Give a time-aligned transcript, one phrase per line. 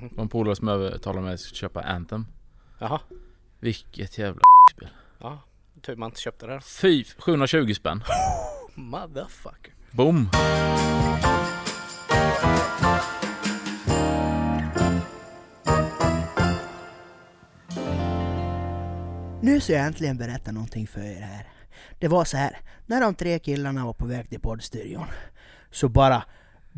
[0.00, 2.26] Var en polare som övertalade mig att jag skulle köpa Anthem.
[2.78, 3.00] Jaha.
[3.60, 4.88] Vilket jävla spel.
[5.18, 5.42] Ja.
[5.82, 6.60] Tur man inte köpte det då.
[6.60, 8.02] Fy, 720 spänn.
[8.74, 9.74] Motherfucker.
[9.90, 10.28] Boom!
[19.42, 21.46] Nu ska jag äntligen berätta någonting för er här.
[21.98, 25.06] Det var så här, när de tre killarna var på väg till poddstudion
[25.70, 26.24] så bara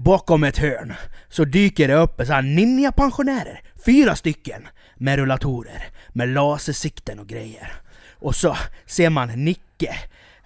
[0.04, 0.94] bakom ett hörn
[1.28, 7.72] så dyker det upp så här ninja-pensionärer, fyra stycken med rullatorer, med lasersikten och grejer.
[8.12, 8.56] Och så
[8.86, 9.96] ser man Nicke,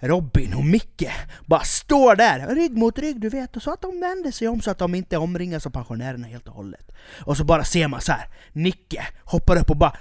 [0.00, 1.10] Robin och Micke
[1.46, 4.60] bara står där, rygg mot rygg du vet, och så att de vänder sig om
[4.60, 6.92] så att de inte omringas av pensionärerna helt och hållet.
[7.24, 9.96] Och så bara ser man så här, Nicke hoppar upp och bara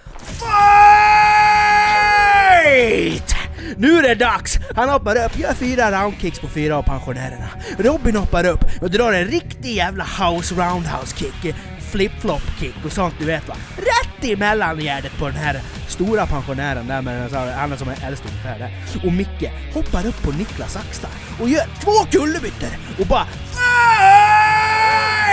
[2.51, 3.35] Wait!
[3.77, 4.59] Nu är det dags!
[4.75, 7.49] Han hoppar upp, gör fyra roundkicks på fyra av pensionärerna.
[7.77, 11.55] Robin hoppar upp och drar en riktig jävla house roundhouse kick,
[11.91, 13.55] flip-flop kick och sånt du vet va.
[13.77, 17.31] Rätt i mellangärdet på den här stora pensionären där med
[17.70, 18.71] den som är äldst ungefär där.
[19.05, 21.11] Och Micke hoppar upp på Niklas axlar
[21.41, 23.27] och gör två kullerbyttor och bara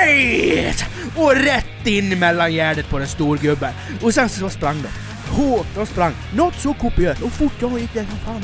[0.05, 0.84] Fight!
[1.17, 3.73] Och rätt in i mellangärdet på den storgubben.
[4.03, 4.89] Och sen så sprang de.
[5.31, 6.12] Hårt de sprang.
[6.34, 7.23] Något så kopiöst.
[7.23, 8.43] Och fort jag gick det som fan.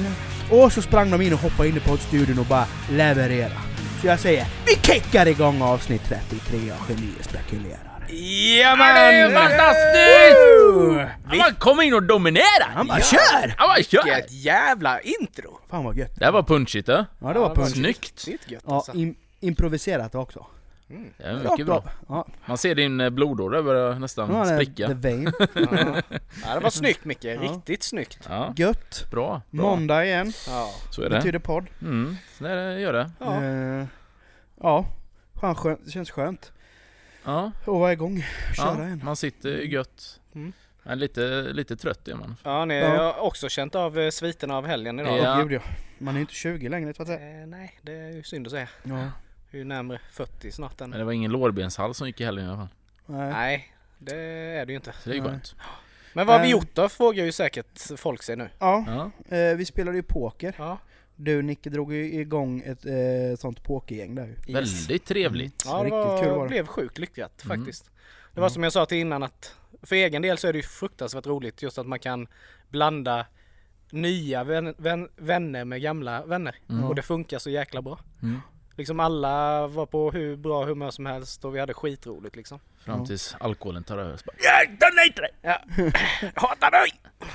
[0.51, 0.57] ja.
[0.57, 3.53] Och så sprang de in och hoppade in i poddstudion och bara leverera.
[4.01, 7.79] Så jag säger, vi kickar igång avsnitt 33 av Genier spekulerar.
[8.63, 11.21] Ja men det är fantastiskt!
[11.27, 12.65] Han bara kom in och dominerade!
[12.75, 13.55] Han bara kör!
[13.59, 14.05] Han bara kör!
[14.05, 15.59] Vilket jävla intro!
[15.71, 16.11] Fan vad gött.
[16.19, 17.07] Det här var punchigt det.
[17.21, 17.69] Ja det var Ja, punch.
[17.73, 18.25] Snyggt!
[18.27, 18.93] Riktigt gött Ja, alltså.
[18.93, 20.47] im- improviserat också.
[20.87, 21.85] Det är mycket bra.
[22.09, 24.87] Ja, Man ser din eh, blodåder börjar ja, nästan det är spricka.
[24.89, 25.33] The Vein.
[25.55, 26.03] Ja.
[26.45, 27.25] ja, det var snyggt Micke.
[27.25, 28.19] Riktigt snyggt.
[28.29, 29.07] Ja, Gött.
[29.11, 29.43] bra.
[29.51, 29.63] bra.
[29.63, 30.33] Måndag igen.
[30.47, 30.71] Ja.
[30.91, 31.17] Så är det.
[31.17, 31.67] Betyder podd.
[31.83, 33.11] Mm, så det gör det.
[33.21, 33.45] Ja.
[33.45, 33.87] Eh,
[34.61, 34.87] ja.
[35.41, 35.81] Fan, skönt.
[35.85, 36.53] Det känns skönt
[37.25, 38.25] Ja, att vara igång.
[38.57, 39.01] Köra ja igen.
[39.05, 40.21] man sitter gött.
[40.35, 40.53] Mm.
[40.83, 42.37] Men lite, lite trött är man.
[42.43, 42.89] Ja, ni Ja.
[42.89, 45.19] har också känt av eh, sviterna av helgen idag.
[45.19, 45.47] Ja.
[45.51, 45.61] Ja.
[45.99, 47.41] Man är ju inte 20 längre att säga.
[47.41, 48.69] Eh, nej, det är ju synd att säga.
[48.83, 49.11] Ja.
[49.55, 50.91] Vi är ju närmare 40 snart än.
[50.91, 52.69] Men det var ingen lårbenshals som gick i helgen i alla fall.
[53.07, 53.31] Nej.
[53.33, 54.17] Nej, det
[54.61, 54.93] är det ju inte.
[54.93, 55.55] Så det är ju skönt.
[56.13, 56.53] Men vad har vi Eh.
[56.53, 56.89] gjort då?
[56.89, 58.49] Frågar ju säkert folk sig nu.
[58.59, 58.85] Ja,
[59.29, 59.37] Ja.
[59.37, 60.55] eh, vi spelade ju poker.
[60.59, 60.79] Ja,
[61.17, 64.49] Du Nicke drog ju igång ett eh, sånt pokergäng där yes.
[64.49, 65.63] Väldigt trevligt.
[65.67, 66.49] Ja, det Riktigt var, kul var det.
[66.49, 67.59] blev sjukt lyckat Mm.
[67.59, 67.91] faktiskt.
[68.35, 70.63] Det var som jag sa till innan att för egen del så är det ju
[70.63, 72.27] fruktansvärt roligt just att man kan
[72.69, 73.27] blanda
[73.91, 76.57] nya vän, vän, vänner med gamla vänner.
[76.69, 76.85] Mm.
[76.85, 77.99] Och det funkar så jäkla bra.
[78.23, 78.41] Mm.
[78.77, 82.59] Liksom alla var på hur bra humör som helst och vi hade skitroligt liksom.
[82.79, 84.17] Fram tills alkoholen tar över.
[84.17, 85.33] Så bara, Jag nej till dig!
[85.43, 85.61] Ja.
[86.49, 86.91] Hatar dig!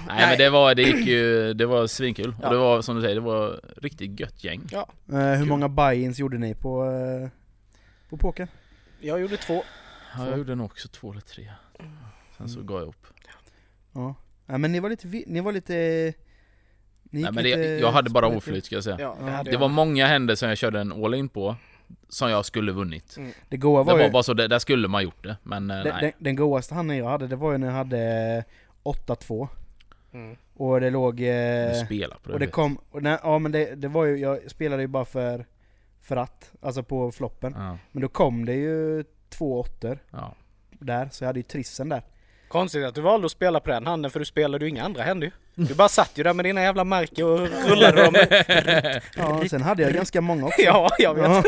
[0.08, 2.36] Nej men det var, det gick ju, det var svinkul.
[2.42, 2.48] Ja.
[2.48, 4.62] Och det var som du säger, det var riktigt gött gäng.
[4.72, 5.46] Ja, Eh, hur Kul.
[5.48, 7.30] många buy-ins gjorde ni på, eh,
[8.10, 8.48] på poker?
[9.00, 9.64] jag gjorde två.
[10.18, 11.52] Ja, jag gjorde nog också två eller tre.
[12.38, 12.68] Sen så Mm.
[12.68, 13.08] gav jag upp.
[13.94, 14.16] Ja.
[14.46, 16.14] ja men ni var lite, ni var lite...
[17.09, 18.97] Nej men det, jag hade bara oflyt ska jag säga.
[19.00, 19.59] Ja, det Det jag.
[19.59, 21.56] var många händer som jag körde en all in på
[22.09, 23.18] Som jag skulle vunnit
[23.50, 25.72] Det goa Det var, var ju, bara så, det, där skulle man gjort det Men
[25.72, 28.44] eh, den, nej den, den godaste handen jag hade, det var ju när jag hade
[28.84, 29.48] 8-2
[30.14, 30.38] Mm.
[30.56, 31.18] Och det låg...
[31.18, 32.80] Du Eh, spelar på det, och det kom...
[32.92, 35.46] Och nej, ja men det, det var ju, jag spelade ju bara för,
[36.02, 40.36] för att, alltså på floppen ja, Men då kom det ju två åttor ja.
[40.69, 42.03] där, så jag hade ju trissen där
[42.50, 45.04] Konstigt att du valde att spela på den handen för du spelade ju inga andra
[45.04, 45.66] händer ju.
[45.66, 47.40] Du bara satt ju där med dina jävla märken och
[47.70, 48.16] rullade dem.
[49.18, 51.24] Ja, sen hade jag ganska många också Ja, jag vet.
[51.24, 51.44] Ja.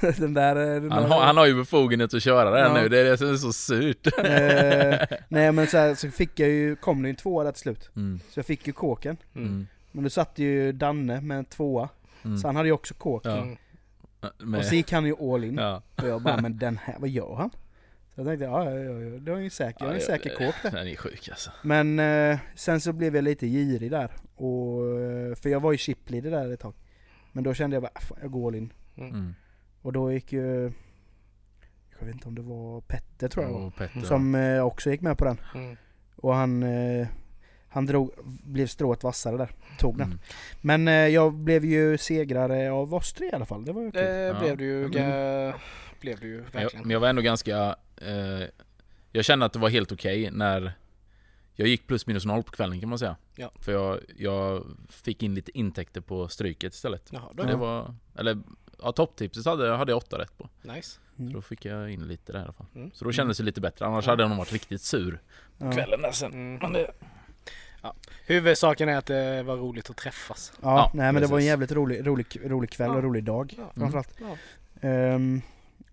[0.18, 0.56] den där...
[0.56, 2.74] eh, Den han, där har, han har ju befogenhet att köra här Ja.
[2.82, 6.38] nu, det är det som är så surt eh, Nej men så, här, så fick
[6.40, 8.20] jag ju, kom det ju en tvåa där till slut mm.
[8.30, 9.66] Så jag fick ju kåken Mm.
[9.92, 11.88] Men då satt ju Danne med en tvåa
[12.22, 12.38] Mm.
[12.38, 13.36] Så han hade ju också kåk Ja.
[14.42, 14.54] Mm.
[14.58, 15.82] Och så gick han ju all in ja.
[15.96, 17.50] Och jag bara, men den här, vad gör han?
[18.14, 20.30] Så jag tänkte, ja ja ja, ja det var ju säker, jag har en säker
[20.36, 20.70] kåk där.
[20.70, 21.50] Den är sjuk alltså.
[21.62, 25.78] Men eh, sen så blev jag lite girig där och, eh, För jag var ju
[25.78, 26.74] chipleader där ett tag.
[27.32, 28.72] Men då kände jag bara, fan, jag går all in.
[28.96, 29.34] Mm.
[29.82, 30.72] Och då gick ju
[31.98, 35.00] Jag vet inte om det var Petter tror jag Och Petter Som eh, också gick
[35.00, 35.40] med på den.
[35.54, 35.76] Mm.
[36.16, 37.06] Och han eh,
[37.68, 38.10] Han drog,
[38.44, 40.06] blev strået vassare där, tog den.
[40.06, 40.18] Mm.
[40.60, 43.90] Men eh, jag blev ju segrare av oss tre i alla fall, det var ju
[43.90, 44.00] kul.
[44.02, 44.38] Det Ja.
[44.40, 44.90] blev du ju, Mm.
[44.92, 45.54] ga-
[46.00, 46.82] blev du ju Men jag, verkligen.
[46.82, 48.48] men jag var ändå ganska eh,
[49.12, 50.72] Jag kände att det var helt okej när
[51.54, 53.50] Jag gick plus minus noll på kvällen kan man säga Ja.
[53.60, 57.56] För jag, jag fick in lite intäkter på stryket istället Jaha, då Så det det
[57.58, 58.38] var, eller
[58.82, 60.90] ja, topptipset hade, hade jag åtta rätt på nice.
[60.90, 61.32] Så Mm.
[61.32, 62.90] då fick jag in lite där i alla fall Mm.
[62.94, 64.12] Så då kändes det lite bättre, annars Ja.
[64.12, 65.20] hade jag nog varit riktigt sur
[65.58, 65.72] ja.
[65.72, 66.54] kvällen där sen Mm.
[66.62, 66.90] Men det,
[67.82, 67.94] Ja.
[68.26, 70.52] Huvudsaken är att det var roligt att träffas.
[70.62, 71.46] Ja, Ja, nej men det var en precis.
[71.48, 72.96] jävligt rolig, rolig, rolig kväll Ja.
[72.96, 73.72] och rolig dag Ja.
[73.76, 74.88] framförallt Ja.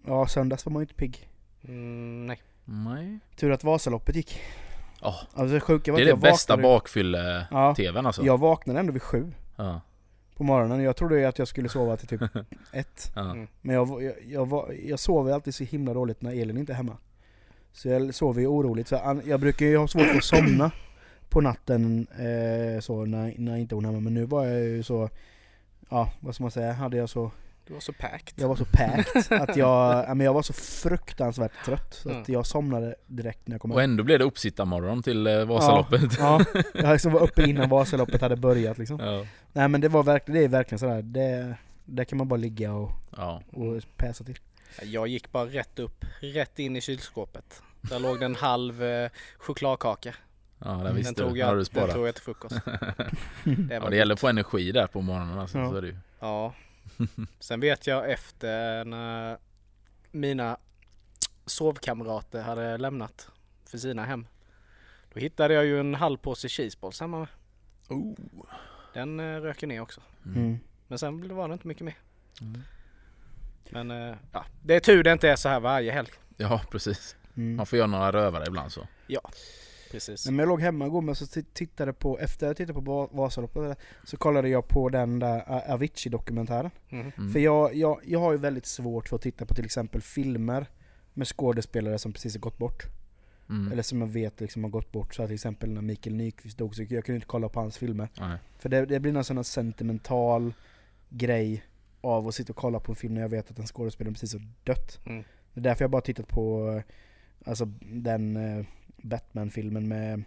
[0.07, 1.29] Ja, söndags var man ju inte pigg
[1.67, 2.41] Mm, nej.
[2.65, 3.19] Nej.
[3.35, 4.39] Tur att Vasaloppet gick.
[5.01, 8.23] Ja, Alltså det sjuka var det är det jag bästa vaknade, bakfylle-tvn alltså.
[8.25, 9.81] Jag vaknade ändå vid sju Ja.
[10.35, 10.81] på morgonen.
[10.83, 12.21] Jag trodde ju att jag skulle sova till typ
[12.73, 13.11] ett.
[13.15, 13.31] Ja.
[13.31, 13.47] Mm.
[13.61, 16.97] Men jag, jag, jag, jag sover alltid så himla dåligt när Elin inte är hemma.
[17.71, 18.87] Så jag sover ju oroligt.
[18.87, 20.71] Så an- jag brukar ju ha svårt att somna
[21.29, 23.99] på natten eh, så när, när inte hon är hemma.
[24.01, 25.09] Men nu var jag ju så,
[25.89, 27.31] ja vad ska man säga, hade jag så,
[27.67, 28.33] Du var så packed.
[28.35, 31.93] jag var så packed att jag, ja, men jag var så fruktansvärt trött.
[31.93, 33.91] Så att jag somnade direkt när jag kom Och hem.
[33.91, 36.17] ändå blev det uppsittarmorgon till eh, Vasaloppet.
[36.19, 38.99] Ja, jag liksom var uppe innan Vasaloppet hade börjat liksom.
[38.99, 39.25] Ja.
[39.53, 41.55] Nej men det var verkligen, det är verkligen sådär, det,
[41.85, 43.41] där kan man bara ligga och, ja.
[43.51, 44.39] och päsa till.
[44.83, 47.61] Jag gick bara rätt upp, rätt in i kylskåpet.
[47.81, 50.15] Där låg det en halv eh, chokladkaka.
[50.59, 51.25] Ja, det Den visste tog.
[51.27, 52.55] Har du jag, den tog jag till frukost.
[53.43, 55.57] Det Ja, det gäller att få energi där på morgonen alltså.
[55.57, 55.69] Ja.
[55.69, 55.97] Så är det ju.
[56.19, 56.53] Ja.
[57.39, 59.37] Sen vet jag efter när
[60.11, 60.57] mina
[61.45, 63.29] sovkamrater hade lämnat
[63.65, 64.27] för sina hem.
[65.13, 67.27] Då hittade jag ju en halv påse cheeseballs hemma med.
[67.89, 68.15] Oh.
[68.93, 70.01] Den eh, rök ju ner också.
[70.25, 70.59] Mm.
[70.87, 71.97] Men sen var det inte mycket mer.
[72.41, 72.61] Mm.
[73.69, 76.09] Men eh, ja, det är tur det inte är så här varje helg.
[76.37, 77.15] Ja, precis.
[77.35, 77.55] Mm.
[77.55, 78.87] Man får göra några rövare ibland så.
[79.91, 80.25] Precis.
[80.25, 83.09] Men jag låg hemma igår men så ti- tittade på, efter jag tittade på Va-
[83.11, 85.43] Vasaloppet så kollade jag på den där
[85.73, 86.71] Avicii-dokumentären.
[86.89, 87.11] Mhm.
[87.17, 87.33] Mm.
[87.33, 90.65] För jag, jag, jag har ju väldigt svårt för att titta på till exempel filmer
[91.13, 92.83] med skådespelare som precis har gått bort.
[93.49, 93.71] Mm.
[93.71, 95.15] Eller som jag vet liksom har gått bort.
[95.15, 98.09] Så till exempel när Mikael Nyqvist dog så jag kunde inte kolla på hans filmer.
[98.19, 98.37] Nej.
[98.59, 100.53] För det, det blir någon sån här sentimental
[101.09, 101.63] grej
[102.01, 104.33] av att sitta och kolla på en film när jag vet att en skådespelare precis
[104.33, 104.99] har dött.
[105.05, 105.23] Mm.
[105.53, 106.83] Det är därför jag bara tittat på eh,
[107.49, 108.65] alltså, den eh,
[109.01, 110.23] Batman-filmen med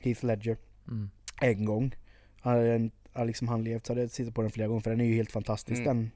[0.00, 0.56] Heath Ledger
[0.88, 1.10] Mm.
[1.40, 1.94] en gång.
[2.40, 2.90] Hade
[3.24, 5.14] liksom han levt så hade jag tittat på den flera gånger för den är ju
[5.14, 5.96] helt fantastisk Mm.
[5.96, 6.10] den.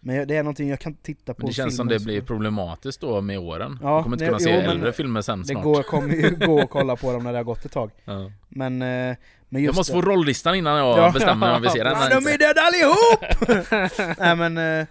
[0.00, 2.20] Men jag- det är någonting jag kan titta på Men det känns som det blir
[2.22, 3.78] problematiskt då med åren.
[3.82, 5.62] Ja, du kommer inte kunna se jo, äldre filmer sen Det snart.
[5.64, 7.90] går, kommer ju gå att kolla på dem när det har gått ett tag.
[8.04, 8.30] Ja.
[8.48, 9.16] Men, eh, men
[9.48, 10.02] Jag just måste det.
[10.02, 11.10] få rolllistan innan jag Ja.
[11.14, 14.18] bestämmer om vi ser den Ja, de är döda allihop!
[14.18, 14.86] Nej men...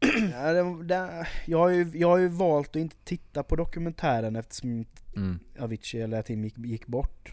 [0.32, 4.36] Ja, det, det, jag, har ju, jag har ju valt att inte titta på dokumentären
[4.36, 4.86] eftersom
[5.16, 5.38] Mm.
[5.58, 7.32] Avicii eller Tim gick, gick bort.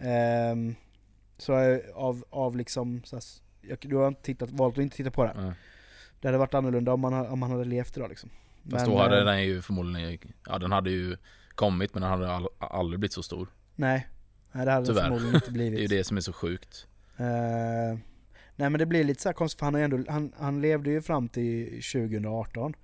[0.00, 0.74] Ehm,
[1.38, 3.02] så jag, av, av liksom...
[3.04, 3.22] Så här,
[3.60, 5.46] jag, du har inte tittat, valt att inte titta på den.
[5.46, 5.52] Ja.
[6.20, 8.30] Det hade varit annorlunda om ha- om han hade levt idag liksom.
[8.70, 11.16] Fast Men, då hade eh, den ju förmodligen, ja den hade ju
[11.54, 13.48] kommit men den hade all, aldrig blivit så stor.
[13.74, 14.08] Nej.
[14.52, 15.02] Nej det hade det Tyvärr.
[15.02, 15.78] förmodligen inte Det blivit.
[15.78, 16.86] är ju det som är så sjukt.
[17.16, 17.98] Eh,
[18.56, 20.90] nej men det blir lite så här konstigt för han, har ändå, han, han levde
[20.90, 22.74] ju fram till 2018.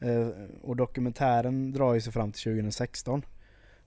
[0.00, 0.28] Eh,
[0.62, 3.24] och dokumentären drar ju sig fram till 2016.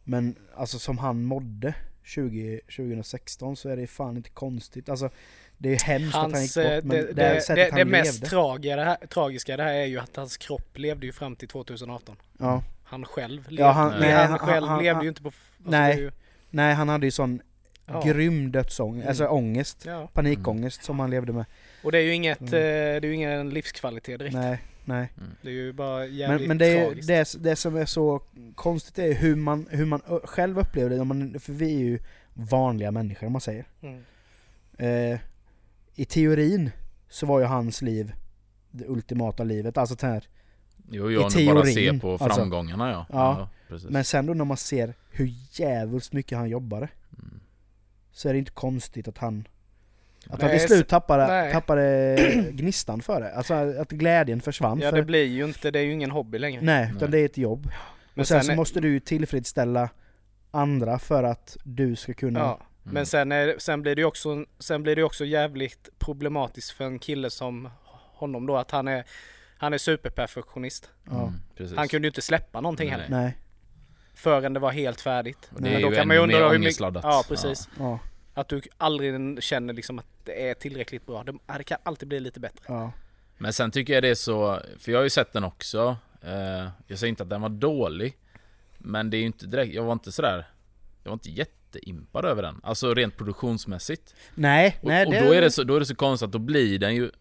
[0.04, 1.74] Men alltså som han mådde
[2.04, 4.90] 20, 2016 så är det fan inte konstigt.
[4.90, 5.10] Alltså
[5.58, 7.14] det är ju hemskt att han gick Hans, eh, bort men det, det,
[7.48, 10.78] det, det, det mest tragiga det här, tragiska det här är ju att hans kropp
[10.78, 12.16] levde ju fram till 2018.
[12.40, 12.64] Ja.
[12.84, 15.28] Han själv levde, Ja, han- han, nej, han, han- själv han- levde ju inte på...
[15.28, 15.42] Alltså
[15.72, 15.98] Nej.
[16.00, 16.12] ju-
[16.50, 17.42] Nej han hade ju sån
[17.88, 18.02] Ja.
[18.06, 19.08] grym dödsångest, Mm.
[19.10, 19.84] alltså ångest.
[19.86, 20.08] Ja.
[20.14, 21.46] Panikångest som han levde med.
[21.84, 22.54] Och det är ju inget, Mm.
[22.54, 22.64] eh, det
[22.98, 24.36] är ju ingen livskvalitet direkt.
[24.36, 25.10] Nej, nej.
[25.42, 28.22] Det är ju bara jävligt Men, men det, är, det, det som är så
[28.56, 32.00] konstigt är hur man, hur man själv upplever det, man, för vi är ju
[32.34, 33.66] vanliga människor om man säger.
[33.82, 34.04] Mm.
[34.78, 35.20] Eh,
[35.96, 36.72] I teorin
[37.10, 38.14] så var ju hans liv
[38.72, 40.24] det ultimata livet, alltså det här.
[40.92, 42.30] Jo, jag I nu bara teorin, ser på alltså.
[42.30, 43.06] framgångarna ja.
[43.10, 43.50] Ja.
[43.68, 43.90] precis.
[43.90, 46.88] Men sen då när man ser hur jävligt mycket han jobbade,
[47.20, 47.40] Mm.
[48.16, 49.48] Så är det inte konstigt att han
[50.30, 51.52] att han till slut tappade, nej.
[51.52, 52.16] tappade
[52.52, 53.34] gnistan för det.
[53.36, 54.80] Alltså att glädjen försvann.
[54.80, 56.62] Ja för, det blir ju inte, det är ju ingen hobby längre.
[56.62, 57.10] nej, utan Nej.
[57.10, 57.72] det är ett jobb.
[58.14, 59.90] Men och sen, sen så är- måste du ju tillfredsställa
[60.52, 62.40] andra för att du ska kunna...
[62.40, 62.60] Ja.
[62.84, 62.94] Mm.
[62.94, 66.86] Men sen, är, sen blir det ju också, sen blir det också jävligt problematiskt för
[66.86, 67.70] en kille som
[68.14, 69.04] honom då att han är,
[69.58, 70.90] han är superperfektionist.
[71.12, 71.32] Mm.
[71.76, 73.00] Han kunde ju inte släppa någonting Nej.
[73.00, 73.22] heller.
[73.22, 73.38] Nej.
[74.16, 75.50] Förrän det var helt färdigt.
[75.54, 76.80] Och det är då ju kan man ju undra hur mycket-.
[76.80, 77.70] Ja precis.
[77.80, 78.00] Ja.
[78.34, 81.26] Att du aldrig känner liksom att det är tillräckligt bra.
[81.58, 82.64] Det kan alltid bli lite bättre.
[82.68, 82.92] Ja.
[83.38, 85.98] Men sen tycker jag det är så, för jag har ju sett den också.
[86.22, 88.18] Eh, jag säger inte att den var dålig.
[88.78, 90.48] Men det är ju inte direkt, jag var inte sådär,
[91.04, 92.62] jag var inte jätteimpad över den.
[92.64, 94.16] Alltså rent produktionsmässigt.
[94.36, 96.40] Nej, Och, nej och då, är det så, då är det så konstigt att då
[96.40, 97.12] blir den ju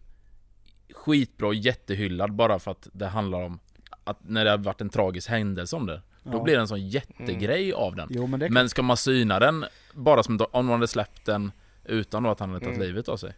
[0.93, 3.59] skitbra och jättehyllad bara för att det handlar om
[4.03, 6.01] att när det har varit en tragisk händelse om det.
[6.31, 6.43] Då Ja.
[6.43, 8.07] blir det en sån jättegrej av den.
[8.11, 11.51] Jo men det Men ska man syna den bara som om man hade släppt den
[11.83, 12.87] utan då att han hade tagit Mm.
[12.87, 13.33] livet av sig.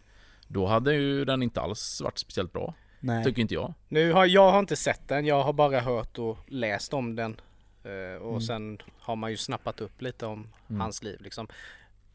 [0.46, 2.74] Då hade ju den inte alls varit speciellt bra.
[3.00, 3.24] Nej.
[3.24, 3.74] Tycker inte jag.
[3.88, 5.26] Nu har jag har inte sett den.
[5.26, 7.40] Jag har bara hört och läst om den.
[7.84, 8.40] Eh, och Mm.
[8.40, 10.80] sen har man ju snappat upp lite om Mm.
[10.80, 11.48] hans liv liksom.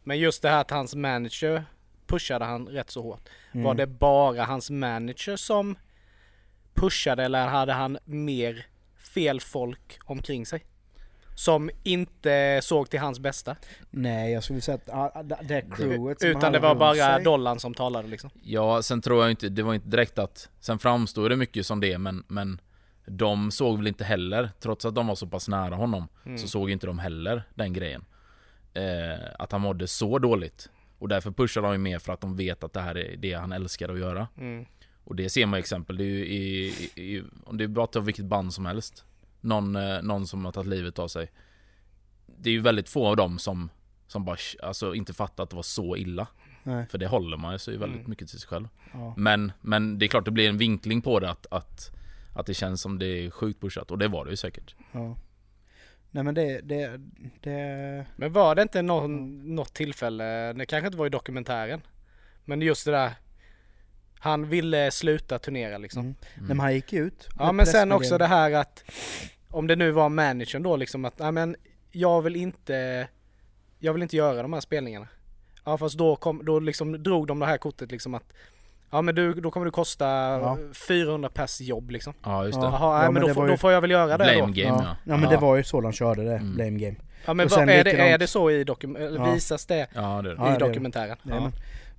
[0.03, 1.65] Men just det här att hans manager
[2.07, 3.29] pushade han rätt så hårt.
[3.51, 3.63] Mm.
[3.63, 5.75] Var det bara hans manager som
[6.73, 8.65] pushade eller hade han mer
[9.13, 10.63] fel folk omkring sig.
[11.35, 13.55] Som inte såg till hans bästa.
[13.89, 17.59] Nej, jag skulle säga att det- det crewet som Utan det var bara sig- dollarn
[17.59, 18.29] som talade liksom.
[18.43, 21.79] Ja, sen tror jag inte, det var inte direkt att Sen framstod det mycket som
[21.79, 22.61] det men, men
[23.05, 26.37] De såg väl inte heller, trots att de var så pass nära honom Mm.
[26.37, 28.05] Så såg inte de heller den grejen
[28.73, 32.35] eh, Att han mådde så dåligt Och därför pushar de ju mer för att de
[32.35, 34.65] vet att det här är det han älskar att göra Mm.
[35.03, 37.67] Och det ser man ju exempel, det är ju i, i, i Om det är
[37.67, 39.05] bara ta vilket band som helst
[39.41, 41.31] Någon, eh, någon som har tagit livet av sig
[42.25, 43.69] Det är ju väldigt få av dem som
[44.07, 46.27] Som bara, alltså inte fattar att det var så illa
[46.63, 48.09] Nej, För det håller man ju sig väldigt Mm.
[48.09, 49.13] mycket till sig själv ja.
[49.17, 51.91] men, men det är klart det blir en vinkling på det att, att,
[52.35, 54.75] att det känns som det är sjukt pushat och det var det ju säkert.
[54.91, 55.17] ja.
[56.11, 57.01] Nej men det, det,
[57.41, 58.05] det...
[58.15, 61.81] Men var det inte någon, något tillfälle, det kanske inte var i dokumentären.
[62.45, 63.11] Men just det där.
[64.23, 66.01] Han ville sluta turnera liksom.
[66.01, 66.15] Mm.
[66.35, 67.27] Nej, men han gick ut.
[67.39, 68.83] Ja men sen också det här att
[69.49, 71.55] om det nu var managern då liksom att nej men
[71.91, 73.07] jag vill inte
[73.79, 75.07] jag vill inte göra de här spelningarna.
[75.65, 78.33] Ja fast då, kom, då liksom drog de det här kortet liksom att
[78.91, 80.57] ja men du, då kommer du kosta Ja.
[80.87, 82.13] 400 pers jobb liksom.
[82.23, 82.65] Ja just det.
[82.65, 82.71] Ja.
[82.81, 84.39] Jaha, nej, men men då, det får, ju- då får jag väl göra det Blame
[84.39, 84.45] då.
[84.45, 84.83] game Ja.
[84.83, 84.95] ja.
[85.05, 86.55] ja men det var ju så de körde det, Mm.
[86.55, 86.95] blame game.
[87.25, 89.33] Ja men vad, är, det, är det så i dokum, eller Ja.
[89.33, 90.35] visas det Ja det.
[90.37, 91.17] Ja, i dokumentären?
[91.23, 91.39] Nej,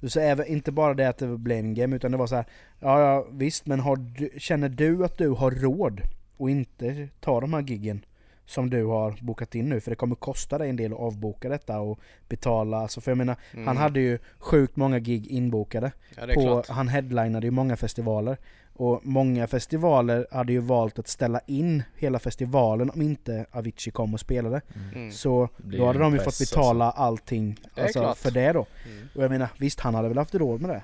[0.09, 2.45] så även, inte bara det att det var blame game utan det var så här.
[2.81, 3.83] Ja, ja visst men
[4.19, 6.01] du, känner du att du har råd
[6.37, 8.05] och inte ta de här giggen
[8.47, 9.81] som du har bokat in nu?
[9.81, 12.77] För det kommer kosta dig en del att avboka detta och betala.
[12.77, 13.67] Alltså, för jag menar, Mm.
[13.67, 15.93] han hade ju sjukt många gig inbokade.
[16.17, 16.69] Ja på, klart.
[16.69, 18.37] han headlinade ju många festivaler.
[18.77, 24.15] Och många festivaler hade ju valt att ställa in hela festivalen om inte Avicii kom
[24.15, 24.61] och spelade.
[24.95, 25.11] Mm.
[25.11, 28.19] Så Det blir då hade de ju fått betala allting Det är alltså, klart.
[28.19, 28.67] för det då.
[28.87, 29.09] Mm.
[29.15, 30.83] Och jag menar, visst han hade väl haft råd med det.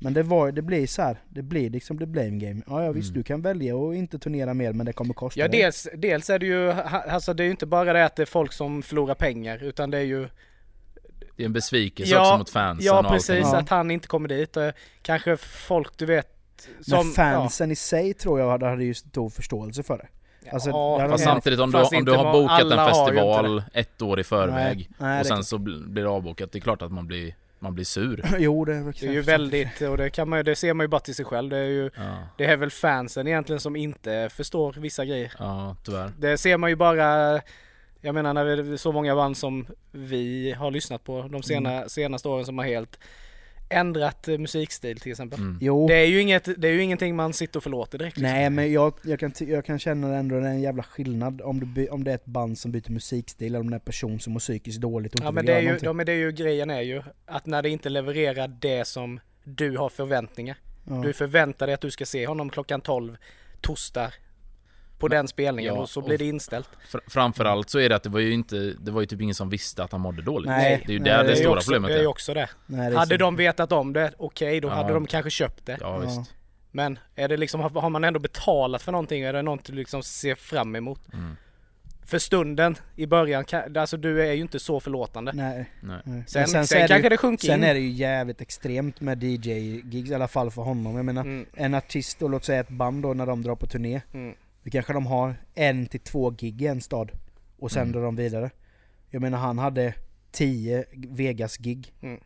[0.00, 2.62] Men det, var, det blir så här, det blir liksom the blame game.
[2.66, 3.18] Ja, ja visst Mm.
[3.20, 5.60] du kan välja att inte turnera mer men det kommer kosta Ja dig.
[5.62, 8.26] dels, dels är det ju, alltså det är ju inte bara det att det är
[8.26, 10.28] folk som förlorar pengar utan det är ju
[11.36, 13.46] Det är en besvikelse Ja, också mot fansen Ja och precis, allting.
[13.52, 13.58] Ja.
[13.58, 14.56] att han inte kommer dit.
[14.56, 14.72] och
[15.02, 16.28] Kanske folk du vet
[16.80, 17.06] som...
[17.06, 20.06] Men fansen i sig tror jag hade, hade ju stor förståelse för det.
[20.44, 24.20] ja, alltså, ja, Fast samtidigt om du, om du har bokat en festival ett år
[24.20, 26.92] i förväg Nej, nej, och sen så bl- blir det avbokat, det är klart att
[26.92, 28.24] man blir, man blir sur.
[28.38, 30.88] jo det är, det är ju väldigt, och det kan man det ser man ju
[30.88, 31.50] bara till sig själv.
[31.50, 35.32] Det är ju, Ja, det är väl fansen egentligen som inte förstår vissa grejer.
[35.38, 36.10] ja tyvärr.
[36.18, 37.40] Det ser man ju bara,
[38.00, 41.72] jag menar när det är så många band som vi har lyssnat på de sena,
[41.72, 41.88] Mm.
[41.88, 42.98] senaste åren som har helt
[43.72, 45.38] ändrat eh, musikstil till exempel.
[45.40, 45.58] Mm.
[45.60, 45.88] Jo.
[45.88, 48.16] Det är ju inget, det är ju ingenting man sitter och förlåter direkt.
[48.16, 48.32] liksom.
[48.32, 51.60] Nej men jag, jag, kan, jag kan känna ändå det är en jävla skillnad om,
[51.60, 53.84] du, by- om det är ett band som byter musikstil eller om det är en
[53.84, 55.92] person som mår psykiskt dåligt och inte Ja men vill det är göra ju, ja,
[55.92, 59.76] men det är ju grejen är ju att när det inte levererar det som du
[59.76, 60.56] har förväntningar.
[60.88, 60.94] Ja.
[60.94, 63.16] Du förväntar dig att du ska se honom klockan 12
[63.60, 64.12] torsdag
[65.02, 66.68] på den spelningen ja, och så och- blir det inställt.
[66.92, 69.34] Fr- framförallt så är det att det var ju inte, det var ju typ ingen
[69.34, 70.48] som visste att han mådde dåligt.
[70.48, 72.08] Nej, det är ju nej, där det det, stora också, problemet det är ju är.
[72.10, 72.48] också det.
[72.66, 73.18] Nej, det är Hade så.
[73.18, 74.72] de vetat om det, okej då Ja.
[74.74, 75.76] hade de kanske köpt det.
[75.80, 75.98] Ja Ja.
[75.98, 76.34] visst.
[76.74, 79.22] Men är det liksom, har man ändå betalat för någonting?
[79.22, 81.00] Är det något du liksom ser fram emot?
[81.12, 81.36] Mm.
[82.06, 83.44] För stunden i början,
[83.76, 85.32] alltså du är ju inte så förlåtande.
[85.34, 85.70] Nej.
[85.80, 86.24] Nej.
[86.26, 87.64] Sen, sen, är det kanske ju- det sjunker Sen in.
[87.64, 90.96] är det ju jävligt extremt med DJ-gigs, i alla fall för honom.
[90.96, 93.66] Jag menar, Mm, en artist och låt säga ett band då när de drar på
[93.66, 94.00] turné.
[94.12, 97.12] mm, Då kanske de har en till två gig i en stad.
[97.58, 97.92] Och Mm.
[97.92, 98.50] drar de vidare.
[99.10, 99.94] Jag menar han hade
[100.30, 102.20] 10 Vegas-gig Mm.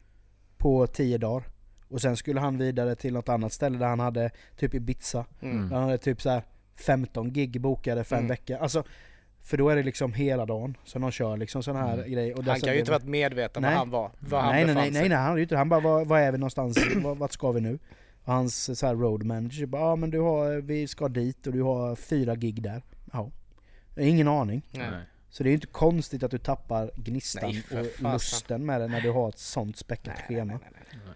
[0.56, 1.44] på 10 dagar.
[1.88, 5.24] Och sen skulle han vidare till något annat ställe där han hade typ Ibiza.
[5.40, 5.56] mm.
[5.56, 5.68] Mm.
[5.68, 6.42] Där han hade typ så här
[6.76, 8.28] 15 gig bokade för en Mm.
[8.28, 8.58] vecka.
[8.58, 8.84] Alltså,
[9.42, 12.10] för då är det liksom hela dagen som de kör liksom sådana här Mm.
[12.12, 12.42] grejer.
[12.42, 13.70] Han kan ju inte varit medveten Nej.
[13.70, 15.68] var han var, var han nej, nej, nej, nej, nej, han hade ju inte Han
[15.68, 16.78] bara, var, var är vi någonstans?
[16.96, 17.78] Var- Vart ska vi nu?
[18.26, 21.52] Och hans så här road manager bara, ja men du har, vi ska dit och
[21.52, 22.83] du har fyra gig där.
[23.12, 23.30] Ja.
[23.97, 24.62] Ingen aning.
[24.71, 24.90] Nej.
[25.30, 28.12] Så det är ju inte konstigt att du tappar gnistan Nej, och fasen.
[28.12, 30.45] lusten med det när du har ett sånt späckat schema.
[30.45, 31.14] nej, nej, nej.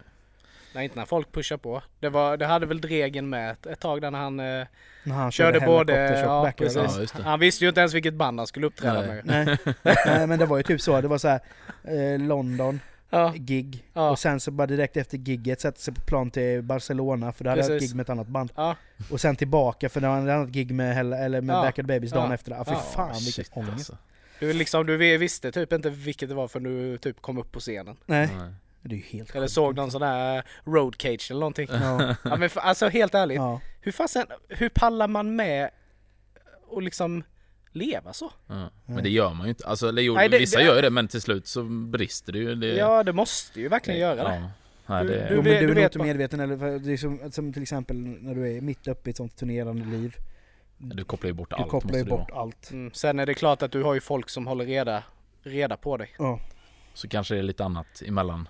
[0.73, 1.83] Nej, inte när folk pushar på.
[1.99, 4.67] Det, var, det hade väl Dregen med ett, ett tag där när han eh,
[5.03, 5.93] När han körde både...
[5.93, 7.13] Helicopter Shock Ja, precis.
[7.17, 7.23] Ja.
[7.23, 9.07] Han visste ju inte ens vilket band han skulle uppträda Nej.
[9.07, 9.25] med.
[9.25, 9.75] Nej.
[10.05, 11.39] Nej men det var ju typ så, det var så här
[11.83, 12.79] eh, London,
[13.13, 14.09] Ja, gig, Ja.
[14.09, 17.49] och sen så bara direkt efter gigget sätta sig på plan till Barcelona för då
[17.49, 18.51] hade jag ett gig med ett annat band.
[18.55, 18.75] ja,
[19.11, 21.61] Och sen tillbaka för då hade han ett annat gig med, eller med Ja.
[21.61, 22.33] Back of the Babies dagen Ja.
[22.33, 22.51] efter.
[22.51, 22.79] Ja, fy Ja.
[22.79, 23.73] fan vilken Shit, ångest.
[23.73, 23.97] alltså.
[24.39, 27.59] du, liksom, du visste typ inte vilket det var för du typ kom upp på
[27.59, 27.97] scenen.
[28.05, 28.53] Nej, Nej.
[28.81, 31.67] det är ju helt Eller såg någon sån där road cage eller någonting.
[31.71, 33.61] Ja, Ja men för, alltså helt ärligt, ja.
[33.81, 35.69] hur fasen, hur pallar man med
[36.67, 37.23] och liksom
[37.71, 38.31] leva så?
[38.47, 38.69] Ja.
[38.85, 39.67] Men det gör man ju inte.
[39.67, 42.33] Alltså, eller, jo, Nej, det- vissa det- gör ju det men till slut så brister
[42.33, 42.55] det ju.
[42.55, 44.35] Det, Ja det måste ju verkligen göra det.
[44.35, 44.51] Ja.
[44.85, 45.51] Nej, Du- det, du Jo, du
[45.81, 49.09] är inte medveten eller det är som, som till exempel när du är mitt uppe
[49.09, 50.15] i ett sånt turnerande liv.
[50.77, 52.41] Du kopplar ju bort du allt kopplar ju det bort vara.
[52.41, 52.71] allt.
[52.71, 52.91] Mm.
[52.93, 55.03] Sen är det klart att du har ju folk som håller reda,
[55.43, 56.09] reda på dig.
[56.19, 56.39] Ja.
[56.93, 58.47] Så kanske det är lite annat emellan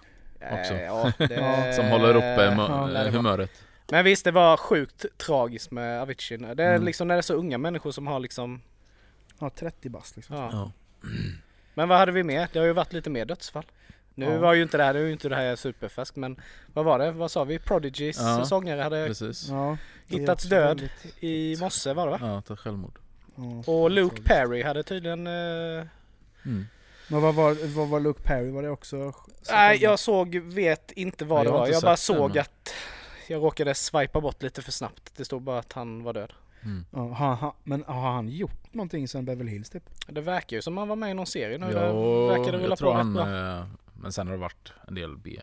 [0.59, 0.73] Också.
[0.73, 3.51] Eh, ja, det, som håller uppe ja, det humöret.
[3.91, 6.37] Men visst, det var sjukt tragiskt med Avicii.
[6.37, 6.83] Det är Mm.
[6.85, 8.61] liksom när det är så unga människor som har liksom,
[9.41, 10.35] ja, 30 bast liksom.
[10.35, 10.49] ja.
[10.51, 10.71] Ja.
[11.73, 12.47] Men vad hade vi mer?
[12.53, 13.65] Det har ju varit lite mer dödsfall.
[14.15, 14.37] Nu Ja.
[14.39, 16.41] var ju inte det här, nu är ju inte det här superfärskt men
[16.73, 17.11] vad var det?
[17.11, 17.59] Vad sa vi?
[17.59, 18.45] Prodigys Ja.
[18.45, 19.47] sångare hade Precis.
[19.49, 22.19] Ja, hittats död väldigt- i morse var det va?
[22.21, 22.99] Ja, ta självmord.
[23.35, 23.71] Ja.
[23.73, 25.27] Och Luke Perry hade tydligen...
[25.27, 25.85] Eh,
[26.45, 26.65] Mm.
[27.07, 28.49] Men vad var, vad var Luke Perry?
[28.51, 29.13] Var det också...
[29.51, 31.67] nej jag såg, vet inte vad Nej, det jag var.
[31.67, 32.41] Jag bara såg den.
[32.41, 32.73] att
[33.27, 35.11] jag råkade swipa bort lite för snabbt.
[35.17, 36.33] Det stod bara att han var död.
[36.63, 36.85] Mm.
[36.91, 39.83] Ja, har han, men har han gjort någonting sen Beverly Hills typ?
[40.07, 41.65] Det verkar ju som han var med i någon serie nu.
[41.71, 43.57] Ja, det verkar det rulla på tror rätt han, bra.
[43.59, 45.41] eh, men sen har det varit en del B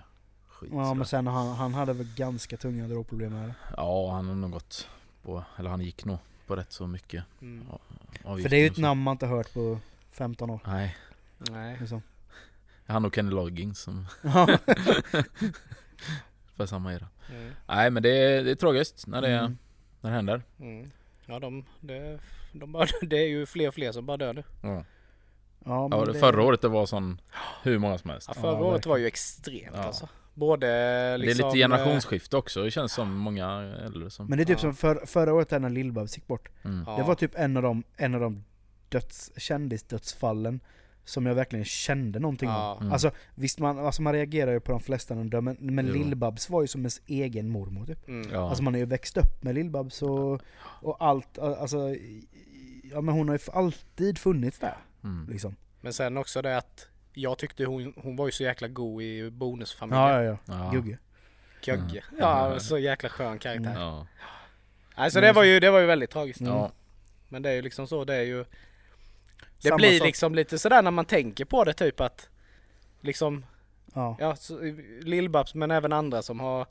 [0.49, 3.55] skit Ja men sen han, han hade väl ganska tunga drogproblem här.
[3.77, 4.89] Ja, han har nog gått
[5.23, 7.67] på, eller han gick nog på rätt så mycket Mm.
[8.23, 9.79] För det är ju ett namn man inte hört på
[10.13, 10.61] 15 år.
[10.67, 10.97] Nej,
[11.39, 11.77] Nej.
[11.81, 12.03] Liksom.
[12.87, 14.47] han och Kenny Loggins som Ja.
[16.57, 17.07] för samma era.
[17.31, 17.53] Mm.
[17.69, 19.59] Nej men det är, det är tragiskt när det, Mm.
[20.01, 20.43] när det händer.
[20.61, 20.91] Mm.
[21.29, 22.19] Ja de, det,
[22.53, 24.45] de bara, det är ju fler och fler som bara dör nu.
[24.63, 24.85] Ja.
[25.65, 27.21] Ja, men Ja, det, förra året det var sån
[27.63, 28.29] hur många som helst.
[28.35, 29.83] Ja, förra Ja, året var ju extremt Ja.
[29.83, 30.09] alltså.
[30.35, 30.67] Både
[31.19, 31.39] liksom...
[31.39, 33.47] det är lite eh, generationsskifte också, det känns som många
[33.85, 34.27] äldre som...
[34.27, 34.61] Men det är typ Ja.
[34.61, 36.49] som för, förra året när Lill-Babs gick bort.
[36.65, 36.85] Mm.
[36.87, 36.97] Ja.
[36.97, 38.45] Det var typ en av de, en av de
[38.89, 40.61] döds, kändisdödsfallen
[41.09, 42.73] som jag verkligen kände någonting Ja.
[42.73, 42.81] om.
[42.81, 42.93] Mm.
[42.93, 45.95] Alltså visst man, alltså man reagerar ju på de flesta men, men Jo.
[45.95, 48.09] Lill-Babs var ju som ens egen mormor typ.
[48.09, 48.31] Mm.
[48.33, 48.49] Ja.
[48.49, 51.79] Alltså man har ju växt upp med Lill-Babs och, och allt, alltså
[52.91, 55.27] Ja men hon har ju alltid funnits där mm.
[55.31, 55.57] liksom.
[55.81, 59.31] Men sen också det att jag tyckte hon, hon var ju så jäkla god i
[59.31, 60.09] bonusfamiljen.
[60.09, 60.71] Ja ja ja, Ja.
[60.75, 60.99] Gugge.
[61.63, 62.05] Gögge.
[62.09, 62.19] Mm.
[62.19, 63.71] Ja, så jäkla skön karaktär.
[63.71, 63.83] Mm.
[63.83, 64.07] Ja.
[64.95, 66.41] Alltså det var ju, det var ju väldigt tragiskt.
[66.41, 66.53] Mm.
[66.53, 66.73] Ja.
[67.29, 68.45] Men det är ju liksom så, det är ju...
[69.63, 70.07] Det blir sak.
[70.07, 72.29] liksom lite sådär när man tänker på det typ att
[73.01, 73.45] liksom,
[73.95, 74.17] Ja.
[74.21, 74.35] ja,
[75.03, 76.67] Lill-Babs men även andra som har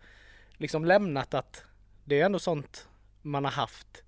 [0.58, 1.64] liksom lämnat att
[2.06, 2.88] det är ändå sånt
[3.22, 4.04] man har haft.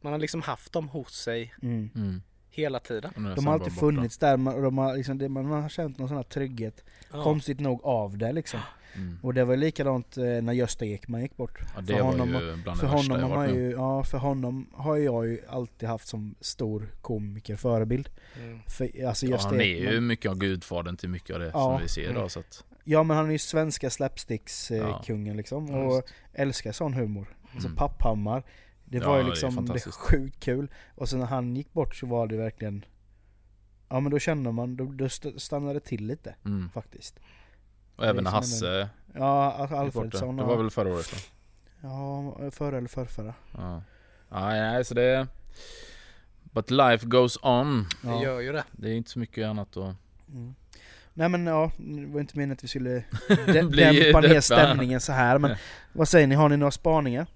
[0.00, 1.90] Man har liksom haft dem hos sig Mm.
[1.94, 2.22] Mm.
[2.50, 3.12] hela tiden.
[3.36, 3.80] De har alltid borta.
[3.80, 7.60] funnits där, man, de har liksom, det, man har känt någon sån här trygghet, konstigt
[7.60, 8.60] nog av det liksom.
[8.96, 9.18] Mm.
[9.22, 11.58] Och det var likadant eh, när Gösta Ekman gick bort.
[11.74, 14.18] Ja, det för var honom, ju bland för det honom, jag har ju, ja, för
[14.18, 18.08] honom har jag ju alltid haft som stor komiker förebild.
[18.42, 18.58] Mm.
[18.66, 21.52] För, alltså Ja, han är Ekman, ju mycket av gudfadern till mycket av det Ja.
[21.52, 22.16] som vi ser Mm.
[22.16, 25.66] idag så att, Ja men han är ju svenska slapsticks-kungen liksom.
[25.68, 26.02] Ja, Och
[26.32, 27.36] älskar sån humor.
[27.52, 27.76] Alltså Mm.
[27.76, 28.42] Papphammar.
[28.84, 29.96] Det Ja, var ju det liksom, det, fantastiskt.
[29.96, 30.70] sjukt kul.
[30.94, 32.84] Och sen när han gick bort så var det verkligen
[33.88, 36.70] Ja men då kände man, då, då st- stannade det till lite mm.
[36.74, 37.20] faktiskt.
[38.02, 39.76] Och även när Hasse Ja, det.
[39.78, 41.18] Alfredsson Det var väl förra året då?
[41.88, 43.34] Ja, förra eller förrförra.
[43.56, 43.82] Ja.
[44.28, 45.26] Nej, nej, så det...
[46.42, 47.86] But life goes on.
[48.02, 48.22] Det Ja.
[48.22, 48.64] gör ju det.
[48.72, 49.94] Det är inte så mycket annat att...
[50.28, 50.54] Mm.
[51.14, 53.04] Nej men ja, det var inte meningen att vi skulle
[53.46, 55.56] dämpa ner stämningen så här men
[55.92, 57.26] vad säger ni, har ni några spaningar?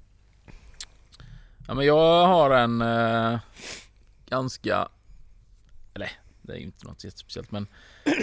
[1.68, 3.38] Ja men jag har en eh,
[4.29, 4.88] ganska...
[5.94, 6.11] Eller,
[6.42, 7.66] det är ju inte något jättespeciellt men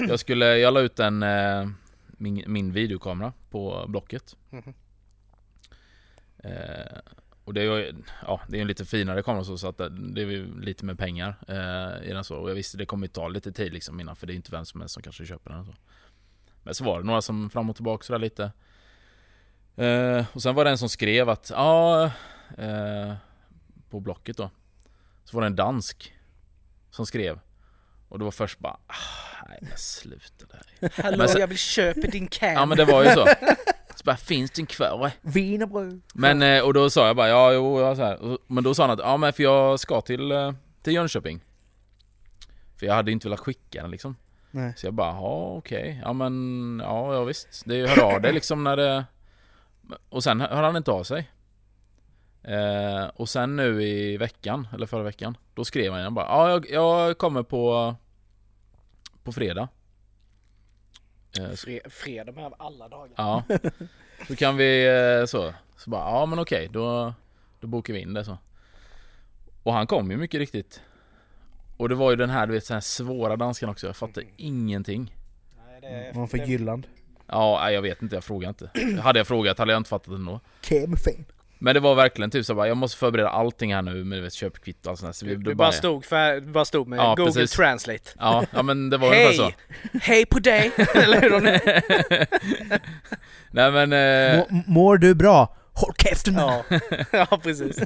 [0.07, 1.67] jag skulle, jag la ut en, eh,
[2.17, 4.37] min, min videokamera på Blocket.
[4.49, 4.73] Mhm.
[6.37, 6.99] Eh,
[7.43, 7.95] och det är
[8.27, 11.35] ja, det är en lite finare kamera så, så att det, är lite med pengar
[11.47, 12.37] eh, i den så.
[12.37, 14.65] Och jag visste det kommer ta lite tid liksom innan för det är inte vem
[14.65, 15.73] som helst som kanske köper den så.
[16.63, 18.51] Men så var det några som fram och tillbaka sådär lite.
[19.75, 22.11] Eh, och sen var det en som skrev att ja,
[22.57, 23.13] eh,
[23.89, 24.49] på Blocket då.
[25.23, 26.13] Så var det en dansk
[26.89, 27.39] som skrev.
[28.13, 30.89] Och det var först bara, ah, nej men sluta där.
[31.03, 32.53] Hallå så- jag vill köpa din cam.
[32.53, 33.27] Ja men det var ju så.
[33.95, 35.11] Så bara, finns den kvar?
[35.21, 36.01] Wienerbröd!
[36.13, 38.37] Men, eh, och då sa jag bara, ja jo, ja, så här.
[38.47, 40.51] Men då sa han att, ja men för jag ska till, eh,
[40.83, 41.41] till Jönköping.
[42.79, 44.15] För jag hade inte velat skicka den liksom.
[44.51, 44.73] Nej.
[44.77, 47.63] Så jag bara, ja okej, ja men, ja, ja visst.
[47.65, 49.05] Det är ju hör av dig liksom när det...
[50.09, 51.29] Och sen hör han inte av sig.
[52.43, 56.61] Eh, och sen nu i veckan, eller förra veckan, då skrev han igen bara, ja
[56.69, 57.95] jag, kommer på,
[59.23, 59.67] på fredag.
[61.39, 63.13] Eh, så- Fre- fredag med alla dagar.
[63.17, 63.43] Ja.
[64.27, 64.85] Så kan vi
[65.19, 65.53] eh, så.
[65.77, 67.13] Så bara, ja men okej, då,
[67.59, 68.37] då bokar vi in det så.
[69.63, 70.81] Och han kom ju mycket riktigt.
[71.77, 73.87] Och det var ju den här, du vet, så här svåra danskan också.
[73.87, 75.15] Jag fattade ingenting.
[75.65, 76.87] Nej, det var för det- Jylland?
[77.27, 78.69] Ja, jag vet inte, jag frågar inte.
[79.01, 80.39] Hade jag frågat hade jag inte fattat ändå.
[80.61, 81.25] Kemfin.
[81.63, 84.33] Men det var verkligen typ så bara, jag måste förbereda allting här nu med vet,
[84.33, 85.13] köpkvitto och allt sånt där.
[85.13, 87.51] Så vi, Du, du bara stod, för, bara stod med Ja, Google precis.
[87.51, 88.09] Translate.
[88.19, 89.51] Ja, ja men det var ungefär så.
[90.01, 90.25] Hej!
[90.25, 90.71] På dig!
[90.95, 91.59] Eller hur de
[93.51, 93.93] Nej men...
[93.93, 95.55] Eh, Må- Mår du bra?
[95.73, 96.33] Håll käften!
[96.33, 96.63] ja.
[97.11, 97.79] ja, precis.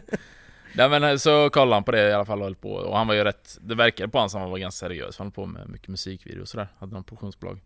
[0.75, 2.97] Nej men eh, så kollade han på det i alla fall och höll på och
[2.97, 5.31] han var ju rätt Det verkade på honom som han var ganska seriös Han höll
[5.31, 7.59] på med mycket musikvideo och sådär Hade någon produktionsbolag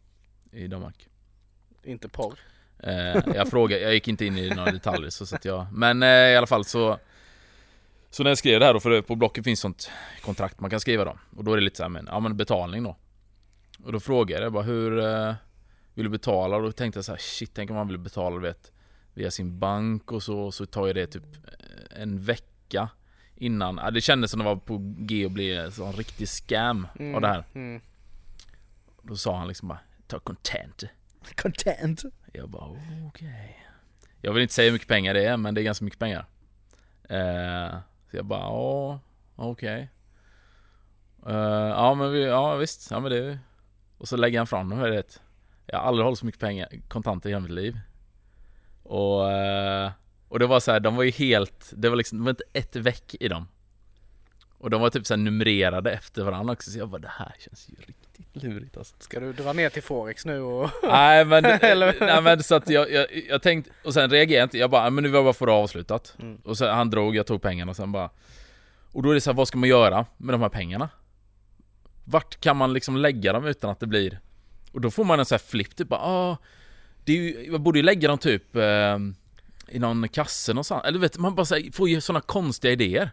[0.52, 1.08] I Danmark
[1.84, 2.40] Inte porr.
[2.84, 6.04] Eh, Jag frågade, jag gick inte in i några detaljer så, så att jag Men
[6.04, 6.98] eh, i alla fall så
[8.10, 9.92] Så när jag skrev det här då, för på Blocket finns sånt
[10.22, 12.84] kontrakt man kan skriva då Och då är det lite såhär men, ja men betalning
[12.84, 12.98] då
[13.84, 15.34] Och då frågade jag bara hur eh,
[15.94, 16.56] Vill du betala?
[16.56, 18.72] Och då tänkte jag så här, shit tänk om man vill betala vet
[19.14, 22.90] Via sin bank och så, så tar ju det typ eh, en vecka
[23.36, 27.16] Innan, ja, det kändes som det var på G att bli en riktig scam Mm.
[27.16, 27.82] av det här Mm.
[29.02, 30.84] Då sa han liksom bara Ta content
[31.36, 32.04] Content.
[32.34, 33.66] Jag bara okej.
[34.22, 36.26] Jag vill inte säga hur mycket pengar det är men det är ganska mycket pengar.
[37.10, 37.78] Eh,
[38.12, 39.00] Så jag bara ja
[39.36, 39.90] okej.
[41.28, 41.36] Eh,
[41.70, 43.40] Ja men vi, ja visst, ja men det
[43.98, 45.20] Och så lägger han fram dem, hör det
[45.66, 47.80] Jag har aldrig hållit så mycket pengar, kontanter i hela mitt liv.
[48.84, 49.92] Och eh,
[50.28, 52.44] Och det var så här, de var ju helt Det var liksom, det var inte
[52.54, 53.48] ett veck i dem.
[54.58, 57.36] Och de var typ så här numrerade efter varandra också så jag bara det här
[57.40, 58.01] känns ju riktigt
[58.34, 60.70] lurigt alltså Ska du dra ner till Forex nu och...
[60.84, 61.44] Nej men,
[62.00, 64.90] nej, men så att jag, jag, jag tänkte, och sen reagerade jag inte, jag bara,
[64.90, 66.38] men nu vill jag bara få det avslutat Mm.
[66.44, 68.10] Och sen han drog, jag tog pengarna och sen bara
[68.92, 70.90] Och då är det så här, vad ska man göra med de här pengarna?
[72.06, 74.20] Vart kan man liksom lägga dem utan att det blir
[74.72, 76.38] Och då får man en sån här flipp, typ bara, ah,
[77.06, 78.98] det är ju, Jag borde ju lägga dem typ eh,
[79.68, 83.12] I någon kasse någonstans, eller vet man bara så här, får ju såna konstiga idéer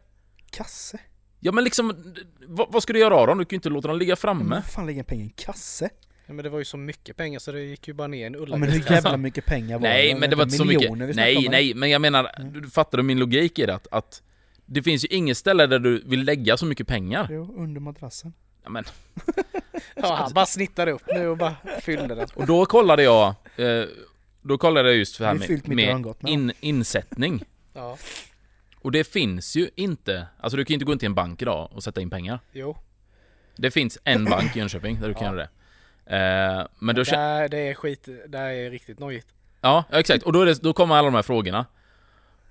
[0.50, 0.98] Kasse?
[1.40, 2.14] Ja men liksom,
[2.46, 3.38] vad, vad ska du göra av dem?
[3.38, 5.32] Du kan ju inte låta dem ligga Men framme vad fan lägger pengar i en
[5.36, 5.90] kasse?
[6.26, 8.22] Ja, men det var ju så mycket pengar så det gick ju bara ner i
[8.22, 8.90] en Ja, men hur ullagris.
[8.90, 10.20] jävla mycket pengar var Nej det?
[10.20, 12.52] men det var inte så mycket, nej nej men jag menar, Mm.
[12.62, 13.74] du fattar du min logik i det?
[13.74, 14.22] Att, att
[14.66, 18.32] det finns ju inget ställe där du vill lägga så mycket pengar Jo, under madrassen.
[18.64, 18.84] ja, men,
[19.96, 22.28] Ja, han bara snittade upp nu och bara fyllde den.
[22.34, 23.84] Och då kollade jag eh,
[24.42, 26.14] Då kollade jag just det här med, med med.
[26.32, 27.42] in, insättning
[27.74, 27.96] Ja,
[28.80, 31.42] Och det finns ju inte Alltså du kan ju inte gå in till en bank
[31.42, 32.76] idag och sätta in pengar jo.
[33.56, 35.32] Det finns en bank i Jönköping där du kan Ja.
[35.32, 35.48] göra
[36.06, 39.26] det eh, Men då Där, det är skit, det här är riktigt nojigt.
[39.60, 40.22] Ja, exakt.
[40.22, 41.66] Och då, är det, då kommer alla de här frågorna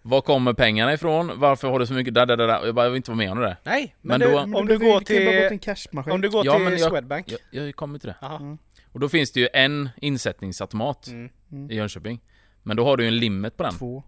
[0.01, 1.31] Var kommer pengarna ifrån?
[1.39, 2.65] Varför har du så mycket där, där, där, där?
[2.65, 4.45] Jag bara, jag vill inte vara med om det där Nej, Men men, då- du,
[4.47, 5.05] Men om du går till...
[5.17, 6.13] till en cashmaskin.
[6.13, 7.31] Om du går Ja, till men jag- Swedbank.
[7.51, 8.35] Jag, jag kommer till det Jaha.
[8.35, 8.57] Mm.
[8.91, 11.71] Och då finns det ju en insättningsautomat Mm.
[11.71, 12.19] i Jönköping
[12.63, 14.03] Men då har du ju en limit på den Två.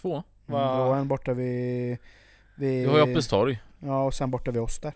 [0.00, 1.98] Två Mm, och en borta vid...
[2.54, 4.92] vid Du har ju Hoppes torg Ja, och sen borta vid oss där.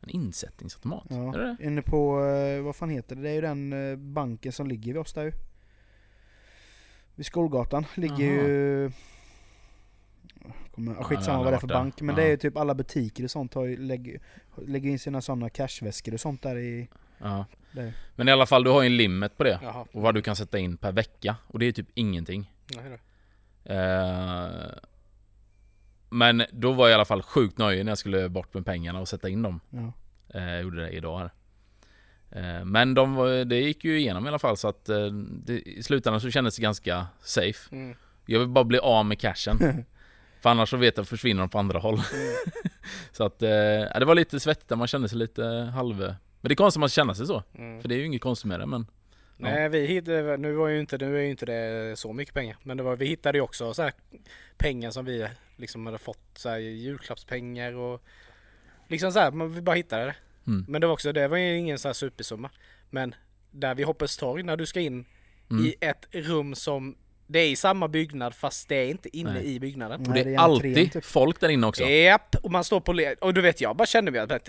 [0.00, 1.06] En insättningsautomat?
[1.08, 1.34] Ja.
[1.34, 1.66] Är det det?
[1.66, 3.22] Inne på, eh, vad fan heter det?
[3.22, 5.32] Det är ju den eh, banken som ligger vid oss där ju.
[7.14, 8.46] Vid Skolgatan ligger Jaha.
[8.46, 8.90] ju...
[10.74, 11.74] Kommer, Ja, skitsamma vad det är för där.
[11.74, 12.20] bank, men Ja.
[12.22, 14.20] det är ju typ alla butiker och sånt har ju, lägger,
[14.66, 16.88] lägger in sina sådana cashväskor och sånt där i...
[17.18, 17.44] Ja.
[17.72, 17.92] Där.
[18.16, 19.86] Men i alla fall, du har ju en limit på det Jaha.
[19.92, 22.98] Och vad du kan sätta in per vecka Och det är typ ingenting Nej.
[23.64, 24.48] Eh,
[26.10, 29.00] Men då var jag i alla fall sjukt nöjd när jag skulle bort med pengarna
[29.00, 29.92] och sätta in dem Ja.
[30.38, 31.30] Eh, Jag gjorde det idag här.
[32.30, 33.14] Eh, Men de,
[33.48, 34.84] det gick ju igenom i alla fall så att
[35.44, 37.74] det, i slutändan så kändes det ganska safe.
[37.76, 37.96] Mm.
[38.26, 39.56] Jag vill bara bli av med cashen.
[40.40, 42.00] För annars så vet jag försvinner de på andra håll.
[43.12, 43.48] så att eh,
[43.98, 45.96] det var lite svettigt man kände sig lite halv...
[45.96, 47.42] Men det är konstigt att man känner sig så.
[47.54, 47.80] Mm.
[47.80, 48.86] För det är ju inget konstigt med det men...
[49.36, 52.56] Nej, vi hittade, nu var ju inte, nu är ju inte det så mycket pengar.
[52.62, 53.90] Men det var, vi hittade ju också så
[54.56, 58.02] pengar som vi liksom hade fått så här julklappspengar och
[58.88, 60.14] liksom så här, vi bara hittade det.
[60.46, 60.64] Mm.
[60.68, 62.50] Men det var också, det var ju ingen så här supersumma.
[62.90, 63.14] Men
[63.50, 65.04] där vid Hoppes torg när du ska in
[65.50, 65.64] Mm.
[65.64, 69.54] i ett rum som det är i samma byggnad fast det är inte inne Nej.
[69.54, 70.00] i byggnaden.
[70.00, 71.04] Nej, Och det det är är alltid typ.
[71.04, 71.82] folk där inne också.
[71.84, 73.18] Japp, och man står på led.
[73.20, 74.48] Och du vet jag bara kände mig att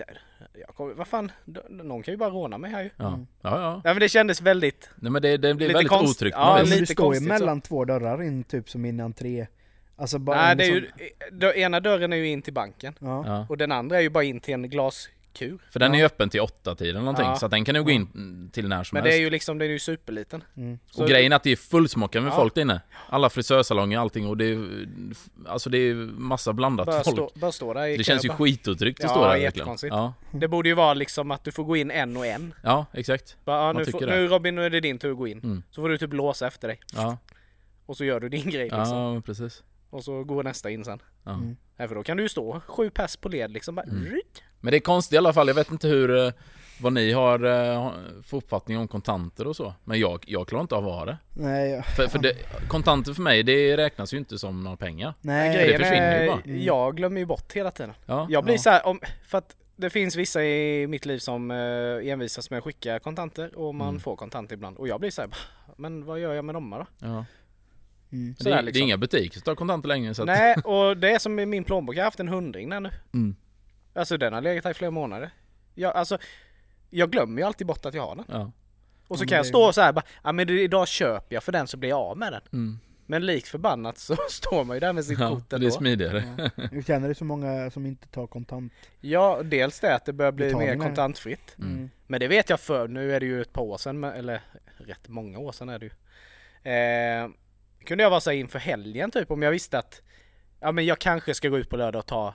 [0.66, 1.32] jag kommer, vad fan,
[1.68, 2.90] någon kan ju bara råna mig här ju.
[2.96, 3.26] Ja, Mm.
[3.42, 3.60] ja.
[3.60, 3.80] ja.
[3.84, 6.36] Nej men det kändes väldigt, Nej men det, det blir Lite väldigt konst- otryggt.
[6.38, 7.28] ja, lite du står ju konstigt så.
[7.44, 9.46] mellan två dörrar in typ som in entré.
[9.96, 10.90] Alltså bara nej det är sån- ju,
[11.32, 12.94] den ena dörren är ju in till banken.
[12.98, 13.46] Ja.
[13.48, 14.68] Och den andra är ju bara in till en
[15.38, 15.58] glaskur.
[15.70, 15.98] För den är Ja.
[16.00, 17.24] ju öppen till åtta tiden någonting.
[17.26, 17.36] Ja.
[17.36, 19.14] Så att den kan ju gå in till när som Men helst.
[19.16, 20.44] det är ju liksom, den är ju superliten.
[20.56, 20.78] Mm.
[20.90, 22.36] Så- Och grejen är att det är fullsmockat med Ja.
[22.36, 22.80] folk där inne.
[23.08, 24.86] Alla frisörsalonger och allting och det är
[25.48, 27.16] Alltså det är massa blandat Bara folk.
[27.16, 29.44] stå, bara stå där i det känns ju bara- skitotryggt att Ja, stå där verkligen.
[29.52, 29.94] jättekonstigt.
[29.94, 32.54] Ja, Det borde ju vara liksom att du får gå in en och en.
[32.62, 33.36] ja exakt.
[33.44, 35.38] Bara, nu, får, nu Robin, nu är det din tur att gå in.
[35.38, 35.62] Mm.
[35.70, 36.80] Så får du typ låsa efter dig.
[36.94, 37.18] Ja,
[37.86, 38.96] Och så gör du din grej liksom.
[38.96, 39.62] ja precis.
[39.90, 41.02] Och så går nästa in sen.
[41.24, 41.30] Ja.
[41.32, 41.56] Mm.
[41.76, 43.74] Nej, för då kan du ju stå sju pass på led liksom.
[43.74, 44.20] Bara, Mm.
[44.66, 45.48] Men det är konstigt i alla fall.
[45.48, 46.32] Jag vet inte hur eh,
[46.80, 49.74] vad ni har eh, för uppfattning om kontanter och så.
[49.84, 51.18] Men jag, jag klarar inte av att ha det.
[51.34, 51.82] Nej, ja.
[51.82, 52.32] För, för det,
[52.68, 55.14] kontanter för mig, det räknas ju inte som några pengar.
[55.20, 56.40] Nej, det Grejen försvinner ju är, bara.
[56.44, 56.62] Mm.
[56.62, 57.92] jag glömmer ju bort hela tiden.
[58.06, 58.58] Ja, Jag blir Ja.
[58.58, 61.56] så här, om, för att det finns vissa i mitt liv som eh,
[62.12, 64.00] envisas med att skicka kontanter och man Mm.
[64.00, 64.76] får kontanter ibland.
[64.76, 65.38] Och jag blir så här, "Bah,
[65.76, 66.86] men vad gör jag med dem då?
[66.98, 67.06] ja.
[68.12, 68.26] Mm.
[68.26, 68.80] Men Sådär det, det liksom.
[68.82, 71.46] är inga butiker som tar kontanter längre så att, Nej, och det är som i
[71.46, 71.94] min plånbok.
[71.96, 72.90] Jag har haft en hundring där nu.
[73.14, 73.36] mm,
[73.96, 75.30] Alltså den har legat här i flera månader.
[75.74, 76.18] Jag, alltså,
[76.90, 78.24] jag glömmer ju alltid bort att jag har den.
[78.28, 78.50] ja.
[79.08, 81.36] Och så Ja, kan jag det stå så här bara, ja men det- idag köper
[81.36, 82.40] jag för den så blir jag av med den.
[82.52, 82.78] Mm.
[83.06, 85.70] Men likt förbannat så står man ju där med sitt ja kort det är ändå.
[85.70, 86.24] smidigare.
[86.56, 86.64] Ja.
[86.72, 88.72] Hur känner du så många som inte tar kontant?
[89.00, 91.54] Ja, dels det att det börjar bli mer kontantfritt.
[91.58, 91.70] Mm.
[91.72, 91.90] Mm.
[92.06, 94.40] Men det vet jag för nu är det ju ett par år sedan, eller
[94.78, 95.92] rätt många år sedan är det ju.
[96.72, 97.28] Eh,
[97.84, 100.02] kunde jag vara så här inför helgen typ om jag visste att
[100.60, 102.34] ja men jag kanske ska gå ut på lördag och ta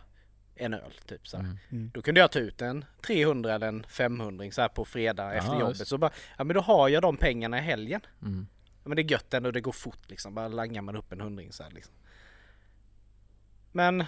[0.61, 1.43] en öl typ så här.
[1.43, 1.57] Mm.
[1.71, 1.91] Mm.
[1.93, 5.31] Då kunde jag ta ut en 300 eller en 500 så här på fredag Ja,
[5.33, 5.79] efter jobbet.
[5.79, 5.87] just.
[5.89, 8.01] Så bara, ja men då har jag de pengarna i helgen.
[8.21, 8.47] Mm.
[8.83, 10.35] Ja, men det är gött ändå, det går fort liksom.
[10.35, 11.93] Bara langar man upp en hundring så här liksom.
[13.71, 14.03] Men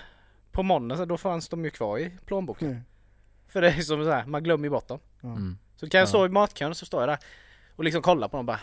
[0.52, 2.68] på måndag så då fanns de ju kvar i plånboken.
[2.70, 2.82] Mm.
[3.48, 5.00] För det är som så här, man glömmer ju bort dem.
[5.24, 5.58] Mm.
[5.76, 6.10] Så kan jag Ja.
[6.10, 7.18] stå i matkön så står jag där
[7.76, 8.60] och liksom kolla på dem bara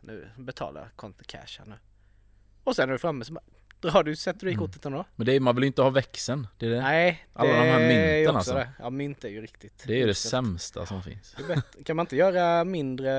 [0.00, 1.74] Nu betalar jag cash här nu.
[2.64, 3.44] Och sen är du framme så bara
[3.88, 4.66] drar du, sätter du i Mm.
[4.66, 5.04] kortet ändå?
[5.16, 6.46] Men det är, man vill ju inte ha växeln.
[6.58, 8.54] Det är det, Nej, Alla de här är mynten alltså.
[8.54, 8.68] Det.
[8.78, 9.84] Ja, mynt är ju riktigt.
[9.86, 11.36] det är ju det sämsta som finns.
[11.76, 11.84] Det.
[11.84, 13.12] Kan man inte göra mindre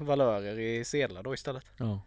[0.00, 1.64] valörer i sedlar då istället?
[1.76, 2.02] Ja.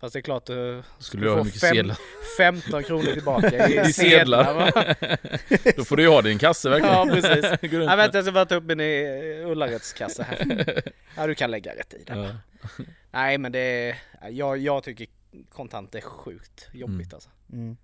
[0.00, 1.96] Fast det är klart du Skulle du ha hur får mycket fem- sedlar?
[2.38, 4.44] 15 kronor tillbaka i, I sedlar.
[4.70, 5.76] sedlar.
[5.76, 6.94] Då får du ju ha din kasse verkligen.
[6.94, 7.62] Ja precis.
[7.72, 10.82] Med- vänta jag ska bara ta upp min i Ullareds kassa här.
[11.16, 12.18] Ja du kan lägga rätt i den.
[12.18, 12.30] Ja.
[13.10, 13.96] Nej men det är,
[14.30, 15.06] jag, jag tycker
[15.50, 17.14] kontant är sjukt jobbigt Mm.
[17.14, 17.30] alltså.
[17.52, 17.76] Mm.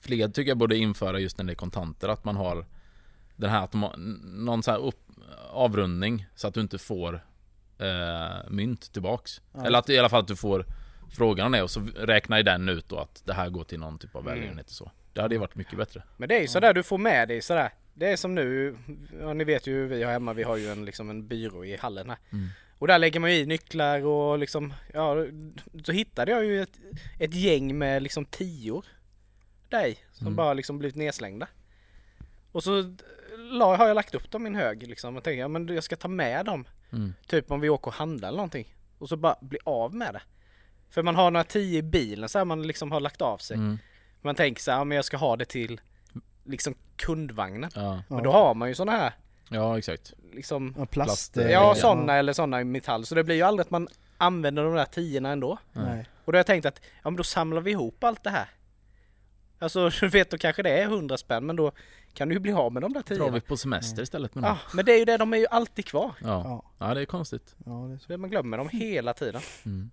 [0.00, 2.66] Fler tycker jag borde införa just när det är kontanter att man har
[3.36, 3.96] den här automa-
[4.44, 5.00] någon så här upp,
[5.50, 7.24] avrundning så att du inte får
[7.78, 9.40] eh, mynt tillbaks.
[9.52, 10.66] Ja, Eller att i alla fall att du får
[11.10, 13.98] frågan är och så räknar i den ut då att det här går till någon
[13.98, 14.34] typ av Mm.
[14.34, 14.90] välgörenhet och så.
[15.12, 16.02] Det hade ju varit mycket bättre.
[16.16, 17.70] Men det är ju sådär du får med dig sådär.
[17.94, 18.76] Det är som nu,
[19.20, 21.76] ja, ni vet ju vi har hemma, vi har ju en, liksom en byrå i
[21.76, 22.18] hallen här.
[22.32, 22.48] Mm.
[22.78, 25.16] Och där lägger man ju i nycklar och liksom, ja,
[25.84, 26.78] så hittade jag ju ett,
[27.18, 28.84] ett gäng med liksom tior
[29.68, 30.36] där i, som Mm.
[30.36, 31.48] bara liksom blivit nedslängda.
[32.52, 32.94] Och så
[33.38, 35.84] la, har jag lagt upp dem i en hög liksom och tänker, ja men jag
[35.84, 36.64] ska ta med dem.
[36.92, 37.14] Mm.
[37.26, 38.74] Typ om vi åker och handlar eller någonting.
[38.98, 40.22] Och så bara bli av med det.
[40.90, 43.56] För man har några tio i bilen så här man liksom har lagt av sig.
[43.56, 43.78] Mm.
[44.22, 45.80] Man tänker så här, ja, men jag ska ha det till
[46.44, 47.70] liksom kundvagnen.
[47.74, 48.02] Ja.
[48.08, 49.12] Men då har man ju sådana här
[49.50, 50.12] ja, exakt.
[50.34, 51.32] Liksom Ja, plast.
[51.32, 53.06] Plast, Ja sådana eller sådana i metall.
[53.06, 55.58] Så det blir ju aldrig att man använder de där tiorna ändå.
[55.72, 56.08] Nej.
[56.24, 58.48] Och då har jag tänkt att ja men då samlar vi ihop allt det här.
[59.58, 61.72] Alltså du vet då kanske det är 100 spänn men då
[62.14, 63.30] kan du ju bli av med de där Drar tiorna.
[63.34, 65.86] vi på semester istället med Ja men det är ju det, de är ju alltid
[65.86, 66.12] kvar.
[66.18, 66.42] Ja.
[66.44, 66.64] Ja.
[66.88, 67.54] ja, det är konstigt.
[67.66, 68.04] Ja, det är så.
[68.08, 69.42] Det man glömmer dem hela tiden.
[69.66, 69.90] Mm.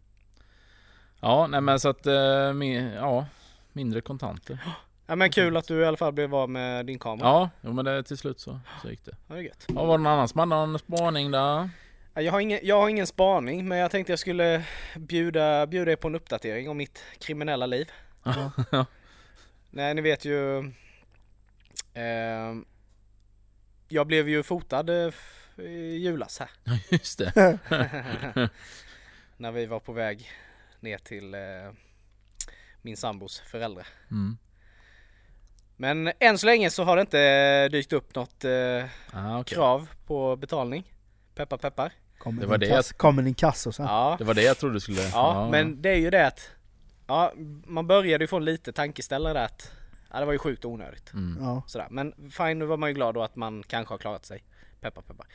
[1.20, 3.26] Ja, nej men så att, eh, min, ja,
[3.74, 4.60] mindre kontanter.
[5.12, 7.28] Ja men kul att du i alla fall blev av med din kamera.
[7.28, 9.16] Ja, jo, men det, till slut så, så gick det.
[9.28, 9.66] Ja, det är gött.
[9.68, 11.70] Ja, var det någon annan som hade någon spaning där?
[12.14, 14.64] Ja, Jag har, ingen, jag har ingen spaning men jag tänkte jag skulle
[14.96, 17.92] bjuda, bjuda er på en uppdatering om mitt kriminella liv.
[18.72, 18.86] Ja.
[19.70, 20.60] Nej ni vet ju
[21.94, 22.56] eh,
[23.88, 25.14] Jag blev ju fotad eh,
[25.58, 26.50] i julas här.
[26.90, 27.60] Just det.
[29.38, 30.32] När vi var på väg
[30.80, 31.40] ner till eh,
[32.82, 33.88] min sambos föräldrar.
[34.12, 34.38] Mm.
[35.82, 38.52] Men än så länge så har det inte dykt upp något eh,
[39.14, 39.56] Ah, okej.
[39.56, 40.94] krav på betalning.
[41.36, 41.94] Peppar peppar.
[42.18, 43.86] Kommer Det var din det kass, kommer din kasso sen.
[43.86, 45.02] Ja, Det var det jag trodde du skulle...
[45.02, 46.50] ja, men det är ju det att
[47.08, 47.34] Ja,
[47.66, 49.72] man började ju få lite tankeställare där att
[50.14, 51.14] Ja, det var ju sjukt onödigt.
[51.14, 51.44] Mm.
[51.44, 51.64] Ja.
[51.68, 51.88] Sådär.
[51.90, 54.44] Men fine, nu var man ju glad då att man kanske har klarat sig.
[54.82, 55.26] Peppar peppar.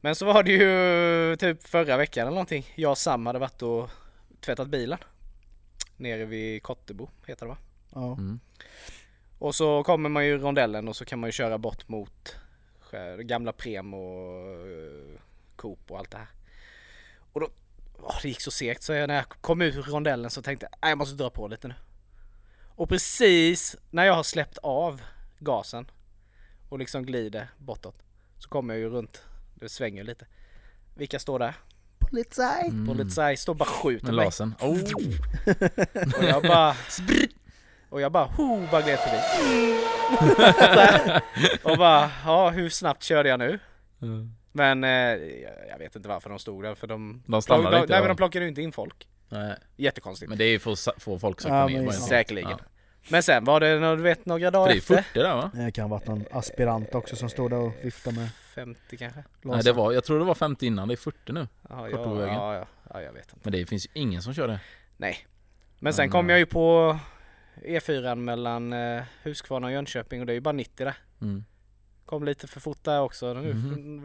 [0.00, 2.72] Men så var det ju typ förra veckan eller någonting.
[2.74, 3.90] Jag och Sam hade varit och
[4.40, 4.98] tvättat bilen.
[5.96, 7.56] Nere vid Kottebo heter det va?
[7.94, 8.12] Ja.
[8.12, 8.40] Mm.
[9.42, 12.36] Och så kommer man ju i rondellen och så kan man ju köra bort mot
[13.18, 15.20] gamla Prem och eh,
[15.56, 16.26] Coop och allt det här.
[17.32, 17.48] Och då,
[18.02, 20.66] åh, det gick så segt så jag, när jag kom ut ur rondellen så tänkte
[20.70, 21.74] jag, "Nej, jag måste dra på lite nu.
[22.68, 25.02] Och precis när jag har släppt av
[25.38, 25.90] gasen
[26.68, 28.02] och liksom glider bortåt
[28.38, 29.22] så kommer jag ju runt,
[29.54, 30.26] det svänger lite.
[30.94, 31.54] Vilka står där?
[31.98, 32.68] Polizei!
[32.68, 32.86] Mm.
[32.86, 34.24] Polizei står bara och skjuter Med mig.
[34.24, 34.54] lasern.
[34.60, 34.80] Oh.
[36.18, 36.74] Och jag bara
[37.92, 39.20] Och jag bara ho, bara gled förbi.
[41.62, 43.58] och bara, ja hur snabbt körde jag nu?
[44.02, 44.34] Mm.
[44.52, 44.90] Men eh,
[45.70, 47.22] jag vet inte varför de stod där för de...
[47.26, 49.08] De stannade de, inte, Nej men de plockade ju inte in folk.
[49.28, 49.56] Nej.
[49.76, 50.28] Jättekonstigt.
[50.28, 52.08] Men det är ju för få folk att Ja, en sak.
[52.08, 52.50] Säkerligen.
[52.50, 52.58] Ja.
[53.08, 55.02] Men sen var det nå- du vet några dagar det är efter.
[55.02, 55.50] 40 där va?
[55.54, 59.24] Det kan ha varit någon aspirant också som stod där och viftade med 50 kanske?
[59.42, 61.48] Nej det var, jag tror det var 50 innan, det är 40 nu.
[61.68, 62.34] Ja, Kort på ja, vägen.
[62.34, 63.40] ja, ja, ja, jag vet inte.
[63.42, 64.60] Men det finns ju ingen som kör det.
[64.96, 65.26] Nej.
[65.78, 66.98] Men sen Men, kom eh, jag ju på
[67.54, 70.94] E4 mellan eh, Huskvarna och Jönköping och det är ju bara 90 där.
[71.20, 71.44] Mm.
[72.06, 73.34] Kom lite för fort där också.
[73.34, 73.52] Nu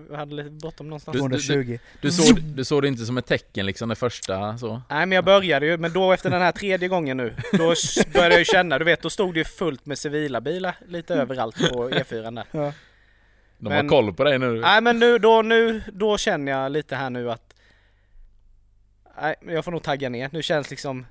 [0.10, 1.13] vi hade lite bråttom någonstans.
[1.15, 1.79] Du- 220.
[2.01, 4.81] Du såg, du såg det inte som ett tecken liksom det första så?
[4.89, 7.57] Nej men jag började ju, men då efter den här tredje gången nu, då
[8.13, 11.15] började jag ju känna, du vet då stod det ju fullt med civila bilar lite
[11.15, 12.45] överallt på E4 där.
[12.51, 12.73] Ja.
[13.57, 14.60] De Men- har koll på dig nu.
[14.62, 17.53] Nej men nu, då, nu, då känner jag lite här nu att
[19.21, 20.29] Nej, men jag får nog tagga ner.
[20.33, 21.05] Nu känns liksom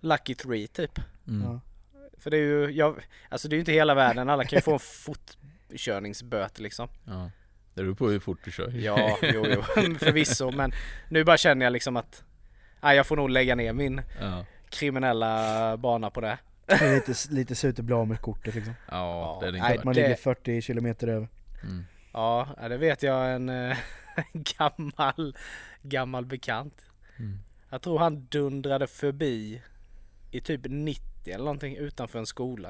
[0.00, 0.98] Lucky 3 typ.
[1.28, 1.42] Mm.
[1.42, 1.60] Ja.
[2.18, 4.60] För det är ju, jag, alltså det är ju inte hela världen, alla kan ju
[4.60, 4.78] få en
[5.68, 6.88] fortkörningsböter liksom.
[7.04, 7.30] Ja.
[7.74, 8.70] Det beror på hur fort du kör.
[8.70, 9.62] Ja, jo, jo,
[9.98, 10.50] förvisso.
[10.50, 10.72] Men
[11.08, 12.24] nu bara känner jag liksom att
[12.82, 14.44] Nej, jag får nog lägga ner min Ja.
[14.70, 16.38] kriminella bana på det.
[16.66, 18.74] Det är lite, lite surt att bli av med kortet liksom.
[18.90, 21.28] Ja, det är det nej, inte Man det- ligger 40 kilometer över.
[21.62, 21.84] mm.
[22.12, 23.76] Ja, det vet jag en eh,
[24.32, 25.36] gammal,
[25.82, 26.74] gammal bekant.
[27.18, 27.38] Mm.
[27.70, 29.62] Jag tror han dundrade förbi
[30.30, 32.68] i typ 90 eller någonting utanför en skola.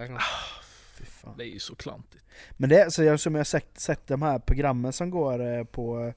[0.99, 1.35] Fy fan.
[1.39, 2.25] Det är ju så klantigt.
[2.57, 5.65] Men det är så jag, som jag sett, sett de här programmen som går eh,
[5.65, 6.13] på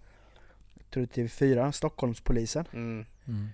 [0.92, 2.66] tror det är TV4, Stockholmspolisen.
[2.74, 3.06] Mm.
[3.28, 3.50] Mm.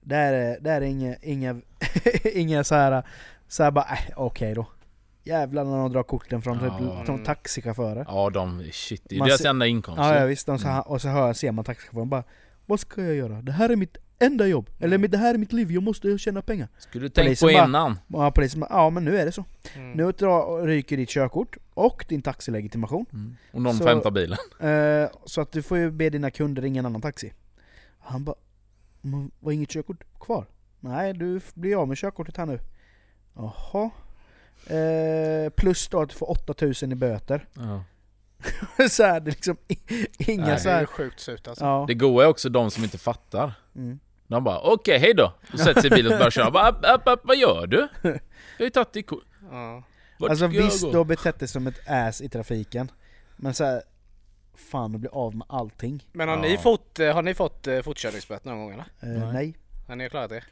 [0.00, 1.60] Där är, där är inga, inga,
[2.24, 3.02] inga så här,
[3.48, 4.66] så här bara, äh, okej då.
[5.24, 6.78] Jävlar när de drar korten från Ja.
[6.98, 8.04] typ, från taxichaufförer.
[8.08, 9.98] Ja, de, shit, det är Man deras ser- enda inkomst.
[9.98, 12.24] Ja, ja visst, de så här, och så hör, ser man taxichauffören bara
[12.66, 13.42] Vad ska jag göra?
[13.42, 16.42] Det här är mitt enda jobb, eller det här är mitt liv, jag måste tjäna
[16.42, 16.68] pengar.
[16.78, 17.98] Skulle du tänkt på bara- innan?
[18.12, 19.44] Och polisen bara, ja men nu är det så.
[19.74, 19.92] Mm.
[19.92, 23.06] Nu drar, ryker ditt körkort och din taxilegitimation.
[23.12, 23.36] Mm.
[23.52, 24.38] Och någon Så- hämta bilen.
[24.60, 27.32] Eh, så att du får ju be dina kunder ringa en annan taxi.
[27.98, 28.36] Han bara,
[29.40, 30.46] var inget körkort kvar?
[30.80, 32.58] Nej, du blir av med körkortet här nu.
[33.36, 33.90] Jaha.
[34.66, 37.48] Eh, plus då att du får 8000 i böter.
[37.54, 37.84] Ja.
[38.90, 39.56] så här, det är liksom
[40.18, 40.80] inga Nej, så det är här.
[40.80, 41.64] ju sjukt surt alltså.
[41.64, 41.84] Ja.
[41.88, 43.52] Det goa är också de som inte fattar.
[43.76, 43.98] Mm.
[44.26, 45.32] De bara okej, hej då.
[45.52, 46.50] Och sätter sig i bilen och börjar köra.
[46.50, 47.88] Bara, app, app, app, vad gör du?
[48.02, 48.10] Jag
[48.58, 49.24] har ju tagit ditt kort.
[49.50, 49.82] Ja.
[50.18, 52.90] Vart Alltså jag visst, du har betett dig som ett ass i trafiken.
[53.36, 53.82] Men så här,
[54.54, 56.06] fan du blir av med allting.
[56.12, 56.42] Men har Ja.
[56.42, 58.84] ni fått, eh, har ni fått eh, fortkörningsböter någon gång eller?
[59.00, 59.32] Eh, Nej.
[59.32, 59.54] nej.
[59.88, 60.44] Har ni klarat det?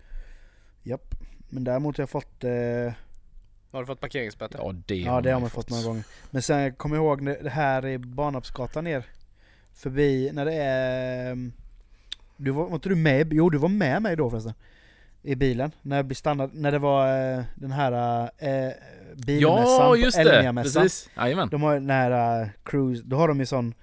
[0.82, 1.14] Japp.
[1.48, 2.50] Men däremot har jag fått eh,
[3.72, 4.58] Har du fått parkeringsböter?
[4.58, 6.04] Ja, det Ja det har man man fått några gånger.
[6.30, 9.04] Men sen jag kommer ihåg när- det här i Barnarpsgatan ner
[9.74, 11.50] Förbi när det är...
[12.42, 13.32] Du var, var inte du med?
[13.32, 14.52] Jo du var med mig då förresten.
[15.22, 15.70] I bilen.
[15.82, 18.72] När vi stannade, när det var eh, den här eh,
[19.26, 20.52] bilmässan Ja, just det!
[20.62, 21.10] Precis.
[21.16, 21.48] Jajamän.
[21.48, 23.74] De har den här eh, cruise, då har de ju sån.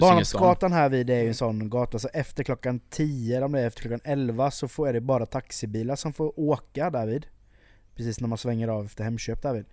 [0.00, 3.60] Barnarpsgatan här vid är ju en sån gata, så efter klockan 10, eller om det
[3.60, 7.26] är efter klockan 11 så får, är det bara taxibilar som får åka därvid.
[7.96, 9.64] Precis när man svänger av efter Hemköp därvid.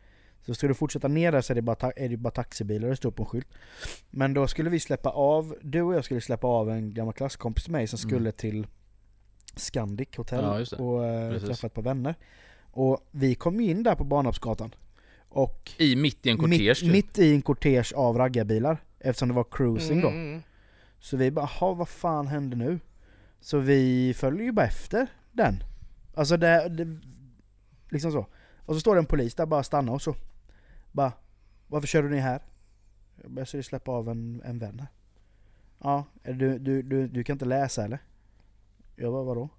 [0.46, 2.96] Så ska du fortsätta ner där så är det bara, är det bara taxibilar, det
[2.96, 3.48] står på en skylt.
[4.10, 7.64] Men då skulle vi släppa av, du och jag skulle släppa av en gammal klasskompis
[7.64, 8.32] till mig som skulle Mm.
[8.32, 8.68] till
[9.56, 11.02] Scandic hotell Ja, och
[11.32, 11.48] Precis.
[11.48, 12.16] träffa ett par vänner.
[12.72, 14.76] Och vi kom ju in där på Barnarpsgatan.
[15.30, 16.92] Och I mitt i en kortege mitt, typ.
[16.92, 18.78] mitt i en kortege av raggarbilar.
[19.00, 20.08] Eftersom det var cruising då.
[20.08, 20.42] Mm, mm.
[21.00, 22.80] Så vi bara, "Jaha, vad fan hände nu?
[23.40, 25.64] Så vi följer ju bara efter den.
[26.16, 26.98] Alltså det, det
[27.90, 28.26] liksom så.
[28.66, 30.16] Och så står det en polis där bara stannar och så.
[30.92, 31.12] Bara,
[31.68, 32.42] varför kör du ner här?
[33.22, 34.88] Jag bara, "Jag skulle släppa av en, en vän här.
[35.84, 38.00] Ja, du, du, du, du kan inte läsa eller?
[38.96, 39.50] Jag bara, vadå?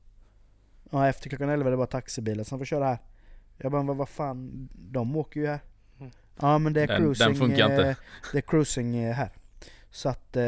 [0.91, 2.99] Ja, efter klockan 11 är det bara taxibilar som får köra här.
[3.59, 5.61] Jag bara, vad, vad fan, de åker ju här.
[6.01, 6.13] Mm.
[6.41, 7.89] Ja men det är Den- cruising, den funkar inte.
[7.89, 7.97] eh,
[8.33, 9.31] det är cruising eh, här.
[9.91, 10.43] Så att eh,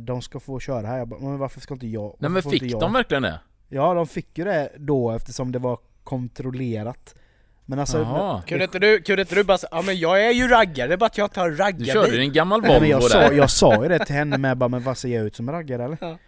[0.00, 0.98] de ska få köra här.
[0.98, 2.16] Jag bara, men varför ska inte jag?
[2.18, 3.40] Nej men fick de verkligen det?
[3.68, 7.14] Ja de fick ju det då eftersom det var kontrollerat.
[7.70, 7.98] Men alltså...
[7.98, 8.42] Jaha.
[8.46, 10.94] Kunde inte du, kunde inte du bara säga ja men jag är ju raggare, det
[10.94, 11.86] är bara att jag tar Du raggarbil.
[11.92, 13.32] körde ju en gammal men jag, Volvo sa, där.
[13.32, 15.54] jag sa ju det till henne med bara, men vad ser jag ut som en
[15.54, 15.98] raggare eller?
[16.00, 16.18] Ja.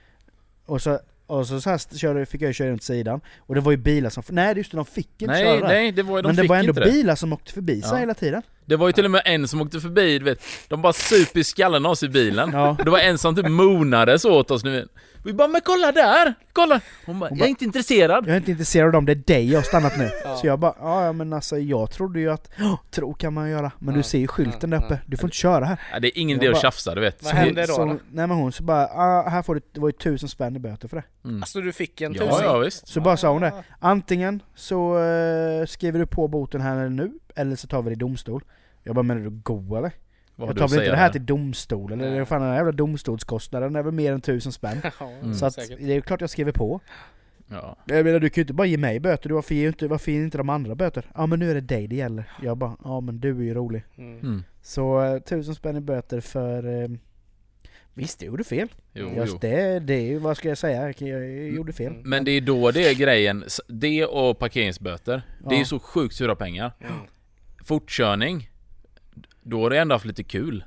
[0.66, 3.20] Och så, och så, så här körde, fick jag ju köra runt sidan.
[3.38, 4.22] Och det var ju bilar som...
[4.28, 5.68] Nej just det, de fick inte Nej, köra där.
[5.68, 6.90] nej, det var ju, de Men det fick var ändå inte det.
[6.90, 7.96] bilar som åkte förbi sig Ja.
[7.98, 8.42] hela tiden.
[8.66, 10.42] Det var ju till och med en som åkte förbi, du vet.
[10.68, 12.50] De bara super i skallen av oss i bilen.
[12.52, 12.76] Ja.
[12.84, 14.88] Det var en som typ monade så åt oss nu.
[15.24, 16.34] Vi bara 'Men kolla där!
[16.52, 19.12] Kolla!' Hon bara Hon 'Jag är inte intresserad' Jag är inte intresserad av dem, det
[19.12, 20.10] är dig jag har stannat nu.
[20.24, 20.36] Ja.
[20.36, 23.50] Så jag bara, ja ja, men alltså jag trodde ju att, "Ja, tro kan man
[23.50, 23.72] göra.
[23.78, 25.00] Men Ja, du ser ju skylten där ja, uppe, ja.
[25.06, 25.76] du får inte köra här.
[25.92, 27.22] ja, Det är ingen idé att tjafsa, du vet.
[27.22, 27.90] Vad hände då, så, då?
[28.12, 30.58] Nej men hon så bara, ah, här får du, det var ju tusen spänn i
[30.58, 31.04] böter för det.
[31.28, 31.42] Mm.
[31.42, 32.44] Alltså du fick en Ja, tusing?
[32.44, 32.88] ja visst.
[32.88, 37.12] Så bara sa hon det, antingen så eh, skriver du på boten här eller nu,
[37.34, 38.44] eller så tar vi det i domstol.
[38.82, 39.92] Jag bara, menar du go eller?
[40.36, 42.24] Vad Jag tar väl inte det här till domstol eller?
[42.24, 44.80] Fan den här jävla domstolskostnaden är väl mer än tusen spänn.
[45.00, 45.34] Ja, Mm.
[45.34, 46.80] Så att det är ju klart jag skriver på.
[47.48, 47.76] Ja.
[47.86, 50.12] Jag menar du kan ju inte bara ge mig böter, du varför ger inte, varför
[50.12, 51.06] ger inte de andra böter?
[51.14, 52.24] Ja men nu är det dig det gäller.
[52.42, 53.82] Jag bara, ja men du är ju rolig.
[53.98, 54.18] Mm.
[54.20, 54.42] Mm.
[54.62, 56.82] Så eh, tusen spänn i böter för...
[56.82, 56.88] Eh,
[57.94, 58.68] visst jag gjorde fel.
[58.92, 59.38] Jo, Just jo.
[59.40, 60.94] det, det är ju, vad ska jag säga?
[60.98, 61.92] Jag, gjorde fel.
[62.04, 63.44] Men det är då det är grejen.
[63.68, 65.22] Det och parkeringsböter.
[65.40, 65.64] Det är ju Ja.
[65.64, 66.72] så sjukt sura pengar.
[66.80, 66.92] Mm.
[67.64, 68.50] Fortkörning.
[69.42, 70.64] Då har du ändå haft lite kul.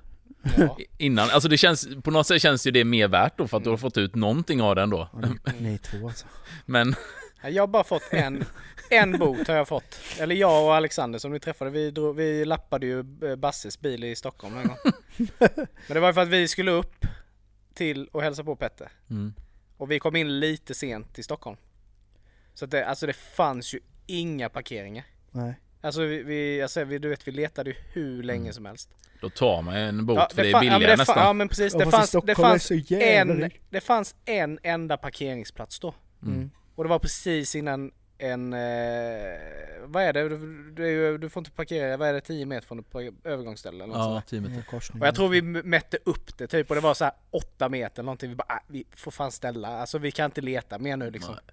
[0.58, 0.78] Ja.
[0.98, 3.64] Innan, alltså det känns, på något sätt känns ju det mer värt då för att
[3.64, 5.10] du har fått ut någonting av den då.
[5.22, 6.26] Ja, ni, två alltså.
[6.66, 6.96] Men,
[7.44, 8.46] Jag har bara fått en,
[8.90, 10.00] en bot har jag fått.
[10.20, 14.04] Eller jag och Alexander som ni träffade, vi, drog, vi lappade ju eh, Basses bil
[14.04, 14.78] i Stockholm en gång.
[15.38, 17.06] Men det var ju för att vi skulle upp
[17.74, 18.92] till och hälsa på Petter.
[19.10, 19.34] mm.
[19.78, 21.58] Och vi kom in lite sent till Stockholm.
[22.54, 25.06] Så att det, alltså det fanns ju inga parkeringar.
[25.32, 25.60] Nej.
[25.86, 28.54] Alltså vi, vi, alltså vi du vet vi letade ju hur länge Mm.
[28.54, 28.90] som helst.
[29.22, 31.18] då tar man en bot för det är fa- billigare ja, det nästan.
[31.18, 35.80] Ja men precis, Ja, det fanns, det är fanns, en, det fanns en enda parkeringsplats
[35.80, 35.94] då.
[36.24, 36.52] Mm.
[36.76, 38.60] Och det var precis innan en, eh,
[39.86, 40.30] vad är det?
[40.30, 42.86] Du, du, är du får inte parkera, vad är det, 10 meter från ett
[43.24, 44.22] övergångsställe eller något Ja, där.
[44.30, 44.54] 10 meter.
[44.54, 45.02] Mm, korsning.
[45.02, 48.04] Och jag tror vi mätte upp det typ och det var så här 8 meter
[48.04, 48.30] någonting.
[48.30, 51.34] Vi bara, äh, vi får fan ställa, alltså vi kan inte leta mer nu liksom.
[51.34, 51.44] Nej.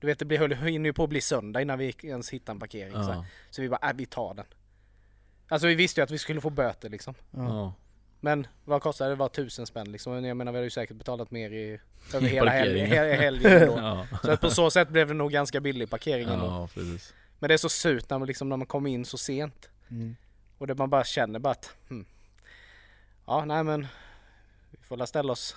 [0.00, 2.52] Du vet det blir, höll- hinner ju på att bli söndag innan vi ens hittar
[2.52, 2.92] en parkering.
[2.92, 3.14] Så, här.
[3.14, 3.24] Ja.
[3.50, 4.46] så vi bara, äh, vi tar den.
[5.48, 7.14] Alltså vi visste ju att vi skulle få böter liksom.
[7.30, 7.74] Ja.
[8.20, 9.14] Men vad kostade det?
[9.14, 10.24] Det var tusen spänn liksom.
[10.24, 11.80] Jag menar vi hade ju säkert betalat mer i,
[12.14, 13.76] över I hela helgen, hel, helgen då.
[13.78, 14.06] Ja.
[14.22, 16.44] Så att på så sätt blev det nog ganska billig parkering ändå.
[16.44, 17.14] ja, precis.
[17.38, 19.68] Men det är så surt när man, liksom, när man kommer in så sent.
[19.90, 20.16] Mm.
[20.58, 22.04] Och det man bara känner bara att hmm.
[23.26, 23.86] Ja nej men
[24.70, 25.56] Vi får la ställa oss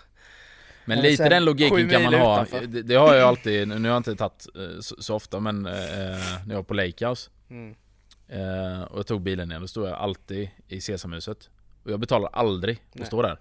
[0.85, 2.45] Men lite sen den logiken kan man ha.
[2.67, 5.65] Det, det har jag alltid, nu har jag inte tagit eh, så, så ofta men
[5.65, 7.75] eh, när jag var på Lakehouse mm.
[8.27, 11.49] eh, och jag tog bilen ner, då stod jag alltid i Sesamhuset.
[11.83, 13.01] Och jag betalar aldrig Nej.
[13.01, 13.39] att stå där.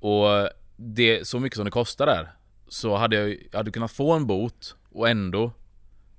[0.00, 2.32] Och det, så mycket som det kostar där,
[2.68, 5.52] så hade jag, jag hade kunnat få en bot och ändå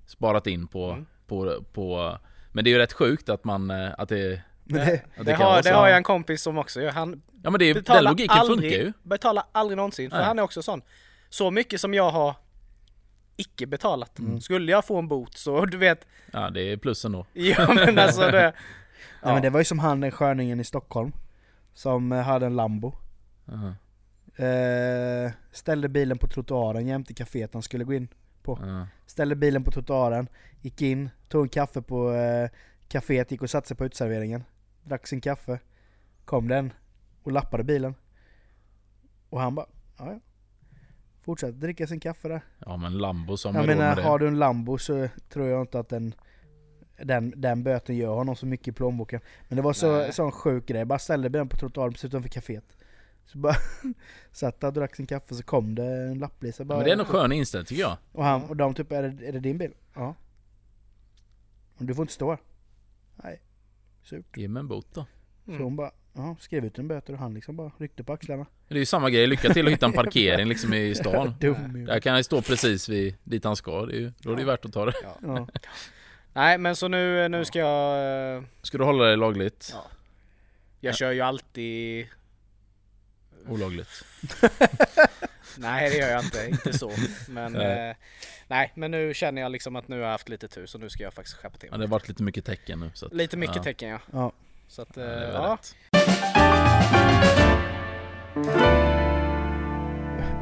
[0.05, 1.05] sparat in på, Mm.
[1.27, 2.17] på, på
[2.51, 5.41] Men det är ju rätt sjukt att man, eh, att det, Men det, Det, kan
[5.45, 6.91] har, det har jag en kompis som också gör.
[6.91, 8.93] Han Ja men det, är- den betalar logiken aldrig, funkar ju.
[9.03, 10.09] Betalar aldrig någonsin.
[10.09, 10.25] För Nej.
[10.25, 10.81] han är också sån.
[11.29, 12.35] Så mycket som jag har
[13.35, 14.19] icke betalat.
[14.19, 14.41] Mm.
[14.41, 16.05] Skulle jag få en bot så du vet.
[16.31, 17.25] Ja det är plus ändå.
[17.33, 18.31] Ja men alltså det.
[18.41, 18.53] Nej,
[19.21, 19.33] Ja.
[19.33, 21.11] men det var ju som han den sköningen i Stockholm
[21.73, 22.93] Som eh, hade en Lambo
[23.51, 23.67] Aha,
[24.45, 28.07] eh, Ställde bilen på trottoaren jämte kaféet han skulle gå in
[28.45, 28.87] ja.
[29.05, 30.27] Ställde bilen på trottoaren,
[30.61, 32.49] gick in, tog en kaffe på eh,
[32.89, 34.43] kaféet, gick och satte sig på uteserveringen
[34.83, 35.59] Drack sin kaffe
[36.25, 36.73] Kom den
[37.23, 37.95] och lappade bilen.
[39.29, 39.65] Och han bara,
[39.97, 40.19] ja ja.
[41.21, 42.41] Fortsatte dricka sin kaffe där.
[42.59, 45.89] Ja men Lambo som Jag menar, har du en Lambo så tror jag inte att
[45.89, 46.15] den
[46.97, 49.21] den, den böten gör honom så mycket i plånboken.
[49.47, 52.77] Men det var så, sån sjuk grej, bara ställde bilen på trottoaren precis utanför kaféet.
[53.25, 53.55] Så bara
[54.31, 56.99] satt där och drack sin kaffe så kom det en lapplisa bara Men det är
[56.99, 57.97] en skön inställning tycker jag.
[58.11, 59.73] Och, han, och de typ, är det, är det din bil?
[59.93, 60.15] Ja.
[61.77, 62.39] Du får inte stå här.
[63.15, 63.41] Nej
[64.03, 65.05] Surt Ge mig en bot då.
[65.45, 65.63] Så Mm.
[65.63, 68.75] hon bara, ja skrev ut en böter och han liksom bara ryckte på axlarna Det
[68.75, 71.33] är ju samma grej, lycka till att hitta en parkering liksom i stan.
[71.39, 71.85] Dum.
[71.85, 74.41] Där kan han stå precis vid dit han ska, det är ju, då är det
[74.41, 74.93] ju värt att ta det.
[75.21, 75.47] ja.
[76.33, 78.35] Nej men så nu, nu ska jag...
[78.37, 79.69] eh, Ska du hålla dig lagligt?
[79.73, 79.85] Ja.
[80.79, 82.07] Jag kör ju alltid...
[83.47, 83.89] Olagligt?
[85.57, 86.91] Nej det gör jag inte, inte så.
[87.29, 87.89] Men Nej.
[87.89, 87.95] eh,
[88.47, 90.89] nej men nu känner jag liksom att nu har jag haft lite tur så nu
[90.89, 91.79] ska jag faktiskt skärpa till Ja, mig.
[91.79, 93.63] det har varit lite mycket tecken nu så att, Lite mycket ja.
[93.63, 93.99] tecken ja.
[94.11, 94.31] ja.
[94.67, 95.57] Så att, Ja, eh, ja.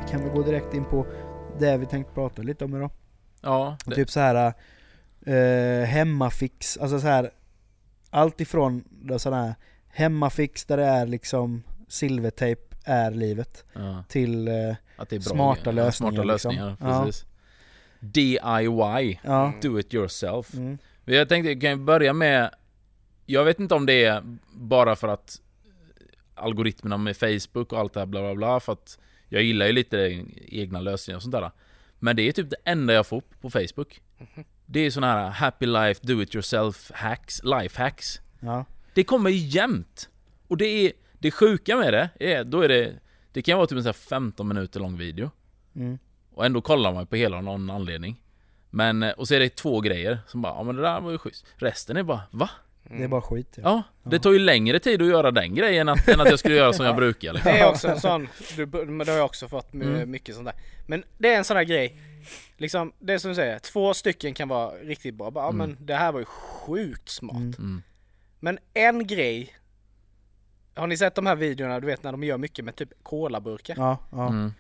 [0.02, 1.06] Vi kan väl gå direkt in på
[1.60, 2.92] det vi tänkte prata lite om idag
[3.42, 4.54] Ja, det, Typ så här
[5.26, 7.32] eh, hemmafix, alltså så här
[8.10, 8.84] Allt ifrån
[9.18, 9.56] sådana här
[9.90, 15.34] hemmafix där det är liksom silvertejp är livet ja, till eh, att det är bra
[15.34, 16.56] Smarta lösningar, Smarta liksom.
[16.56, 17.26] lösningar, precis.
[18.00, 19.20] DIY,
[19.62, 20.54] do it yourself.
[20.54, 20.78] Mm.
[21.06, 22.52] Jag tänkte, kan jag börja med
[23.26, 25.42] Jag vet inte om det är bara för att
[26.36, 29.72] Algoritmerna med Facebook och allt det här bla bla bla för att Jag gillar ju
[29.72, 31.52] lite egna lösningar och sånt där
[32.00, 34.02] Men det är typ det enda jag får på Facebook
[34.66, 38.66] Det är såna här happy life do it yourself hacks, life hacks ja.
[38.94, 40.10] Det kommer jämt!
[40.48, 40.92] Och det är,
[41.22, 42.94] det sjuka med det är, då är det
[43.32, 45.32] Det kan vara typ en sån här 15 minuter lång video
[45.76, 45.98] Mm.
[46.34, 48.24] och ändå kollar man på hela av någon anledning
[48.70, 51.12] Men, eh, och så är det två grejer som bara, ja men det där var
[51.12, 52.50] ju schysst Resten är bara, va?
[52.84, 53.62] Det är bara skit ja.
[54.04, 56.40] Ja, det tar ju längre tid att göra den grejen än att, än att jag
[56.40, 57.52] skulle göra som jag brukar liksom.
[57.52, 60.12] Det är också en sån, du, men det har jag också fått Mm.
[60.12, 60.56] mycket sånt där.
[60.88, 61.98] Men det är en sån där grej,
[62.58, 65.32] liksom det är som du säger, två stycken kan vara riktigt bra.
[65.32, 65.58] Bara, Mm.
[65.58, 67.36] men det här var ju sjukt smart.
[67.36, 67.54] Mm.
[67.60, 67.82] Mm.
[68.40, 69.54] Men en grej,
[70.76, 73.76] har ni sett de här videorna du vet när de gör mycket med typ colaburkar?
[73.78, 74.30] Ja, ja.
[74.30, 74.54] Mm.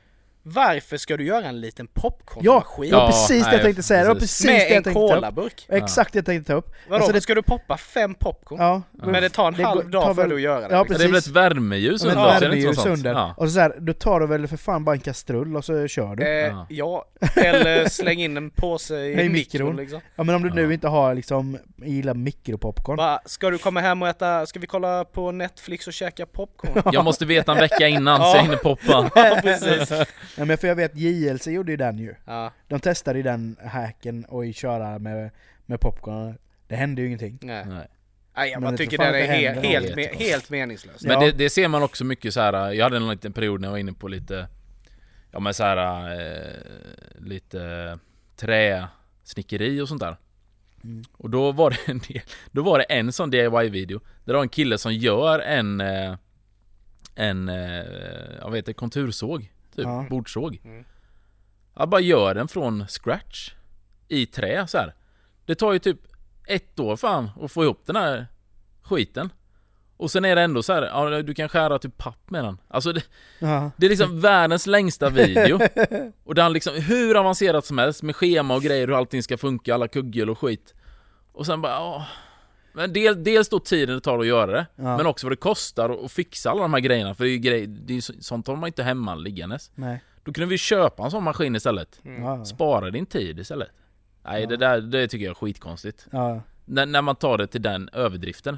[0.44, 2.92] Varför ska du göra en liten Ja, popcornmaskin?
[2.92, 4.30] var Ja, precis det nej, jag tänkte säga, det var precis.
[4.30, 5.12] precis det med jag en tänkte ta upp.
[5.16, 5.66] colaburk?
[5.70, 6.72] Exakt det jag tänkte ta upp.
[6.88, 8.60] Vadå, Alltså, det- ska du poppa fem popcorn?
[8.62, 10.76] Ja, Men det tar en det halv dag för väl- dig att göra det.
[10.76, 10.94] Ja, liksom.
[10.94, 11.32] Ja, det är väl ett precis.
[11.36, 12.88] värmeljus Med under inte värmeljus sånt?
[12.88, 13.14] under.
[13.14, 13.34] Ja.
[13.38, 15.88] Och så, så här, då tar du väl för fan bara en kastrull och så
[15.88, 16.24] kör du.
[16.24, 16.66] Eh, Ja.
[16.70, 19.76] ja, eller släng in en påse i, I mikron mikron.
[19.76, 20.02] liksom.
[20.16, 20.54] Ja men om du Ja.
[20.56, 22.98] nu inte har liksom, gillar mikropopcorn.
[22.98, 26.82] Bara, ska du komma hem och äta, ska vi kolla på Netflix och käka popcorn?
[26.94, 28.36] Jag måste veta en vecka innan så Ja.
[28.36, 29.10] jag hinner poppa.
[29.16, 29.92] ja, precis.
[30.38, 32.16] Ja, men för jag vet JLC gjorde ju den ju.
[32.26, 35.30] Ja, De testade ju den hacken och köra med,
[35.66, 36.38] med popcorn.
[36.68, 37.38] Det hände ju ingenting.
[37.42, 37.66] nej.
[37.66, 37.88] Nej.
[38.36, 41.04] Nej, jag Men bara det tycker den är helt, helt, me- helt meningslös.
[41.04, 41.20] Men Ja.
[41.20, 42.72] det, det ser man också mycket så här.
[42.72, 44.48] jag hade en liten period när jag var inne på lite,
[45.32, 46.52] ja men så här, eh,
[47.20, 48.00] lite
[48.36, 50.16] träsnickeri och sånt där.
[50.84, 51.04] Mm.
[51.14, 52.22] Och då var det en del,
[52.52, 56.16] då var det en sån DIY-video, där det var en kille som gör en, eh,
[57.16, 57.86] en, eh,
[58.42, 60.06] jag vet inte, kontursåg, typ, Ja.
[60.10, 60.60] bordsåg.
[60.64, 60.86] Mm.
[61.76, 63.52] Jag bara gör den från scratch,
[64.08, 64.94] i trä så här.
[65.46, 66.00] Det tar ju typ
[66.48, 68.28] ett år fan att få ihop den här
[68.84, 69.30] skiten.
[69.98, 72.58] Och sen är det ändå så här, ja du kan skära typ papp med den.
[72.68, 73.04] Alltså det,
[73.40, 73.72] Ja.
[73.78, 75.60] det är liksom världens längsta video.
[76.24, 79.74] Och den liksom hur avancerat som helst med schema och grejer hur allting ska funka,
[79.74, 80.74] alla kugghjul och skit.
[81.32, 82.06] Och sen bara, ja.
[82.74, 84.98] Men del, dels då tiden det tar att göra det, Ja.
[84.98, 87.14] men också vad det kostar att- fixa alla de här grejerna.
[87.16, 89.72] För det är ju grej, det är sånt har man inte hemma liggandes.
[89.76, 90.04] Nej.
[90.24, 92.02] Då kunde vi köpa en sån maskin istället.
[92.06, 92.24] Mm.
[92.24, 92.46] Ja.
[92.46, 93.70] Spara din tid istället.
[94.24, 94.50] Nej Ja.
[94.50, 96.08] det där, det tycker jag är skitkonstigt.
[96.12, 96.42] Ja.
[96.66, 98.58] När, när man tar det till den överdriften.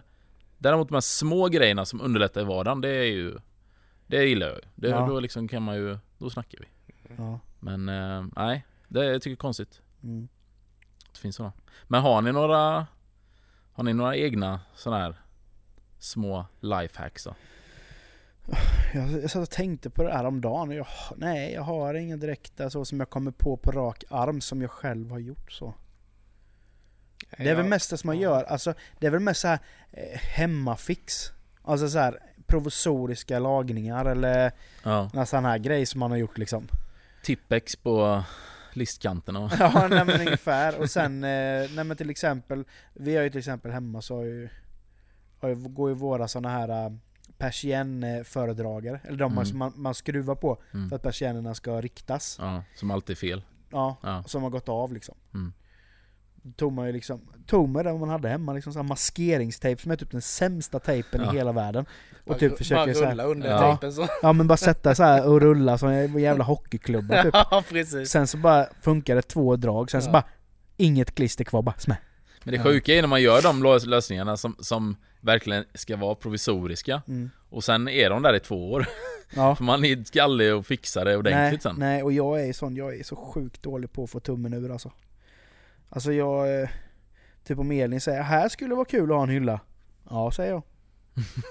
[0.58, 3.36] Däremot de här små grejerna som underlättar i vardagen, det är ju...
[4.08, 4.62] Det gillar jag ju.
[4.76, 5.08] Det, Ja.
[5.08, 5.98] Då liksom kan man ju...
[6.18, 6.66] Då snackar vi.
[7.18, 7.40] Ja.
[7.60, 9.82] Men eh, nej, det jag tycker jag är konstigt.
[10.04, 10.28] Mm.
[11.14, 11.54] Det finns sådana.
[11.88, 12.88] Men har ni några...
[13.74, 15.16] Har ni några egna sådana här
[16.00, 17.36] små lifehacks då?
[18.94, 21.94] Jag, jag satt och tänkte på det här om dagen och jag, nej jag har
[21.94, 25.52] inga direkta så som jag kommer på på rak arm som jag själv har gjort
[25.52, 25.74] så.
[27.38, 29.60] Det är väl mest det som man gör, alltså det är väl mest så här
[29.92, 31.32] eh, hemmafix.
[31.62, 34.52] Alltså så här provisoriska lagningar eller
[34.84, 35.10] Ja.
[35.14, 36.68] någon sån här grej som man har gjort liksom.
[37.24, 38.24] Tippex på
[38.76, 39.52] listkanterna.
[39.60, 40.80] Ja, nej men ungefär.
[40.80, 42.64] Och sen, eh, nej men till exempel,
[42.94, 44.50] vi har ju till exempel hemma så har ju,
[45.40, 46.98] har ju, går ju våra såna här uh,
[47.38, 49.46] persiennföredragare, eller de Mm.
[49.46, 50.90] som man, man skruvar på Mm.
[50.90, 52.38] för att persiennerna ska riktas.
[52.42, 53.44] Ja, som alltid är fel.
[53.72, 54.24] Ja, Ja.
[54.28, 55.16] som har gått av liksom.
[55.34, 55.54] Mm.
[56.56, 59.96] Tog man ju liksom, tog man det man hade hemma, liksom så maskeringstejp som är
[59.96, 61.34] typ den sämsta tejpen Ja.
[61.34, 61.86] i hela världen.
[62.14, 63.60] Och Bara typ försöker bara så här, rulla under Ja.
[63.62, 64.08] tejpen så.
[64.22, 67.34] ja men bara sätta så här och rulla som en jävla hockeyklubba typ.
[67.52, 68.10] Ja, precis.
[68.10, 70.12] Sen så bara funkar det två drag, sen så Ja.
[70.12, 70.24] bara
[70.78, 72.00] inget klister kvar, bara smäck.
[72.44, 76.16] Men det sjuka är när man gör de lös- lösningarna som, som verkligen ska vara
[76.16, 77.02] provisoriska.
[77.08, 77.30] Mm.
[77.50, 78.86] Och sen är de där i två år.
[79.36, 79.56] Ja.
[79.56, 81.76] För man är skallig och fixar det Nej, ordentligt sen.
[81.78, 84.72] nej, och jag är sån, jag är så sjukt dålig på att få tummen ur
[84.72, 84.92] alltså.
[85.96, 86.70] Alltså jag, eh,
[87.44, 89.60] typ om Elin säger här skulle vara kul att ha en hylla.
[90.10, 90.64] Ja, säger jag.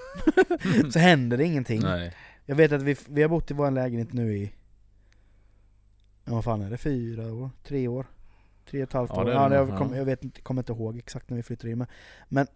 [0.93, 1.81] så händer det ingenting.
[1.81, 2.13] Nej.
[2.45, 4.53] Jag vet att vi, vi har bott i vår lägenhet nu i,
[6.25, 7.49] ja vad fan är det, fyra år?
[7.63, 8.05] Tre år?
[8.69, 9.25] Tre och ett halvt Ja, år?
[9.25, 9.97] det Ja, det jag, kom, ja.
[9.97, 11.87] jag vet inte, kommer inte ihåg exakt när vi flyttade in men,
[12.29, 12.47] men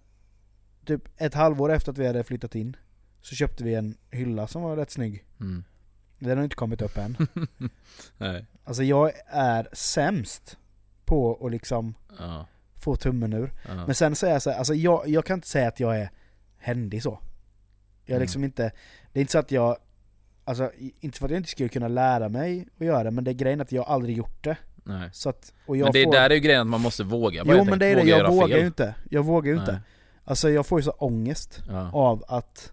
[0.85, 2.75] typ ett halvår efter att vi hade flyttat in
[3.21, 5.25] så köpte vi en hylla som var rätt snygg.
[5.39, 5.63] Mm.
[6.19, 7.17] Den har inte kommit upp än.
[8.17, 8.45] Nej.
[8.63, 10.57] Alltså jag är sämst
[11.07, 12.45] på att liksom Ja.
[12.79, 13.53] få tummen ur.
[13.67, 13.85] Ja.
[13.85, 16.09] Men sen säger jag så här, alltså jag, jag kan inte säga att jag är
[16.57, 17.19] händig så.
[18.05, 18.21] Jag är Mm.
[18.21, 18.71] liksom inte,
[19.13, 19.77] det är inte så att jag,
[20.43, 23.31] alltså inte för att jag inte skulle kunna lära mig att göra det, men det
[23.31, 24.57] är grejen att jag aldrig gjort det.
[24.83, 25.09] Nej.
[25.13, 27.43] Så att, och jag Men det får, där är ju grejen att man måste våga.
[27.45, 28.95] Jo men det är det, jag vågar ju inte.
[29.09, 29.81] Jag vågar ju inte.
[30.23, 31.91] Alltså jag får ju så ångest Ja.
[31.93, 32.71] av att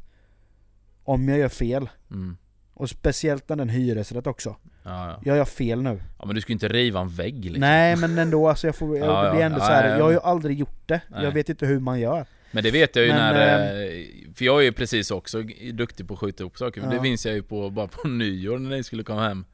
[1.05, 2.37] om jag gör fel, Mm.
[2.74, 4.57] och speciellt när den hyresrätt också.
[4.85, 5.20] Ja, ja.
[5.24, 6.01] Jag gör fel nu.
[6.18, 7.61] ja men du ska ju inte riva en vägg liksom.
[7.61, 9.85] Nej men ändå, alltså jag får, jag, Ja, blir ändå Ja, så här.
[9.85, 9.97] ja, ja.
[9.99, 11.01] jag har ju aldrig gjort det.
[11.09, 11.24] Nej.
[11.24, 12.26] Jag vet inte hur man gör.
[12.51, 13.85] Men det vet jag ju Men, när...
[13.85, 14.05] eh,
[14.35, 16.80] För jag är ju precis också duktig på att skjuta upp saker.
[16.80, 16.87] Ja.
[16.91, 19.45] Det minns jag ju på, bara på nyår när ni skulle komma hem.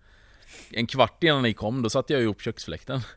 [0.70, 3.00] En kvart innan ni kom, då satte jag ju upp köksfläkten.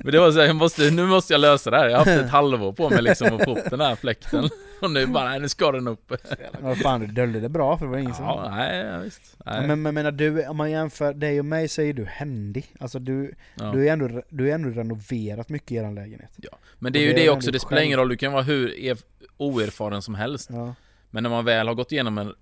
[0.00, 1.88] Men det var så här, jag måste, nu måste jag lösa det här.
[1.88, 4.48] Jag har haft ett halvår på mig liksom att få upp den här fläkten.
[4.80, 6.12] Och nu bara, nu ska den upp.
[6.60, 8.24] Vad fan, du döljde det bra för det var ingen som...
[8.24, 9.36] Ja, nej, ja, visst.
[9.46, 9.54] Nej.
[9.60, 12.66] Ja, men men menar du, om man jämför dig och mig så är du händig.
[12.80, 13.64] Alltså du, ja.
[13.72, 16.38] du är ändå, du är ändå renoverat mycket i er lägenhet.
[16.78, 18.42] Men det är och ju det det, också, det spelar ingen roll, du kan vara
[18.42, 19.04] hur erf-
[19.36, 20.50] oerfaren som helst.
[20.52, 20.74] Ja.
[21.10, 22.34] Men när man väl har gått igenom en,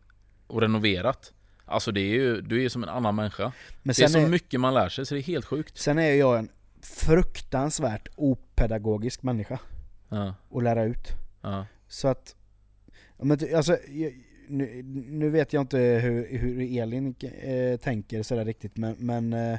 [0.46, 1.32] och renoverat,
[1.64, 3.52] alltså det är ju, du är ju som en annan människa.
[3.82, 5.78] Men Det är så är, mycket man lär sig, så det är helt sjukt.
[5.78, 6.48] sen är jag en
[6.82, 9.58] fruktansvärt opedagogisk människa
[10.08, 11.08] Ja, att lära ut.
[11.42, 12.36] ja, Så att,
[13.18, 13.78] men, alltså,
[14.48, 19.58] nu, nu vet jag inte hur, hur Elin eh, tänker sådär riktigt men, men eh,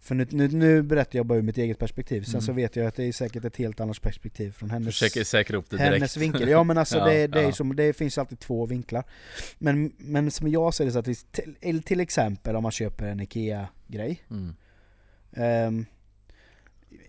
[0.00, 2.40] för nu, nu, nu berättar jag bara ur mitt eget perspektiv, sen Mm.
[2.42, 5.56] så vet jag att det är säkert ett helt annat perspektiv från hennes Försöker säkra
[5.56, 5.92] upp det direkt.
[5.94, 6.48] hennes vinkel.
[6.48, 7.52] Ja men alltså Ja, det, det, är ja.
[7.52, 9.04] som, det finns alltid två vinklar.
[9.58, 11.04] Men, men som jag ser det så att
[11.60, 14.22] till, till exempel om man köper en IKEA-grej.
[14.30, 14.54] Mm.
[15.32, 15.86] Ehm,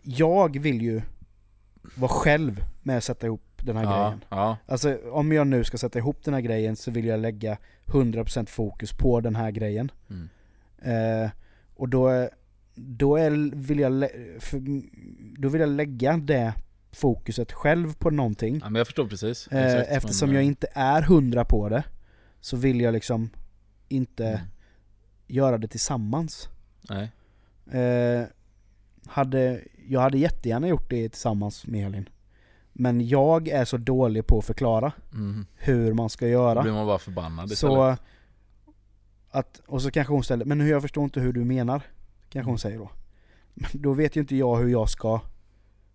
[0.03, 1.01] jag vill ju
[1.95, 4.23] vara själv med att sätta ihop den här Ja, grejen.
[4.29, 7.57] ja, Alltså om jag nu ska sätta ihop den här grejen så vill jag lägga
[7.85, 9.91] 100% fokus på den här grejen.
[10.09, 10.29] mm.
[10.81, 11.31] Eh,
[11.75, 12.29] och då,
[12.75, 14.61] då, är, vill jag, för,
[15.41, 16.53] då vill jag lägga det
[16.91, 18.59] fokuset själv på någonting.
[18.63, 19.47] ja men jag förstår precis.
[19.47, 21.83] Eh, eftersom jag inte är hundra på det
[22.41, 23.29] så vill jag liksom
[23.87, 24.41] inte mm.
[25.27, 26.49] göra det tillsammans.
[26.89, 27.11] Nej.
[27.81, 28.25] Eh,
[29.05, 32.09] hade, jag hade jättegärna gjort det tillsammans med Elin.
[32.81, 35.45] Men jag är så dålig på att förklara Mm.
[35.55, 36.61] hur man ska Då göra.
[36.61, 37.95] blir man bara förbannad Så
[39.31, 41.81] att, och så kanske hon ställer, men jag förstår inte hur du menar.
[42.29, 42.89] Kanske hon säger då.
[43.53, 45.21] Men då vet ju inte jag hur jag ska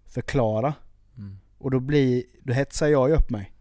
[0.07, 0.75] förklara.
[1.17, 1.39] Mm.
[1.59, 3.53] Och då blir, då hetsar jag ju upp mig.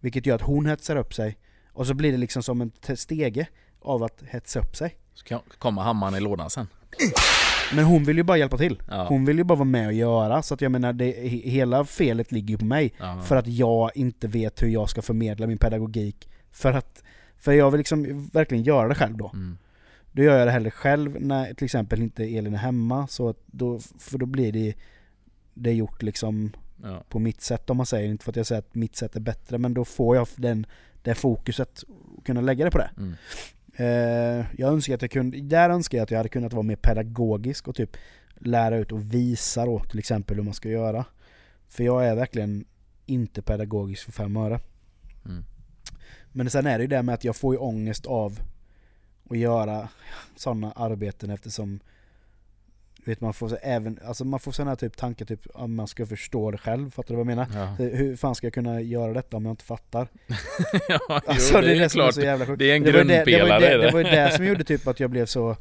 [0.00, 1.38] Vilket gör att hon hetsar upp sig.
[1.72, 3.48] Och så blir det liksom som en te- stege
[3.80, 4.96] av att hetsa upp sig.
[5.14, 6.66] Så kommer hammaren i lådan sen.
[7.74, 8.82] Men hon vill ju bara hjälpa till.
[8.88, 9.06] Ja.
[9.08, 10.42] Hon vill ju bara vara med och göra.
[10.42, 12.92] Så att jag menar, det, he- hela felet ligger ju på mig.
[12.98, 13.20] Ja.
[13.26, 16.28] För att jag inte vet hur jag ska förmedla min pedagogik.
[16.50, 17.02] För att,
[17.38, 19.30] för jag vill liksom verkligen göra det själv då.
[19.34, 19.58] Mm.
[20.12, 23.06] Då gör jag det hellre själv när till exempel inte Elin är hemma.
[23.06, 24.74] Så att då, för då blir det,
[25.54, 26.52] det gjort liksom
[26.82, 27.04] Ja.
[27.08, 28.08] på mitt sätt om man säger.
[28.10, 30.66] Inte för att jag säger att mitt sätt är bättre men då får jag den,
[31.02, 31.82] det fokuset
[32.16, 32.90] och kunna lägga det på det.
[32.96, 33.14] Mm.
[33.76, 36.76] Eh, jag önskar att jag kunde, där önskar jag att jag hade kunnat vara mer
[36.76, 37.96] pedagogisk och typ
[38.38, 41.04] lära ut och visa då till exempel hur man ska göra.
[41.68, 42.64] För jag är verkligen
[43.06, 44.60] inte pedagogisk för fem öre.
[45.24, 45.44] Mm.
[46.32, 48.40] Men sen är det ju det med att jag får ju ångest av
[49.30, 49.88] att göra
[50.36, 51.80] sådana arbeten eftersom
[53.06, 55.86] vet man får så även, alltså man får sådana här typ tankar typ om man
[55.88, 57.46] ska förstå det själv, fattar du vad jag menar?
[57.54, 57.66] Ja.
[57.84, 60.08] Hur fan ska jag kunna göra detta om jag inte fattar?
[60.88, 62.14] ja, jo, Alltså det, är det som är klart.
[62.14, 62.58] så jävla sjukt.
[62.58, 63.60] Det är en det, det, grundpelare.
[63.76, 65.56] det, det var ju det som gjorde typ att jag blev så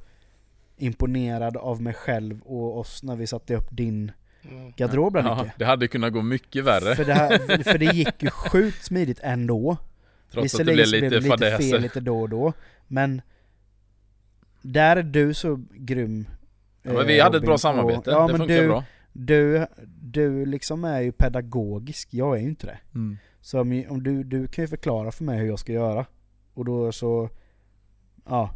[0.77, 4.11] imponerad av mig själv och oss när vi satte upp din
[4.51, 4.73] Mm.
[4.75, 6.95] garderob där ja, det hade kunnat gå mycket värre.
[6.95, 9.77] För det, här, för det gick ju sjukt smidigt ändå.
[10.31, 12.53] Trots att det blev lite det lite fel lite då och då.
[12.87, 13.21] Men
[14.61, 16.25] där är du så grym.
[16.86, 17.97] Ja, men eh, vi hade ett bra samarbete.
[18.15, 18.83] och- ja, det men funkar du, bra.
[19.13, 19.67] Du,
[20.01, 22.77] du liksom är ju pedagogisk, jag är ju inte det.
[22.95, 23.17] Mm.
[23.41, 26.05] Så om, om du, du kan ju förklara för mig hur jag ska göra.
[26.53, 27.29] Och då så,
[28.25, 28.49] ja,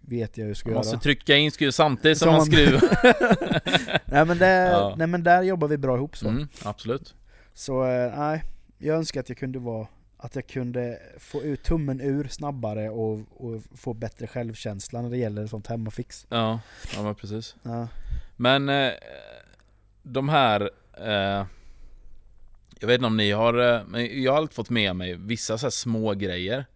[0.00, 1.00] vet jag hur jag ska Man måste göra.
[1.00, 4.00] trycka in skruv samtidigt som Som man man- skruvar.
[4.12, 4.94] nej, men där, Ja.
[4.98, 6.28] nej men där jobbar vi bra ihop så.
[6.28, 7.14] Mm, absolut.
[7.54, 8.44] Så eh, nej,
[8.78, 9.86] jag önskar att jag kunde vara
[10.22, 15.16] att jag kunde få ut tummen ur snabbare och, och få bättre självkänsla när det
[15.16, 16.26] gäller sånt hemmafix.
[16.30, 16.60] Ja,
[16.96, 17.56] ja men precis.
[17.62, 17.88] Ja.
[18.36, 18.92] Men eh,
[20.02, 21.46] de här eh,
[22.80, 25.58] Jag vet inte om ni har, eh, men jag har alltid fått med mig vissa
[25.58, 26.66] så små grejer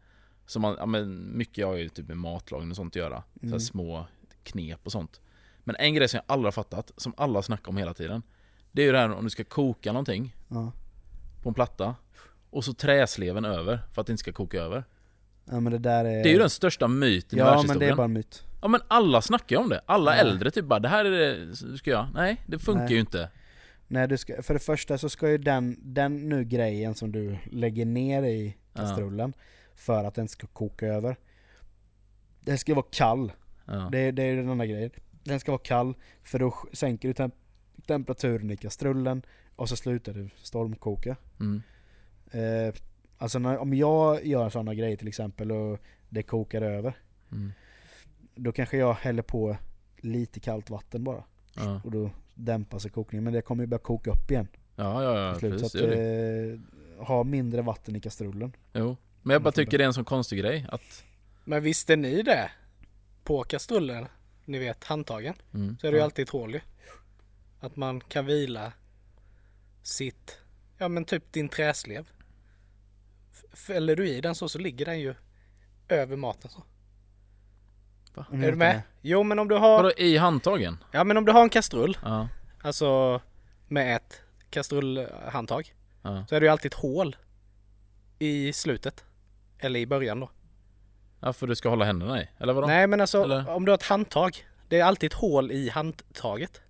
[0.47, 3.47] Som man, ja men mycket har ju typ med matlagning och sånt att göra så
[3.47, 3.61] Mm.
[3.61, 4.07] små
[4.43, 5.21] knep och sånt
[5.65, 8.23] Men en grej som jag aldrig har fattat, som alla snackar om hela tiden
[8.73, 10.73] Det är ju det här om du ska koka någonting Ja.
[11.43, 11.95] på en platta
[12.55, 14.85] Och så träsleven över för att det inte ska koka över
[15.45, 16.23] ja men det där är...
[16.23, 18.43] Det är ju den största myten i Ja men världshistorien det är bara en myt.
[18.63, 20.21] Ja men alla snackar ju om det, alla Nej.
[20.21, 22.93] äldre typ bara det här är det du ska göra Nej, det funkar Nej.
[22.95, 23.31] ju inte
[23.89, 27.37] Nej, du ska, för det första så ska ju den, den nu grejen som du
[27.51, 28.81] lägger ner i Ja.
[28.81, 29.33] kastrullen
[29.75, 31.17] för att den ska koka över.
[32.41, 33.33] Den ska vara kall.
[33.67, 33.89] ja.
[33.93, 34.91] Det, är- det är den andra grejen.
[35.25, 37.35] Den ska vara kall för då sänker du temp
[37.87, 39.23] temperaturen i kastrullen
[39.57, 41.17] och så slutar du stormkoka.
[41.41, 41.63] Mm.
[42.31, 42.75] Eh,
[43.19, 46.97] alltså när, om jag gör sådana grejer till exempel och det kokar över.
[47.33, 47.53] Mm.
[48.35, 49.57] Då kanske jag häller på
[49.97, 51.25] lite kallt vatten bara.
[51.57, 51.81] Ja.
[51.85, 53.25] Och då dämpar sig kokningen.
[53.25, 54.49] Men det kommer ju börja koka upp igen.
[54.77, 55.53] Ja, ja, ja, slut.
[55.53, 55.73] precis.
[55.73, 58.53] så att, eh, ha mindre vatten i kastrullen.
[58.73, 58.97] Jo.
[59.23, 61.05] Men jag bara tycker det är en sån konstig grej att...
[61.45, 62.51] Men visste ni det?
[63.25, 64.07] På kastrullen,
[64.45, 65.77] ni vet handtagen, Mm.
[65.81, 66.61] så är det ju alltid ett hål ju.
[67.61, 68.73] Att man kan vila
[69.83, 70.39] sitt,
[70.79, 72.09] ja men typ din träslev.
[73.55, 75.15] Fäller du i den så, så ligger den ju
[75.89, 76.63] över maten så.
[78.15, 78.27] Va?
[78.33, 78.83] Är du med?
[79.01, 80.79] Jo men om du har, Vadå i handtagen?
[80.93, 82.29] ja men om du har en kastrull, Ja.
[82.63, 83.21] alltså
[83.69, 86.27] med ett kastrullhandtag, Ja.
[86.29, 87.17] så är det ju alltid ett hål
[88.19, 89.05] i slutet.
[89.59, 90.31] Eller i början då.
[91.21, 92.29] ja, för du ska hålla händerna i?
[92.39, 92.67] Eller vadå?
[92.67, 93.51] Nej men alltså Eller?
[93.51, 96.61] om du har ett handtag, det är alltid ett hål i handtaget.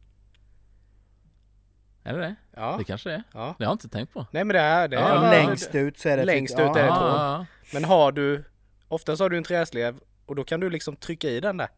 [2.05, 2.34] Är det det?
[2.57, 2.74] Ja.
[2.78, 3.22] Det kanske det är.
[3.34, 3.55] ja.
[3.59, 4.26] Det har jag inte tänkt på.
[4.30, 4.96] Nej men det är det.
[4.96, 7.16] Ja, är Ja, längst ut så är det Längst ut är det ja.
[7.38, 7.46] ja.
[7.72, 8.44] Men har du
[8.88, 9.96] Oftast har du en träslev
[10.26, 11.68] och då kan du liksom trycka i den där.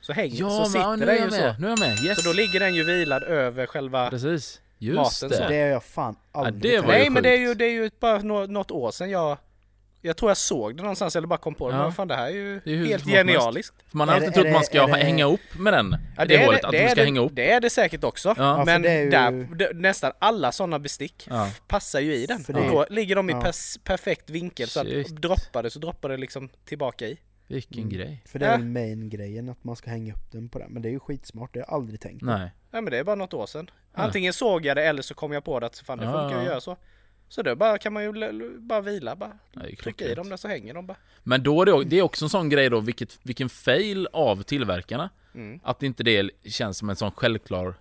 [0.00, 1.54] Så hänger, Ja, så men, ja, sitter är den ju med.
[1.56, 1.60] så.
[1.60, 1.98] Nu är jag med.
[2.04, 2.22] Yes.
[2.22, 4.10] Så då ligger den ju vilad över själva...
[4.10, 4.60] Precis.
[4.78, 5.36] Just maten det.
[5.36, 5.48] så.
[5.48, 7.90] Det har jag fan aldrig det var Nej men det är ju, det är ju
[8.00, 9.38] bara nå- något år sedan jag...
[10.06, 11.76] Jag tror jag såg det någonstans eller bara kom på det.
[11.76, 11.82] Ja.
[11.82, 13.74] Men fan det här är ju Det är hur helt genialiskt.
[13.90, 15.96] Man har alltid det- trott att man det- ska det- hänga upp med den.
[16.16, 17.32] Ja, det, är hålet, att det, du är ska det, hänga upp.
[17.34, 18.34] Det är det säkert också.
[18.38, 18.64] Ja.
[18.64, 21.28] men det ju- där, nästan alla sådana bestick
[21.68, 22.44] passar ju i den.
[22.44, 23.40] För och det- då ligger de i ja.
[23.40, 25.06] pers- perfekt vinkel så Shit.
[25.06, 27.18] att droppar det så droppar det liksom tillbaka i.
[27.48, 27.88] Vilken Mm.
[27.94, 28.22] grej.
[28.26, 28.56] För det är Ja.
[28.56, 30.72] väl main-grejen, att man ska hänga upp den på den.
[30.72, 32.26] Men det är ju skitsmart, det har jag aldrig tänkt på.
[32.26, 32.50] Nej.
[32.70, 33.70] Nej men det är bara något år sedan.
[33.94, 36.36] Antingen såg jag det eller så kom jag på det att fan det funkar ju
[36.38, 36.76] att göra så.
[37.28, 40.48] Så då bara, kan man ju bara vila, bara ju trycka i dem där så
[40.48, 40.96] hänger de bara.
[41.22, 44.42] Men då är det, det är också en sån grej då, vilket, vilken fail av
[44.42, 45.10] tillverkarna.
[45.34, 45.60] Mm.
[45.62, 47.74] Att inte det känns som en sån självklar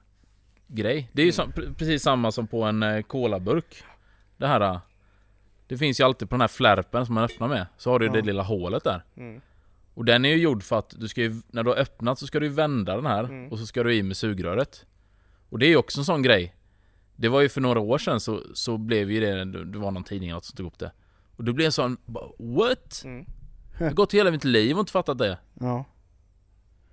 [0.68, 1.10] grej.
[1.14, 3.84] Det är ju som, pre- precis samma som på en eh, colaburk.
[4.38, 4.62] Det här...
[4.62, 4.80] eh,
[5.68, 7.68] Det finns ju alltid på den här flärpen som man öppnar med.
[7.78, 8.16] Så har du ju Ja.
[8.16, 9.04] det lilla hålet där.
[9.18, 9.42] Mm.
[9.94, 12.28] Och den är ju gjord för att du ska ju, när du har öppnat så
[12.28, 13.52] ska du vända den här Mm.
[13.52, 14.86] och så ska du i med sugröret.
[15.50, 16.56] Och det är ju också en sån grej.
[17.16, 20.04] Det var ju för några år sedan så, så blev ju det, det var någon
[20.04, 20.92] tidning eller något som tog upp det.
[21.36, 21.98] Och då blev en sån,
[22.38, 23.02] what?
[23.06, 23.26] Mm.
[23.80, 25.38] Jag har gått hela mitt liv och inte fattat det.
[25.60, 25.86] Ja.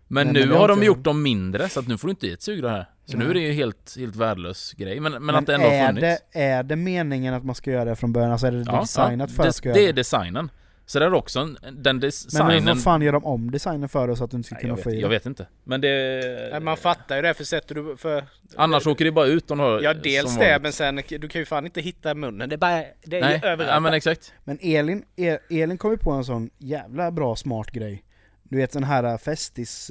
[0.09, 2.11] Men Nej, nu men det har de gjort dem mindre så att nu får du
[2.11, 2.89] inte i ett sugrör här.
[3.05, 3.31] Så nu Nej.
[3.31, 5.01] är det ju helt, helt värdelös grej.
[5.01, 6.23] Men, men, att det ändå har funnits.
[6.33, 8.33] det, är det meningen att man ska göra det från början?
[8.33, 10.51] Alltså är det designat för det, att ska det göra är designen.
[10.87, 12.65] Så det är också en, den Men, designen...
[12.65, 14.63] men vad fan gör de om designen för då så att du inte ska Nej,
[14.63, 15.47] kunna få i jag vet inte.
[15.65, 16.49] Men det...
[16.53, 18.25] Nej, man fattar ju det för sätter du för...
[18.57, 19.81] Annars åker det bara ut om du har...
[19.81, 22.49] Ja dels det men sen du kan ju fan inte hitta munnen.
[22.49, 23.73] Det är bara, det är Nej, ju överallt.
[23.75, 24.33] ja, men exakt.
[24.45, 28.05] Men Elin, El- Elin kom ju på en sån jävla bra smart grej.
[28.43, 29.91] Du vet den här festis,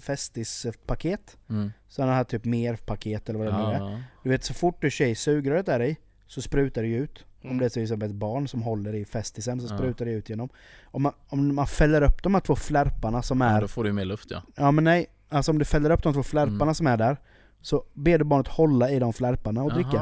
[0.00, 1.36] festis-paket.
[1.50, 1.72] Mm.
[1.88, 4.02] Sådana här typ mer-paket eller vad det nu är.
[4.22, 5.96] Du vet så fort du kör i sugröret där i
[6.26, 7.24] så sprutar det ju ut.
[7.42, 7.58] Om Mm.
[7.58, 9.78] det är exempel ett barn som håller i festisen så Ja.
[9.78, 10.48] sprutar det ut genom.
[10.84, 13.60] Om man, om man fäller upp de här två flärparna som ja, är...
[13.60, 14.42] då får du mer luft ja.
[14.56, 16.74] Ja men nej, alltså om du fäller upp de två flärparna Mm.
[16.74, 17.16] som är där
[17.60, 20.00] så ber du barnet hålla i de flärparna och dricka.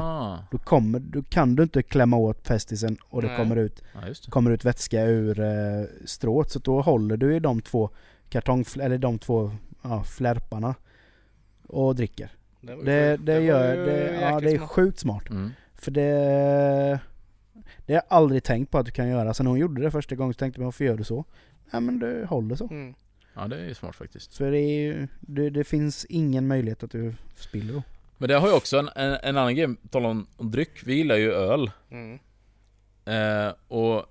[0.51, 3.37] Då, kommer, då kan du inte klämma åt festisen och det Nej.
[3.37, 4.31] kommer ut, Ja, det.
[4.31, 6.49] kommer ut vätska ur eh, strået.
[6.51, 7.89] Så då håller du i de två
[8.29, 10.75] kartong, eller de två ja, flärparna
[11.67, 12.31] och dricker.
[12.61, 14.69] Det, Det, det, gör, ju det, ja, det är smart.
[14.69, 15.29] sjukt smart.
[15.29, 15.51] Mm.
[15.75, 16.99] För det...
[17.91, 19.33] Det har jag aldrig tänkt på att du kan göra.
[19.33, 21.25] Så när hon gjorde det första gången så tänkte jag varför gör du så?
[21.71, 22.67] Nej men det håller så.
[22.67, 22.93] Mm.
[23.33, 24.37] Ja, det är ju smart faktiskt.
[24.37, 27.83] För det, är ju, det, det finns ingen möjlighet att du spiller då.
[28.17, 30.71] Men det har ju också en, en, en annan grej, tala om, om dryck.
[30.85, 31.71] Vi gillar ju öl.
[31.89, 32.19] Mm.
[33.05, 34.05] Eh, och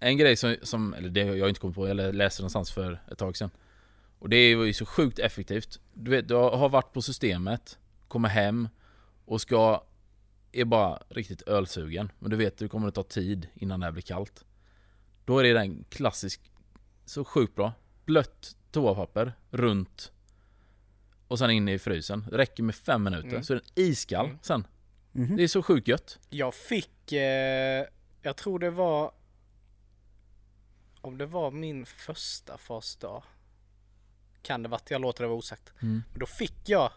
[0.00, 2.98] en grej som, som, eller det har jag inte kommit på, jag läste någonstans för
[3.10, 3.50] ett tag sedan.
[4.18, 5.80] Och det är ju så sjukt effektivt.
[5.94, 7.78] Du vet, du har varit på systemet,
[8.08, 8.68] kommer hem
[9.24, 9.82] och ska,
[10.52, 12.12] är bara riktigt ölsugen.
[12.18, 14.44] Men du vet, det kommer att ta tid innan det här blir kallt.
[15.24, 16.40] Då är det den klassisk,
[17.04, 17.72] så sjukt bra.
[18.04, 20.12] Blött toapapper runt
[21.28, 22.24] och sen in i frysen.
[22.30, 23.44] Det räcker med fem minuter, Mm.
[23.44, 24.38] så är den iskall Mm.
[24.42, 24.66] sen.
[25.12, 25.36] Mhm.
[25.36, 26.18] Det är så sjukt gött.
[26.30, 27.84] Jag fick, eh,
[28.22, 29.12] jag tror det var,
[31.00, 33.22] om det var min första fastdag.
[34.42, 35.72] Kan det varit, jag låter det vara osagt.
[35.82, 36.02] Mm.
[36.10, 36.92] Men då fick jag,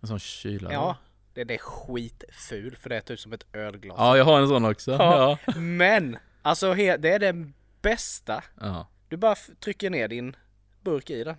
[0.00, 0.72] En sån kyla.
[0.72, 0.96] ja,
[1.34, 3.96] det, det är skitful för det är typ som ett ölglas.
[3.98, 4.90] Ja, jag har en sån också.
[4.92, 5.38] Ja.
[5.46, 5.52] Ja.
[5.60, 7.46] Men, alltså det är det
[7.82, 8.44] bästa.
[8.60, 8.86] ja.
[9.08, 10.36] Du bara trycker ner din
[10.80, 11.36] burk i den.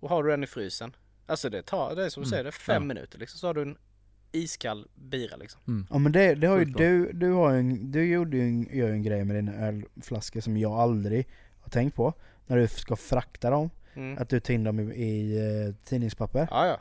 [0.00, 0.96] Och har du den i frysen.
[1.26, 2.86] Alltså det tar, det är som du Mm, säger, det är fem ja.
[2.86, 3.38] minuter liksom.
[3.38, 3.78] Så har du en
[4.32, 5.86] iskall bira liksom.
[5.90, 8.62] Ja men det, det har ju du, du har ju en, du gjorde ju en,
[8.78, 11.28] gör ju en grej med dina ölflaskor som jag aldrig
[11.60, 12.12] har tänkt på.
[12.46, 14.18] När du ska frakta dem, Mm.
[14.22, 15.36] att du tar in dem i, i
[15.68, 16.48] eh, tidningspapper.
[16.50, 16.78] Ja, ja.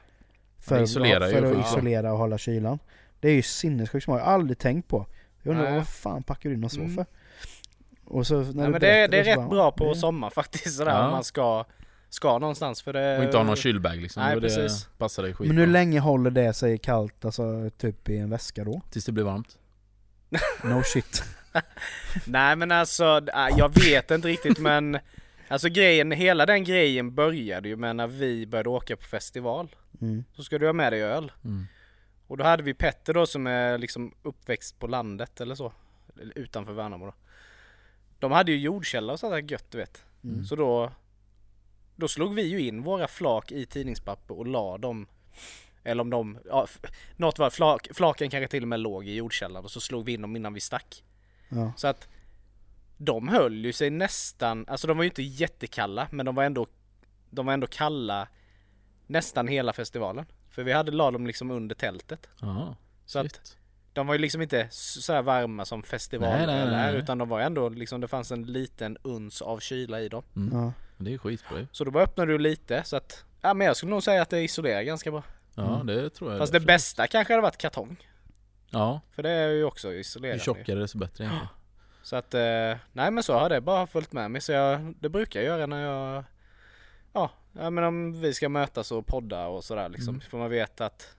[0.63, 2.79] För, Det isolerar ju för att isolera och hålla kylan.
[3.19, 5.05] Det är ju sinnessjukt smart, jag har aldrig tänkt på.
[5.43, 5.77] Jag undrar Nej.
[5.77, 6.95] vad fan packar du in dem så Mm.
[6.95, 7.05] för?
[8.05, 9.99] Och så när ja du men det, är- det är rätt bara, bra på det-
[9.99, 11.05] sommar faktiskt sådär Ja.
[11.05, 11.65] om man ska,
[12.09, 13.17] ska någonstans för det...
[13.17, 14.23] Och inte ha någon kylbag liksom.
[14.23, 14.87] Nej, det precis.
[14.97, 18.63] passar dig skit Men hur länge håller det sig kallt, alltså typ i en väska
[18.63, 18.81] då?
[18.91, 19.57] Tills det blir varmt.
[20.63, 21.23] No shit.
[22.25, 24.99] Nej men alltså, äh, jag vet inte riktigt men
[25.53, 29.75] Alltså grejen, hela den grejen började ju med när vi började åka på festival.
[30.01, 30.23] Mm.
[30.33, 31.31] Så ska du ha med dig öl.
[31.43, 31.65] Mm.
[32.27, 35.73] Och då hade vi Petter då som är liksom uppväxt på landet eller så.
[36.21, 37.13] Eller utanför Värnamo då.
[38.19, 40.05] De hade ju jordkällare och sånt där gött du vet.
[40.23, 40.45] Mm.
[40.45, 40.91] Så då
[41.95, 45.07] Då slog vi ju in våra flak i tidningspapper och la dem
[45.83, 46.67] Eller om de, ja,
[47.17, 50.13] något var flak, flaken kanske till och med låg i jordkällaren och så slog vi
[50.13, 51.03] in dem innan vi stack.
[51.49, 51.73] Ja.
[51.77, 52.07] Så att
[53.05, 56.67] de höll ju sig nästan, alltså de var ju inte jättekalla men de var ändå
[57.29, 58.27] De var ändå kalla
[59.07, 60.25] nästan hela festivalen.
[60.49, 62.27] För vi hade la dem liksom under tältet.
[62.41, 62.75] Jaha.
[63.05, 63.57] Så att shit.
[63.93, 67.29] de var ju liksom inte så här varma som festivaler Nej, nej, nej, utan de
[67.29, 70.23] var ändå liksom, det fanns en liten uns av kyla i dem.
[70.35, 70.57] Mm.
[70.57, 70.73] Ja.
[70.97, 71.67] Det är skitbra.
[71.71, 74.29] Så då bara öppnade du lite så att, ja men jag skulle nog säga att
[74.29, 75.23] det isolerar ganska bra.
[75.55, 75.87] Ja Mm.
[75.87, 76.39] det tror jag.
[76.39, 76.67] Fast det absolut.
[76.67, 77.97] bästa kanske hade varit kartong.
[78.69, 80.37] Ja, För det är ju också isolerande.
[80.37, 80.43] ju.
[80.43, 81.47] tjockare desto bättre egentligen.
[82.03, 84.41] Så att, eh, nej men så har det bara följt med mig.
[84.41, 86.23] Så jag, det brukar jag göra när jag,
[87.13, 90.15] ja, ja men om vi ska mötas och podda och sådär liksom.
[90.15, 90.21] Mm.
[90.29, 91.15] För man vet att,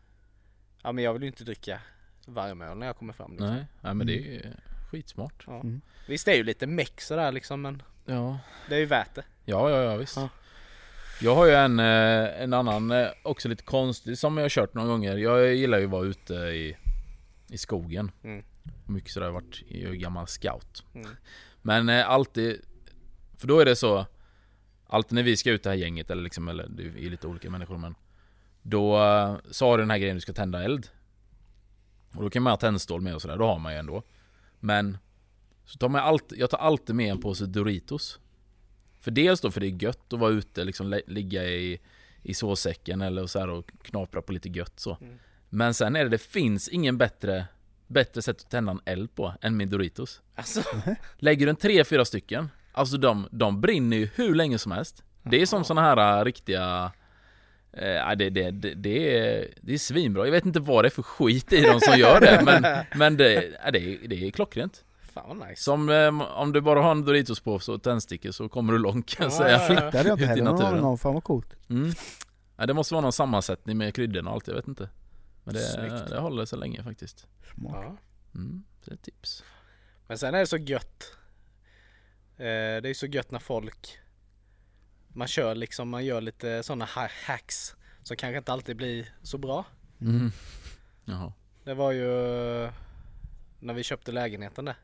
[0.83, 1.81] ja men jag vill ju inte dricka
[2.27, 3.31] varmöl när jag kommer fram.
[3.31, 3.49] Liksom.
[3.49, 4.43] Nej, nej men det är ju
[4.91, 5.45] skitsmart.
[5.47, 5.61] Ja.
[5.61, 5.81] Mm.
[6.09, 8.39] Visst det är ju lite meck sådär liksom men Ja.
[8.69, 9.25] det är ju värt det.
[9.45, 10.17] Ja, ja, ja visst.
[10.17, 10.29] Ja.
[11.21, 14.75] Jag har ju en, eh, en annan, eh, också lite konstig, som jag har kört
[14.75, 15.17] några gånger.
[15.17, 16.77] Jag gillar ju att vara ute i,
[17.49, 18.11] i skogen.
[18.25, 18.45] Mm.
[18.87, 20.85] Mycket sådär, varit, jag är gammal scout.
[20.95, 21.11] Mm.
[21.63, 22.61] Men eh, alltid,
[23.37, 24.07] för då är det så,
[24.87, 27.51] alltid när vi ska ut det här gänget, eller liksom, eller det är lite olika
[27.51, 27.95] människor men
[28.63, 30.89] Då eh, har du den här grejen du ska tända eld.
[32.15, 34.03] Och då kan man ha tändstål med och sådär, då har man ju ändå.
[34.61, 34.99] Men
[35.65, 38.21] så tar man alltid, jag tar alltid med en påse Doritos.
[39.01, 41.81] För dels då för det är gött att vara ute, liksom ligga i,
[42.23, 44.97] i sovsäcken eller så här och knapra på lite gött så.
[45.01, 45.19] Mm.
[45.49, 47.47] Men sen är det, det finns ingen bättre,
[47.87, 50.21] bättre sätt att tända en eld på än med Doritos.
[50.35, 50.63] Alltså,
[51.17, 55.03] Lägger du en tre, fyra stycken, alltså de, de brinner ju hur länge som helst.
[55.23, 56.93] Det är som såna här äh, riktiga
[57.77, 60.91] Eh, det, det, det, det, är, det är svinbra, jag vet inte vad det är
[60.91, 64.31] för skit i dem som gör det men, men det, ja, det, är, det är
[64.31, 64.85] klockrent.
[65.15, 65.63] fan vad nice.
[65.63, 69.07] Som eh, om du bara har en Doritos på och tändstickor så kommer du långt
[69.17, 69.75] kan jag Ja, säga.
[69.85, 69.91] ja.
[69.91, 71.55] Det hade jag inte heller någon aning om, fan vad coolt.
[71.71, 71.93] Mm.
[72.57, 74.89] Ja, det måste vara någon sammansättning med kryddorna och allt, jag vet inte.
[75.45, 76.09] Men det, Snyggt.
[76.09, 77.27] det håller så länge faktiskt.
[77.55, 77.75] Smart.
[77.75, 77.97] Ja.
[78.35, 79.45] Mm, det är ett tips.
[80.07, 81.17] Men sen är det så gött.
[82.37, 83.99] Eh, det är så gött när folk
[85.09, 86.89] man kör liksom, man gör lite sådana
[87.27, 89.65] hacks som kanske inte alltid blir så bra.
[90.01, 90.33] Mm.
[91.05, 91.33] Jaha.
[91.65, 92.09] Det var ju
[93.59, 94.77] när vi köpte lägenheten där.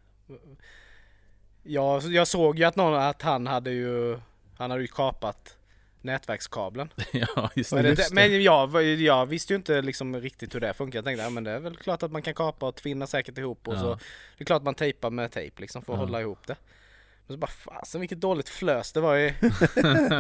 [1.62, 4.20] Jag, jag såg ju att någon, att han hade ju,
[4.56, 5.56] han hade ju kapat
[6.03, 6.92] nätverkskabeln.
[7.12, 7.88] ja, just Men, det.
[7.88, 8.14] just det.
[8.14, 10.96] men jag, jag visste ju inte liksom riktigt hur det funkar.
[10.98, 13.38] Jag tänkte, ja men det är väl klart att man kan kapa och tvinna säkert
[13.38, 13.78] ihop och Ja.
[13.80, 13.94] så.
[14.38, 16.05] Det är klart man tejpar med tejp liksom för att Ja.
[16.05, 16.57] hålla ihop det.
[17.26, 19.34] Men så bara fasen vilket dåligt flös det var i.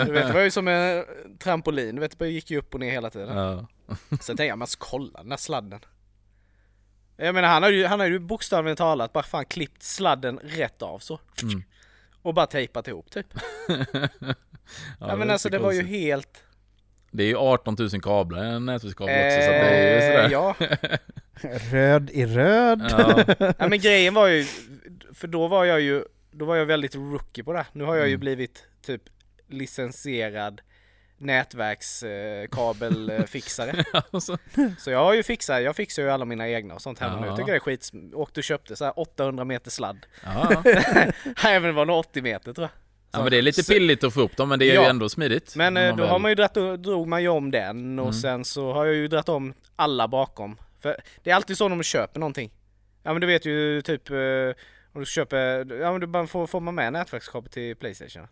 [0.06, 1.04] du vet det var ju som en
[1.38, 3.36] trampolin, du vet det gick ju upp och ner hela tiden.
[3.36, 3.66] Ja.
[4.08, 5.80] Sen tänkte jag, men alltså, kolla den här sladden.
[7.16, 10.82] Jag menar han har ju, han har ju bokstavligen talat bara fan klippt sladden rätt
[10.82, 11.20] av så.
[11.42, 11.62] Mm.
[12.22, 13.26] Och bara tejpat ihop typ.
[15.00, 16.42] Ja, men är alltså det var ju helt...
[17.10, 20.24] Det är ju 18 000 kablar en nätverkskabel också så det är ju sådär.
[20.24, 20.54] Eh, ja.
[21.72, 22.86] Röd i röd.
[22.90, 23.24] Ja.
[23.58, 24.44] ja men grejen var ju,
[25.14, 27.66] för då var jag ju, då var jag väldigt rookie på det.
[27.72, 28.20] Nu har jag ju Mm.
[28.20, 29.02] blivit typ
[29.48, 30.60] licensierad
[31.20, 33.84] nätverkskabelfixare.
[34.12, 34.38] Alltså.
[34.78, 37.06] så jag har ju fixat, jag fixar ju alla mina egna och sånt nu.
[37.06, 37.26] Ja.
[37.26, 37.90] Jag tycker det är skit.
[38.14, 40.06] Och köpte så här 800 meter sladd.
[40.24, 40.62] Ja.
[41.44, 42.70] Nej men det var nog 80 meter tror jag.
[43.12, 44.82] ja men det är lite pilligt att få upp dem men det är Ja.
[44.82, 45.56] ju ändå smidigt.
[45.56, 48.12] Men eh, då väl- har man ju dratt, drog man ju om den och Mm.
[48.20, 50.56] sen så har jag ju dratt om alla bakom.
[50.82, 52.50] För det är alltid så när man köper någonting.
[53.02, 54.16] Ja men du vet ju typ eh,
[54.92, 58.26] om du köper, ja men du bara får, får man med nätverkskabel till Playstation.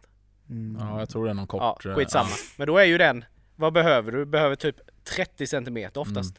[0.51, 0.77] Mm.
[0.81, 1.85] Ja jag tror det är någon kort.
[1.85, 2.29] Ja eh, skitsamma.
[2.57, 3.25] Men då är ju den,
[3.57, 4.19] vad behöver du?
[4.19, 4.77] Du behöver typ
[5.17, 6.35] 30 centimeter oftast.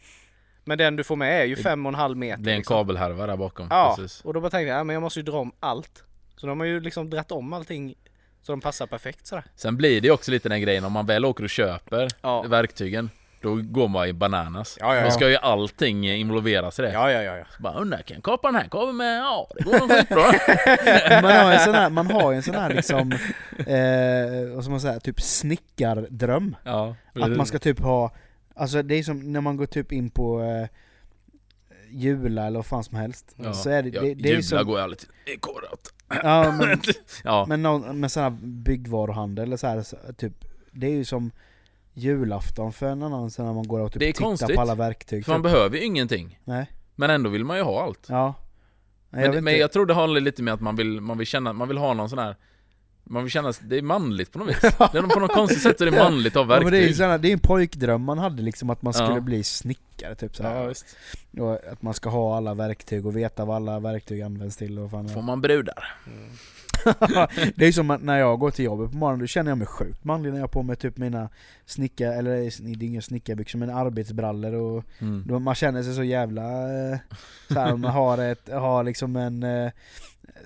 [0.66, 2.34] Men den du får med är ju Det- 5,5 meter.
[2.34, 2.44] Mm.
[2.44, 2.76] Det är en liksom.
[2.78, 3.68] kabelhärva där bakom.
[3.70, 4.22] Ja, Precis.
[4.22, 6.04] och då bara tänkte jag, ja, men jag måste ju dra om allt.
[6.36, 7.96] Så de har ju liksom dratt om allting
[8.42, 9.44] så de passar perfekt sådär.
[9.56, 12.42] Sen blir det ju också lite den grejen om man väl åker och köper Ja.
[12.42, 13.10] verktygen.
[13.42, 14.78] Då går man i bananas.
[14.80, 15.12] Ja, ja, Då ja.
[15.12, 16.92] ska ju allting involveras i det.
[16.92, 17.46] Ja, ja, ja, ja.
[17.60, 19.18] Bara undrar, kan jag kapa den här kabeln med?
[19.20, 21.22] Ja, det går nog skitbra.
[21.22, 23.12] Man har en sån här, man har ju en sån här liksom,
[23.58, 26.56] eh, vad ska man säga, typ snickardröm.
[26.64, 28.12] ja, Att man ska typ ha,
[28.56, 30.68] alltså det är som när man går typ in på eh,
[31.92, 33.36] Jula eller vad fan som helst.
[33.36, 33.54] Ja.
[33.54, 35.10] Så är det, det, det är Jula som, går jag aldrig till.
[35.26, 35.94] Det är korat.
[36.24, 36.82] ja, men,
[37.24, 41.06] Ja, men någon, med sån här byggvaruhandel eller så här, så, typ, det är ju
[41.06, 41.32] som
[42.00, 44.62] julafton för en annan så när man går och typ Det är tittar konstigt, på
[44.62, 45.26] alla verktyg.
[45.26, 45.52] för man typ.
[45.52, 46.40] behöver ju ingenting.
[46.44, 48.06] Nej, Men ändå vill man ju ha allt.
[48.10, 48.34] ja.
[49.12, 49.62] Nej, Men, vet men inte.
[49.62, 51.94] jag tror det handlar lite med att man vill, man vill känna, man vill ha
[51.94, 52.36] någon sån här
[53.04, 54.60] Man vill känna, det är manligt på något vis.
[54.62, 56.78] Det är på något konstigt sätt så är det manligt att ha Ja, men det
[56.78, 56.98] är ju verktyg.
[56.98, 59.20] såna, det är en pojkdröm man hade liksom att man skulle Ja.
[59.20, 60.62] bli snickare typ så här.
[60.62, 60.96] Ja, visst.
[61.40, 64.92] Och att man ska ha alla verktyg och veta vad alla verktyg används till och
[64.92, 65.96] fan Får man brudar.
[66.08, 66.30] Mm.
[67.56, 69.58] Det är ju som att när jag går till jobbet på morgonen, då känner jag
[69.58, 71.30] mig sjukt manlig när jag har på mig typ mina
[71.66, 72.32] snicka, eller
[72.78, 75.24] det är inga snickarbyxor men arbetsbrallor och Mm.
[75.28, 76.44] då man känner sig så jävla...
[76.92, 76.98] Eh,
[77.48, 79.72] så här, man har, ett, har liksom en eh,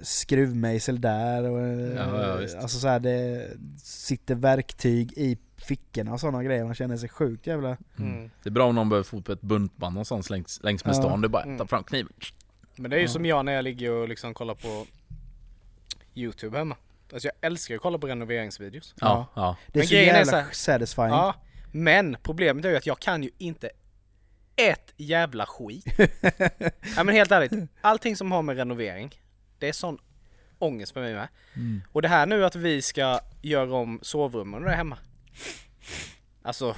[0.02, 3.48] skruvmejsel där och eh, Ja, ja, alltså så här, det
[3.84, 7.68] sitter verktyg i fickorna och sådana grejer, man känner sig sjukt jävla...
[7.68, 8.14] Mm.
[8.18, 8.30] Mm.
[8.44, 10.96] Det är bra om någon behöver få upp ett buntband och sånt längs, längs med
[10.96, 11.00] Ja.
[11.02, 11.22] stan.
[11.22, 11.58] Du bara Mm.
[11.58, 12.14] tar fram kniven.
[12.76, 13.10] Men det är ju Ja.
[13.12, 14.86] som jag när jag ligger och liksom kollar på
[16.16, 16.76] Youtube hemma.
[17.14, 18.94] Alltså jag älskar att kolla på renoveringsvideos.
[19.00, 19.56] Ja, ja.
[19.68, 21.08] Det är Men så grejen är jävla så här- satisfying.
[21.10, 21.36] Ja,
[21.72, 23.70] men problemet är ju att jag kan ju inte
[24.56, 25.86] ett jävla skit.
[26.96, 27.52] ja men helt ärligt,
[27.82, 29.22] allting som har med renovering,
[29.60, 29.98] det är sån
[30.60, 31.28] ångest för mig med.
[31.56, 31.82] Mm.
[31.92, 34.98] Och det här nu att vi ska göra om sovrummen där hemma.
[36.42, 36.76] Alltså,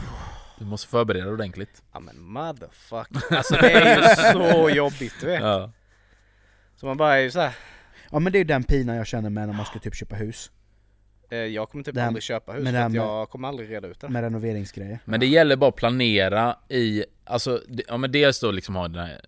[0.60, 1.82] Du måste förbereda dig ordentligt.
[1.94, 3.08] ja men motherfuck.
[3.32, 5.42] Alltså det är ju så jobbigt du vet.
[5.42, 5.72] Ja.
[6.76, 7.56] Så man bara är ju så här.
[8.12, 10.16] Ja men det är ju den pinan jag känner med när man ska typ köpa
[10.16, 10.52] hus.
[11.30, 14.10] eh, jag kommer typ här- aldrig köpa hus för jag kommer aldrig reda ut det.
[14.10, 15.00] Med renoveringsgrejer.
[15.06, 19.06] Men det gäller bara att planera i, alltså, ja men dels då liksom ha den
[19.06, 19.22] här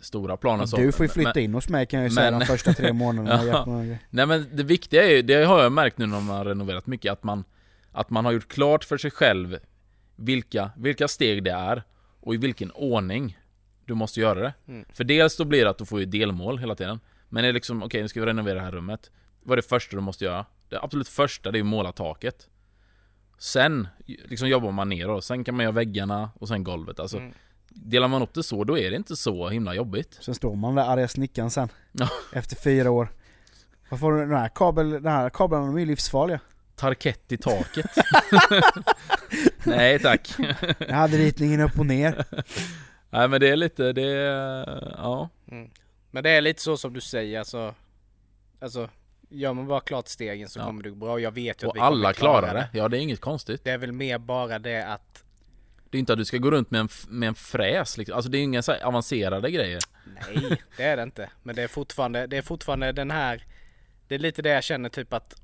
[0.00, 0.76] stora planen så.
[0.76, 2.72] Du får ju flytta men, in hos mig kan jag ju säga men- de första
[2.72, 3.44] tre månaderna.
[3.44, 3.66] Ja.
[4.10, 6.86] Nej men det viktiga är ju, det har jag märkt nu när man har renoverat
[6.86, 7.44] mycket, att man,
[7.92, 9.58] att man har gjort klart för sig själv
[10.16, 11.82] vilka, vilka steg det är
[12.20, 13.38] och i vilken ordning
[13.84, 14.54] du måste göra det.
[14.68, 14.84] Mm.
[14.92, 17.00] För dels då blir det att du får ju delmål hela tiden.
[17.34, 19.10] Men det är liksom, okej nu ska vi renovera det här rummet.
[19.42, 20.46] Vad är det första du måste göra?
[20.68, 22.48] Det absolut första det är ju måla taket.
[23.38, 27.00] Sen liksom jobbar man ner då, sen kan man göra väggarna och sen golvet.
[27.00, 27.32] Alltså, Mm.
[27.68, 30.18] Delar man upp det så, då är det inte så himla jobbigt.
[30.20, 31.68] Sen står man där arga snickaren sen.
[32.32, 33.08] Efter fyra år.
[33.88, 36.40] Vad får du, den här, kabel, den här kablarna de är ju livsfarliga.
[36.76, 37.90] Tarkett i taket.
[39.64, 40.34] Nej tack.
[40.78, 42.24] Jag hade ritningen upp och ner.
[43.10, 45.28] Nej men det är lite, det är, ja.
[45.50, 45.70] Mm.
[46.14, 47.74] Men det är lite så som du säger alltså.
[48.60, 48.88] Alltså,
[49.28, 50.64] gör man bara klart stegen så Ja.
[50.66, 51.12] kommer det gå bra.
[51.12, 52.78] Och Jag vet ju att Och vi kommer alla klara klarar det.
[52.78, 53.64] Ja det är inget konstigt.
[53.64, 55.24] Det är väl mer bara det att
[55.90, 58.16] Det är inte att du ska gå runt med en, med en fräs liksom.
[58.16, 59.80] Alltså det är inga så här avancerade grejer.
[60.14, 61.30] Nej, det är det inte.
[61.42, 63.46] Men det är fortfarande, det är fortfarande den här
[64.08, 65.40] Det är lite det jag känner typ att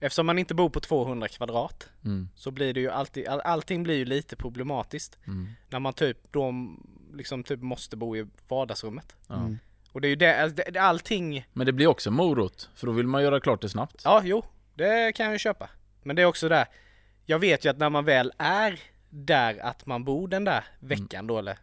[0.00, 2.28] Eftersom man inte bor på 200 kvadrat Mm.
[2.34, 5.18] så blir det ju alltid, all, allting blir ju lite problematiskt.
[5.26, 5.48] Mm.
[5.68, 6.52] När man typ då
[7.14, 9.16] liksom typ måste bo i vardagsrummet.
[9.28, 9.34] Ja.
[9.34, 9.58] Mm.
[9.92, 12.86] Och det är ju det, alltså, det, det allting Men det blir också morot, för
[12.86, 14.02] då vill man göra klart det snabbt.
[14.04, 14.44] Ja, jo,
[14.74, 15.70] det kan jag ju köpa.
[16.02, 16.66] Men det är också där,
[17.26, 21.26] jag vet ju att när man väl är där att man bor den där veckan
[21.26, 21.58] då eller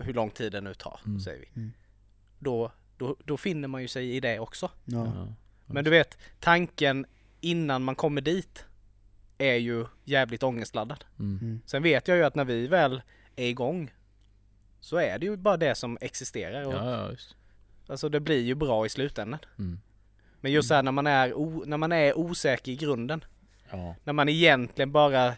[0.00, 1.20] hur lång tid det nu tar, Mm.
[1.20, 1.48] säger vi.
[1.60, 1.72] Mm.
[2.38, 4.70] Då, då, då finner man ju sig i det också.
[4.84, 5.06] Ja.
[5.06, 5.26] Ja.
[5.66, 7.06] Men du vet, tanken
[7.40, 8.64] innan man kommer dit
[9.38, 11.04] är ju jävligt ångestladdad.
[11.18, 11.38] Mm.
[11.42, 11.60] Mm.
[11.66, 13.02] Sen vet jag ju att när vi väl
[13.36, 13.94] är igång
[14.84, 16.64] så är det ju bara det som existerar.
[16.64, 17.36] Och, Ja, ja, just.
[17.86, 19.40] Alltså det blir ju bra i slutändan.
[19.58, 19.80] Mm.
[20.40, 23.24] Men just så här när man är, o, när man är osäker i grunden.
[23.70, 23.96] Ja.
[24.04, 25.34] När man egentligen bara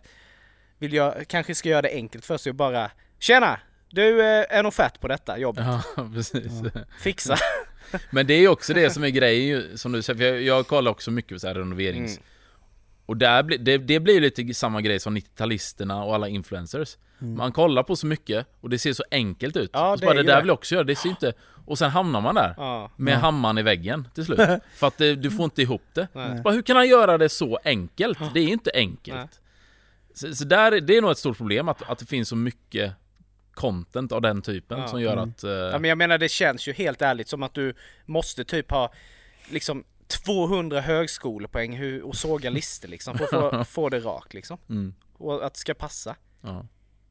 [0.78, 3.60] vill jag kanske ska göra det enkelt för sig och bara Tjena!
[3.90, 5.64] Du, eh, en offert på detta jobbet.
[5.66, 6.52] ja, precis.
[7.00, 7.36] Fixa!
[8.10, 10.90] Men det är också det som är grejen som du säger, för jag, jag kollar
[10.90, 12.16] också mycket på så här renoverings...
[12.16, 12.22] Mm.
[13.06, 16.96] Och där blir, det, det blir ju lite samma grej som 90-talisterna och alla influencers.
[17.20, 17.34] Mm.
[17.36, 19.70] Man kollar på så mycket och det ser så enkelt ut.
[19.72, 20.40] Ja, och så det bara, det där det.
[20.40, 21.32] vill jag också göra, det ser inte...
[21.66, 22.54] Och sen hamnar man där.
[22.56, 22.90] Ja.
[22.96, 23.18] Med Ja.
[23.18, 24.38] hammaren i väggen till slut.
[24.76, 26.08] För att det, du får inte ihop det.
[26.44, 28.18] Bara, hur kan han göra det så enkelt?
[28.34, 29.40] Det är inte enkelt.
[30.14, 32.92] Så, så där, det är nog ett stort problem att, att det finns så mycket
[33.54, 35.28] content av den typen som gör Mm.
[35.30, 35.44] att...
[35.44, 37.74] eh, ja men jag menar det känns ju helt ärligt som att du
[38.06, 38.92] måste typ ha
[39.50, 44.58] liksom 200 högskolepoäng och såga listor liksom för att få, få det rakt liksom.
[44.68, 46.16] mm, Och att det ska passa.
[46.42, 46.66] ja,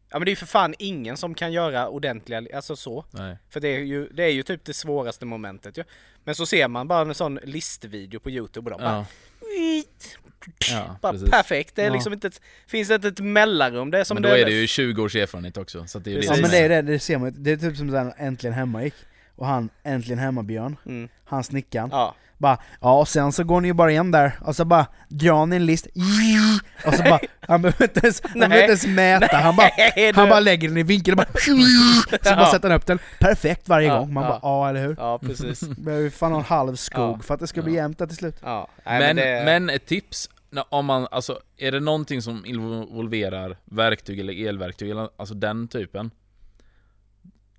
[0.09, 3.05] Ja men det är ju för fan ingen som kan göra ordentliga, alltså så.
[3.11, 3.37] nej.
[3.49, 5.83] För det är ju, det är ju typ det svåraste momentet ju.
[6.23, 9.05] Men så ser man bara en sån listvideo på youtube och de bara, Ja,
[10.71, 11.29] ja bara precis.
[11.29, 11.75] perfekt.
[11.75, 11.93] Det är Ja.
[11.93, 13.91] liksom inte ett, finns inte ett mellanrum.
[13.91, 16.11] Det är som Men då är det ju 20 års erfarenhet också, så att det
[16.11, 16.21] är ju.
[16.21, 17.33] Ja men det är- det, det ser man.
[17.43, 18.93] Det är typ som den Äntligen Hemma gick.
[19.35, 21.09] Och han Äntligen Hemma Björn, Mm.
[21.25, 21.89] han snickaren.
[21.91, 22.15] Ja.
[22.37, 25.45] Bara, ja och sen så går ni ju bara in där, och så bara drar
[25.45, 25.87] ni en list,
[26.85, 28.49] och så bara, han behöver inte ens, han Nej.
[28.49, 29.69] behöver inte ens mäta, han bara,
[30.15, 31.55] han bara lägger den i vinkel och bara, så
[32.35, 32.51] bara Ja.
[32.51, 34.13] sätter han upp den perfekt varje Ja, gång.
[34.13, 34.29] Man ja.
[34.29, 34.95] bara, ja eller hur?
[34.99, 35.61] Ja precis.
[35.77, 37.23] Behöver ju fan ha en halv skog Ja.
[37.23, 37.81] för att det ska bli Ja.
[37.81, 38.35] jämnt där till slut.
[38.43, 38.67] Ja.
[38.85, 39.41] Nej, Men, det...
[39.45, 40.29] men ett tips,
[40.69, 46.11] om man, alltså, är det någonting som involverar verktyg eller elverktyg, eller, alltså den typen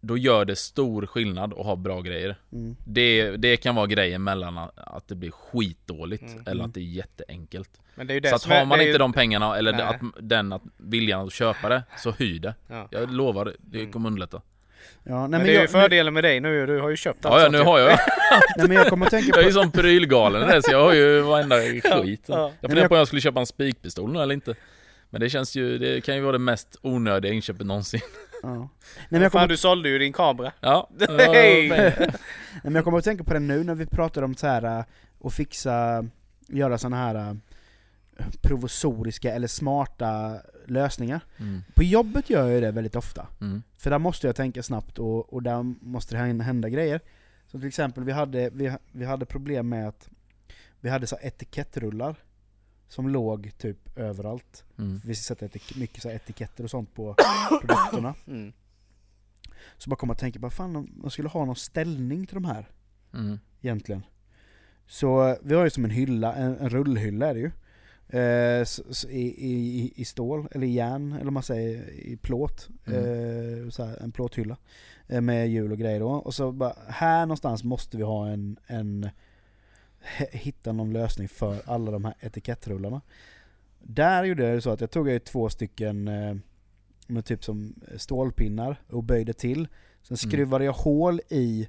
[0.00, 2.76] Då gör det stor skillnad att ha bra grejer Mm.
[2.84, 6.42] Det, det kan vara grejen mellan att- det blir skitdåligt Mm.
[6.46, 8.90] eller att det är jätteenkelt men det är ju det Så att har man inte
[8.92, 8.98] ju...
[8.98, 9.82] de pengarna, eller Nej.
[9.82, 12.88] att, den att, viljan att köpa det, så hyr det Ja.
[12.90, 13.92] Jag lovar, det Mm.
[13.92, 14.42] kommer underlätta
[15.04, 16.96] Ja, nej, Men, men, det är ju jag, fördelen med dig nu, du har ju
[16.96, 17.64] köpt allt Ja, ja nu ju.
[17.64, 17.88] har jag
[18.56, 20.84] nej, men jag kommer att tänka Jag är ju på, sån prylgalen det, så jag
[20.84, 21.82] har ju varenda skit
[22.26, 22.34] Ja.
[22.34, 24.54] Jag men funderar jag- på om jag skulle köpa en spikpistol nu eller inte
[25.10, 28.00] Men det känns ju, det kan ju vara det mest onödiga inköpet någonsin
[28.54, 28.58] ja.
[28.58, 28.68] nej,
[29.08, 30.52] men jag Fan kommer, du sålde ju din kamera.
[30.60, 31.68] Ja, Nej.
[31.68, 32.08] nej,
[32.62, 34.84] men jag kommer att tänka på det nu när vi pratar om så här äh,
[35.24, 36.04] att fixa,
[36.48, 37.34] göra såna här äh,
[38.42, 41.20] provisoriska eller smarta lösningar.
[41.36, 41.62] Mm.
[41.74, 43.26] På jobbet gör jag det väldigt ofta.
[43.40, 43.62] Mm.
[43.78, 47.00] För där måste jag tänka snabbt och, och där måste det hända- hända grejer.
[47.46, 50.08] Som till exempel, vi hade, vi, vi hade problem med att
[50.80, 52.16] vi hade så etikettrullar
[52.88, 54.64] som låg typ överallt.
[54.78, 55.00] Mm.
[55.04, 57.14] Vi sätter etik- mycket så etiketter och sånt på
[57.60, 58.14] produkterna.
[58.26, 58.52] Mm.
[59.78, 62.68] Så bara kom att tänka, bara fan man skulle ha någon ställning till de här
[63.14, 63.38] Mm.
[63.60, 64.02] egentligen.
[64.86, 67.50] Så eh, vi har ju som en hylla, en, en rullhylla är det ju.
[68.08, 69.20] Eh, s- s- i,
[69.50, 72.68] i, I stål, eller i järn, eller man säger, i plåt.
[72.84, 74.56] Eh, så här, en plåthylla.
[75.08, 76.08] Eh, med hjul och grejer då.
[76.10, 79.08] Och så bara, här någonstans måste vi ha en, en
[80.30, 83.00] hitta någon lösning för alla de här etikettrullarna.
[83.78, 86.36] Där gjorde jag det så att jag tog ju två stycken eh,
[87.06, 89.68] med typ som stålpinnar och böjde till.
[90.02, 90.30] Sen Mm.
[90.30, 91.68] skruvade jag hål i,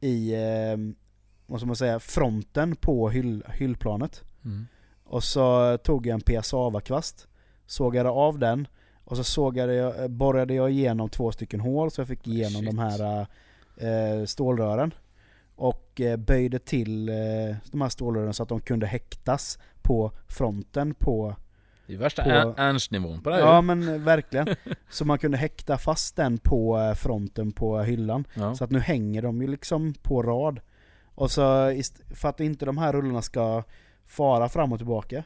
[0.00, 0.76] i eh,
[1.46, 4.22] vad ska man säga, fronten på hyll, hyllplanet.
[4.44, 4.66] Mm.
[5.04, 7.28] Och så tog jag en piassavakvast,
[7.66, 8.68] sågade av den
[9.04, 12.62] och så sågade jag, eh, borrade jag igenom två stycken hål så jag fick igenom
[12.62, 12.66] Shit.
[12.66, 13.26] de här
[13.76, 14.94] eh, stålrören.
[15.96, 20.94] Och eh, böjde till eh, de här stålrören så att de kunde häktas på fronten
[20.94, 21.36] på...
[21.86, 23.62] Det är värsta På- Ernst-nivån på det här Ja ju.
[23.62, 24.46] men eh, verkligen.
[24.90, 28.24] Så man kunde häkta fast den på fronten på hyllan.
[28.34, 28.54] ja.
[28.54, 30.60] Så att nu hänger de ju liksom på rad.
[31.04, 31.72] Och så
[32.14, 33.62] för att inte de här rullarna ska
[34.04, 35.24] fara fram och tillbaka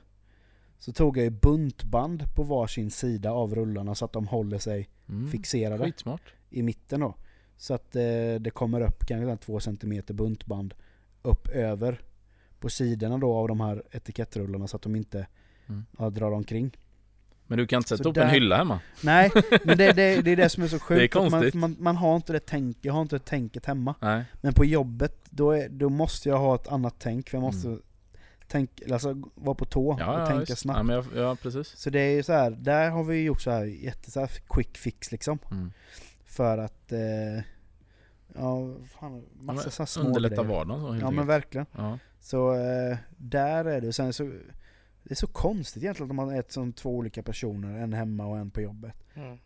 [0.79, 4.89] så tog jag ju buntband på varsin sida av rullarna så att de håller sig
[5.09, 5.31] mm.
[5.31, 6.35] fixerade Skitsmart.
[6.51, 7.15] i mitten då.
[7.61, 8.03] Så att eh,
[8.41, 10.75] det kommer upp kanske 2 cm buntband
[11.23, 12.01] upp över
[12.61, 15.27] på sidorna då av de här etikettrullarna så att de inte
[15.69, 15.85] Mm.
[15.99, 16.77] ja, drar omkring.
[17.47, 18.81] Men du kan inte Så sätta upp där- en hylla hemma?
[19.05, 19.31] Nej,
[19.65, 21.17] men det, det, det är det som är så sjukt.
[21.17, 21.55] att konstigt.
[21.55, 23.95] Man, man, man har inte det tänk, jag har inte det tänket hemma.
[24.01, 24.25] Nej.
[24.41, 27.69] Men på jobbet, då, är, då måste jag ha ett annat tänk, för jag måste
[27.69, 27.83] Mm.
[28.49, 30.59] tänka, alltså vara på tå Ja, och ja, tänka visst.
[30.59, 30.89] snabbt.
[30.89, 31.69] Ja, jag, ja, precis.
[31.77, 34.31] Så det är ju så här, där har vi gjort så här jätte så här
[34.49, 35.39] quick fix liksom.
[35.51, 35.73] Mm.
[36.31, 37.43] För att, eh,
[38.35, 40.49] ja, fan, massa Ja, så små Underlätta grejer.
[40.49, 41.67] vardagen så helt Ja men verkligen.
[41.77, 41.99] Ja.
[42.21, 44.23] Så eh, där är det, sen så,
[45.03, 48.27] det är så konstigt egentligen att man är ett som två olika personer, en hemma
[48.27, 48.95] och en på jobbet.
[49.15, 49.39] Mm.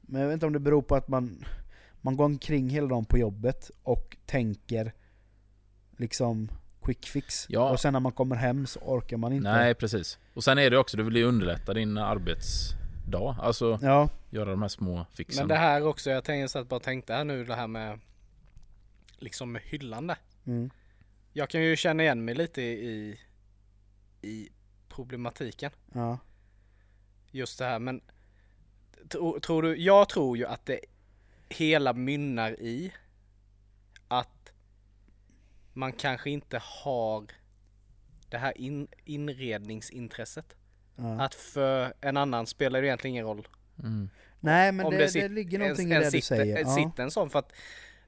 [0.00, 1.44] Men jag vet inte om det beror på att man,
[2.00, 4.92] man går omkring hela dagen på jobbet och tänker
[5.96, 6.48] liksom
[6.82, 7.46] quick fix.
[7.48, 7.70] Ja.
[7.70, 9.50] Och sen när man kommer hem så orkar man inte.
[9.52, 10.18] Nej precis.
[10.34, 11.98] Och sen är det också, du vill ju underlätta din
[13.16, 13.42] arbetsdag.
[13.46, 15.42] Alltså Ja, göra de här små fixen.
[15.42, 18.00] Men det här också, jag tänkte så att bara tänkte här nu det här med
[19.18, 20.16] liksom med hyllande.
[20.46, 20.70] mm,
[21.32, 23.20] Jag kan ju känna igen mig lite i,
[24.22, 24.48] i
[24.88, 25.70] problematiken.
[25.92, 26.18] ja,
[27.30, 28.00] Just det här men
[29.08, 30.80] tro, tror du, jag tror ju att det
[31.48, 32.92] hela mynnar i
[34.08, 34.52] att
[35.72, 37.26] man kanske inte har
[38.28, 40.56] det här in, inredningsintresset.
[40.98, 41.20] Ja.
[41.24, 43.48] Att för en annan spelar det egentligen ingen roll.
[43.78, 44.10] Mm.
[44.40, 46.36] Nej men Om det, det det, sit- ligger någonting en, i en det du sitter,
[46.36, 46.56] säger.
[46.56, 46.74] en Ja.
[46.74, 47.52] sitter en sån för att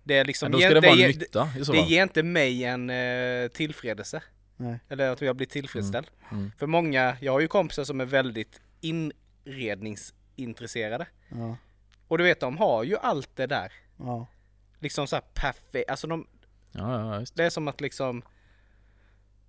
[0.03, 2.23] det är liksom Men då ska ger- det vara nytta i så det ger inte
[2.23, 4.23] mig en eh, tillfredelse.
[4.57, 4.79] Nej.
[4.89, 6.07] Eller att jag blir tillfredsställd.
[6.33, 6.53] Mm.
[6.59, 11.07] För många, jag har ju kompisar som är väldigt inredningsintresserade.
[11.29, 11.57] Ja,
[12.09, 13.73] Och du vet, de har ju allt det där.
[13.99, 14.27] ja.
[14.83, 16.27] Liksom så här perfekt, alltså de,
[16.73, 17.37] Ja, ja, just.
[17.37, 18.23] det är som att liksom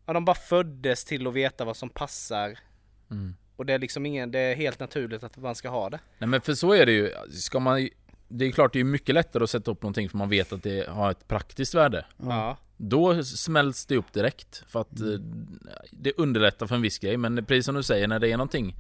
[0.05, 2.59] Ja de bara föddes till att veta vad som passar
[3.12, 3.36] Mm.
[3.55, 5.99] Och det är liksom ingen, det är helt naturligt att man ska ha det.
[6.20, 7.12] Nej men för så är det ju.
[7.32, 7.89] Ska man
[8.34, 10.64] det är klart det är mycket lättare att sätta upp någonting för man vet att
[10.64, 12.05] det har ett praktiskt värde.
[12.18, 12.57] Ja.
[12.78, 14.64] Då smälls det upp direkt.
[14.68, 15.57] För att Mm.
[15.70, 17.18] eh, det underlättar för en viss grej.
[17.18, 18.76] Men precis som du säger, när det är någonting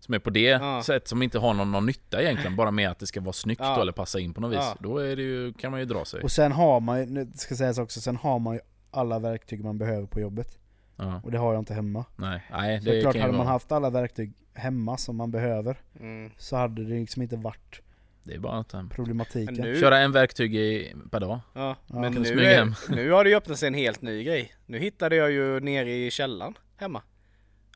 [0.00, 0.82] som är på det Ja.
[0.82, 3.60] sätt som inte har någon, någon nytta egentligen, bara med att det ska vara snyggt
[3.60, 3.80] Ja.
[3.80, 4.58] eller passa in på något vis.
[4.60, 4.76] Ja.
[4.80, 6.22] Då är det ju, kan man ju dra sig.
[6.22, 9.78] Och sen har man ju, ska sägas också, sen har man ju alla verktyg man
[9.78, 10.58] behöver på jobbet.
[10.98, 11.20] Ja.
[11.24, 12.04] Och det har jag inte hemma.
[12.16, 13.48] Nej, nej Så det är det klart, hade man vara.
[13.48, 16.30] haft alla verktyg hemma som man behöver Mm.
[16.36, 17.80] så hade det liksom inte varit
[18.24, 19.54] Det är bara att eh, problematiken.
[19.54, 21.40] Nu- köra en verktyg i, per dag.
[21.54, 24.52] Ja, Ja, men nu, är, nu har det ju öppnat sig en helt ny grej.
[24.66, 27.02] Nu hittade jag ju nere i källaren hemma.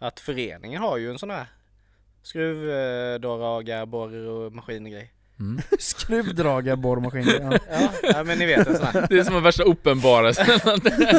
[0.00, 1.46] Att föreningen har ju en sån här
[2.22, 5.12] skruvdragare, borr och maskin och grej.
[5.42, 5.62] Mm.
[5.78, 7.28] Skruvdragarborrmaskin.
[7.42, 7.58] Ja.
[7.70, 9.06] Ja, ja men ni vet en sån här.
[9.10, 10.60] Det är som en värsta uppenbarelsen.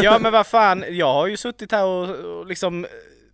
[0.03, 2.85] Ja men vad fan, jag har ju suttit här och, och liksom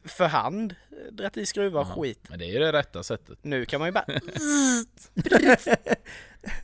[0.05, 0.75] för hand
[1.11, 2.19] dratt i skruvar och skit.
[2.29, 3.37] Men det är ju det rätta sättet.
[3.41, 4.05] Nu kan man ju bara...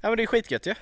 [0.02, 0.74] Ja men det är skitgött ju.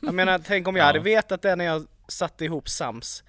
[0.00, 0.86] Jag menar, tänk om jag Ja.
[0.86, 3.24] hade vetat det när jag satte ihop Sams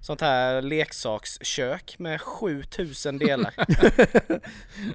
[0.00, 3.54] sånt här leksakskök med 7000 delar.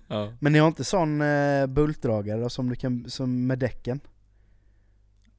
[0.07, 0.33] Ja.
[0.39, 3.99] Men ni har inte sån eh, bultdragare då, som du kan, som med däcken?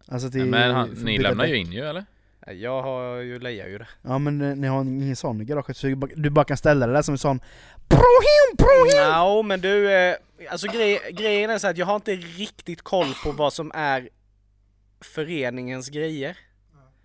[0.09, 1.66] Alltså till, Men han, ni lämnar ju däck.
[1.66, 2.05] in ju eller?
[2.47, 3.89] Jag har ju, lejar ju det.
[4.02, 5.86] Ja men eh, ni har ingen sån i garaget så
[6.16, 7.40] du bara- kan ställa det där som en sån
[7.89, 8.97] Prohim, prohim!
[9.09, 10.14] Ja, men du, eh,
[10.51, 14.09] alltså grej, grejen är så att jag har inte riktigt koll på vad som är
[15.01, 16.36] föreningens grejer.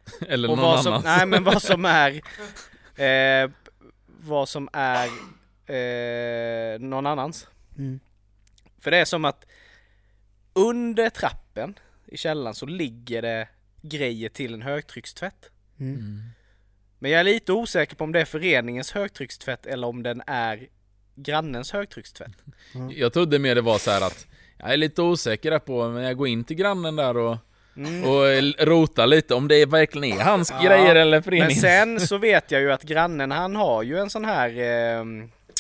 [0.28, 1.06] Eller Och någon vad som, annans.
[1.06, 2.22] nej men vad som är,
[3.44, 3.50] eh,
[4.08, 5.06] vad som är
[5.76, 7.48] eh, någon annans.
[7.78, 8.00] Mm.
[8.80, 9.46] För det är som att
[10.54, 13.48] under trappen i källaren så ligger det
[13.82, 15.50] grejer till en högtryckstvätt.
[15.80, 15.96] Mm.
[15.96, 16.22] Mm.
[17.00, 20.68] Men jag är lite osäker på om det är föreningens högtryckstvätt eller om den är
[21.16, 22.44] grannens högtryckstvätt.
[22.92, 24.28] Jag trodde mer det var så här att
[24.58, 27.38] jag är lite osäker där på, men jag går in till grannen där och,
[27.78, 28.04] Mm.
[28.10, 31.62] och l- rotar lite om det verkligen är hans Ja, grejer eller Men föreningens.
[31.62, 34.50] sen så vet jag ju att grannen han har ju en sån här,
[35.00, 35.06] eh,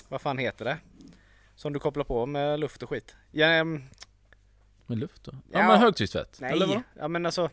[0.09, 0.77] vad fan heter det?
[1.55, 3.15] Som du kopplar på med luft och skit.
[3.31, 3.83] Ja, ehm,
[4.85, 5.31] Med luft då?
[5.51, 5.67] Ja, Ja.
[5.67, 6.41] men högtryckstvätt?
[6.41, 6.83] Eller nej, vad?
[7.03, 7.49] ja men alltså,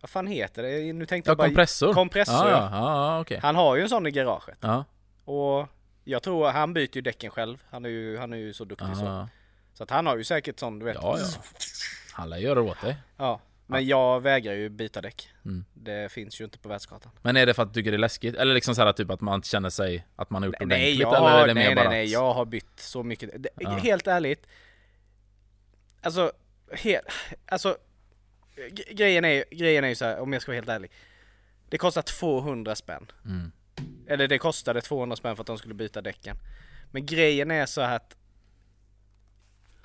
[0.00, 0.92] vad fan heter det?
[0.92, 1.48] Nu tänkte Ja, jag bara...
[1.48, 1.92] kompressor?
[1.94, 2.50] Kompressor, ja.
[2.50, 2.68] ja.
[2.72, 3.38] Ja, ja, okej.
[3.42, 4.58] Han har ju en sån i garaget.
[4.60, 4.84] Ja.
[5.24, 5.68] Och
[6.04, 7.58] jag tror han byter ju däcken själv.
[7.70, 9.04] Han är ju, han är ju så duktig så.
[9.04, 9.28] Ja.
[9.74, 10.94] Så att han har ju säkert sån, du vet.
[11.02, 11.26] ja, ja.
[12.14, 12.96] Han lär göra åt dig.
[13.16, 15.28] Ja, Men jag vägrar ju byta däck.
[15.44, 15.64] Mm.
[15.74, 17.12] Det finns ju inte på världskartan.
[17.22, 18.34] Men är det för att du tycker det är läskigt?
[18.34, 21.00] Eller liksom så här typ att man känner sig att man har gjort Nej, ordentligt?
[21.00, 23.42] jag, eller är det nej, mer nej, bara nej, att- jag har bytt så mycket.
[23.42, 23.70] Det, Ja.
[23.70, 24.46] Helt ärligt.
[26.02, 26.32] Alltså,
[26.72, 27.00] he,
[27.46, 27.76] alltså
[28.90, 30.90] grejen, är, grejen är ju så här, om jag ska vara helt ärlig.
[31.68, 33.06] Det kostar 200 spänn.
[33.24, 33.52] Mm.
[34.06, 36.36] Eller det kostade 200 spänn för att de skulle byta däcken.
[36.90, 38.16] Men grejen är så här att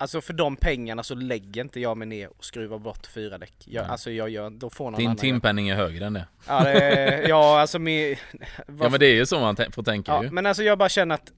[0.00, 3.54] Alltså för de pengarna så lägger inte jag mig ner och skruvar bort fyra däck.
[3.64, 6.26] Jag, alltså jag gör, då får någon Din annan timpenning är högre än det.
[6.48, 8.16] Ja, det, ja alltså min...
[8.66, 10.30] Ja men det är ju så man får tänka Ja, ju.
[10.30, 11.32] men alltså jag bara känner att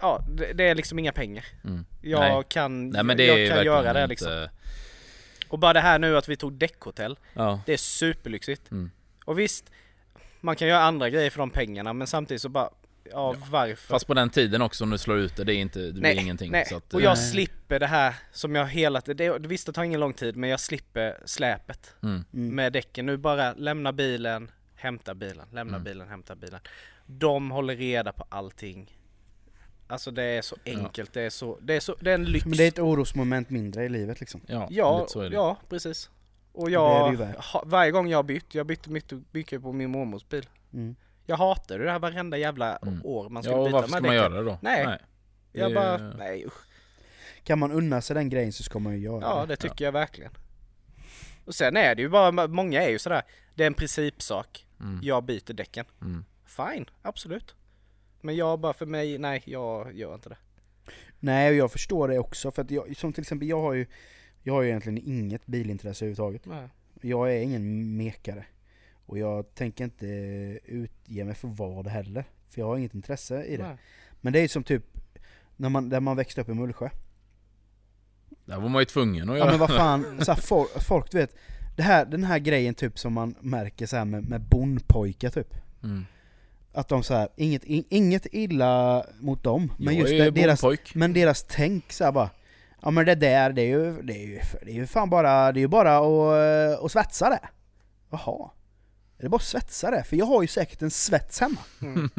[0.00, 1.44] Ja, det, det är liksom inga pengar.
[1.64, 1.84] Mm.
[2.02, 2.42] Jag Nej.
[2.48, 4.06] kan, Nej men det är jag ju kan göra det inte...
[4.06, 4.48] liksom.
[5.48, 7.60] Och bara det här nu att vi tog däckhotell, Ja.
[7.66, 8.70] det är superlyxigt.
[8.70, 8.90] Mm.
[9.24, 9.70] Och visst,
[10.40, 12.70] man kan göra andra grejer för de pengarna men samtidigt så bara,
[13.12, 13.74] ja, varför?
[13.92, 16.20] Fast på den tiden också om du slår ut det, det är inte, det blir
[16.20, 16.52] ingenting.
[16.52, 16.66] nej.
[16.66, 19.72] Så att, och jag eh, slipper det här som jag hela tiden, det, visst det
[19.72, 22.24] tar ingen lång tid men jag slipper släpet mm.
[22.32, 22.54] Mm.
[22.54, 23.06] med däcken.
[23.06, 25.84] Nu bara lämna bilen, hämta bilen, lämna Mm.
[25.84, 26.60] bilen, hämta bilen.
[27.06, 28.94] De håller reda på allting.
[29.86, 32.46] Alltså det är så enkelt, det är så, det är så, det är en lyx.
[32.46, 34.40] Men det är ett orosmoment mindre i livet liksom.
[34.46, 35.34] Ja, ja, lite så är det.
[35.36, 36.10] ja, precis.
[36.52, 39.72] Och Det är det jag, varje gång jag har bytt, jag bytte mycket, mycket på
[39.72, 40.46] min mormors bil.
[40.72, 40.96] Mm.
[41.28, 43.00] Jag hatar det här varenda jävla Mm.
[43.04, 44.14] år man Ja, ska och byta varför ska man däcken.
[44.16, 44.58] göra det då?
[44.62, 44.98] Nej.
[45.52, 46.64] Jag Det- bara, nej usch.
[47.44, 49.56] Kan man unna sig den grejen så ska man ju göra Ja det.
[49.56, 50.32] tycker jag verkligen.
[51.44, 53.22] Och sen är det ju bara, många är ju sådär,
[53.54, 54.66] det är en principsak.
[54.80, 55.00] Mm.
[55.02, 55.84] Jag byter däcken.
[56.00, 56.24] Mm.
[56.46, 57.54] Fine, absolut.
[58.20, 60.36] Men jag bara för mig, nej jag gör inte det.
[61.20, 63.86] Nej och jag förstår det också för att jag, som till exempel jag har ju
[64.42, 66.46] Jag har ju egentligen inget bilintresse överhuvudtaget.
[66.46, 66.68] Nej.
[67.00, 68.44] Jag är ingen mekare.
[69.08, 70.06] Och jag tänker inte
[70.64, 72.24] utge mig för vad heller.
[72.48, 73.62] För jag har inget intresse i det.
[73.62, 73.76] Nej.
[74.20, 74.84] Men det är ju som typ
[75.56, 76.88] när man, när man växte upp i Mullsjö.
[78.44, 79.50] Där var man ju tvungen att Ja göra.
[79.50, 81.36] men vad fan, så här, folk, folk vet
[81.76, 85.54] det här, Den här grejen typ som man märker så här med, med bondpojkar typ.
[85.82, 86.04] Mm.
[86.72, 89.72] Att de så här, inget, in, inget illa mot dem.
[89.78, 90.64] Men jag just är det, deras,
[90.94, 92.30] men deras tänk så här bara
[92.82, 95.52] Ja men det där, det är ju, det är ju, det är ju fan bara,
[95.52, 97.48] det är ju bara att, att svetsa det.
[98.10, 98.50] Jaha.
[99.18, 100.04] Är det bara att svetsa det?
[100.04, 101.60] För jag har ju säkert en svets hemma.
[101.82, 102.10] Mm.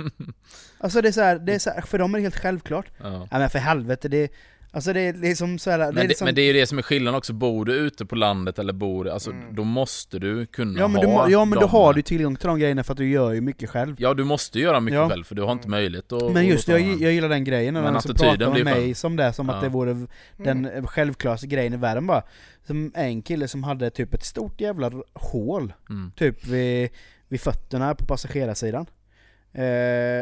[0.77, 2.85] Alltså det är så här, det är så här, för dem är det helt självklart.
[2.97, 3.27] Ja.
[3.31, 4.31] Ja men för helvete, det,
[4.71, 6.53] alltså det är liksom så här, Men det är det, liksom, men det är ju
[6.53, 9.55] det som är skillnaden också, bor du ute på landet eller bor alltså Mm.
[9.55, 12.47] då måste du kunna Ja men, ha du, ja, men då har du tillgång till
[12.47, 13.95] de grejerna för att du gör ju mycket själv.
[13.99, 15.09] Ja du måste göra mycket Ja.
[15.09, 17.43] själv för du har inte möjlighet att Men just det, att jag, jag gillar den
[17.43, 18.95] grejen när Men pratar med mig skön.
[18.95, 19.61] som det, som att Ja.
[19.61, 20.07] det vore Mm.
[20.37, 22.23] den självklaraste grejen i världen bara.
[22.67, 26.11] Som en kille som hade typ ett stort jävla hål, mm.
[26.15, 26.89] typ vid,
[27.27, 28.85] vid fötterna på passagerarsidan.
[29.53, 29.61] Eh,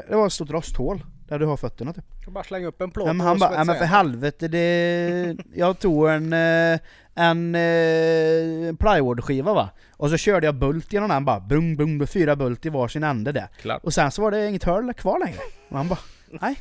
[0.09, 2.05] det var ett stort rosthål, där du har fötterna typ.
[2.25, 4.47] Jag bara slänga upp en plåt Ja, men han bara, ja, men för igen." helvete
[4.47, 5.35] det...
[5.53, 6.79] Jag tog en, eh,
[7.15, 9.69] en eh, plywoodskiva va.
[9.91, 13.03] Och så körde jag bult genom den bara, brung brung, med fyra bult i varsin
[13.03, 13.47] ände där.
[13.61, 13.83] Klart.
[13.83, 15.39] Och sen så var det inget hål kvar längre.
[15.69, 15.99] Och han bara,
[16.41, 16.55] nej,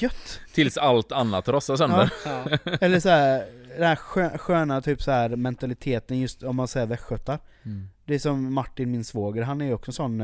[0.00, 0.40] gött.
[0.54, 2.12] Tills allt annat rostar sönder.
[2.24, 2.44] Ja.
[2.80, 3.44] Eller så här,
[3.76, 7.38] den här skö- sköna typ så här mentaliteten just om man säger västgötar.
[7.64, 7.88] Mm.
[8.04, 10.22] Det är som Martin, min svåger, han är ju också sån...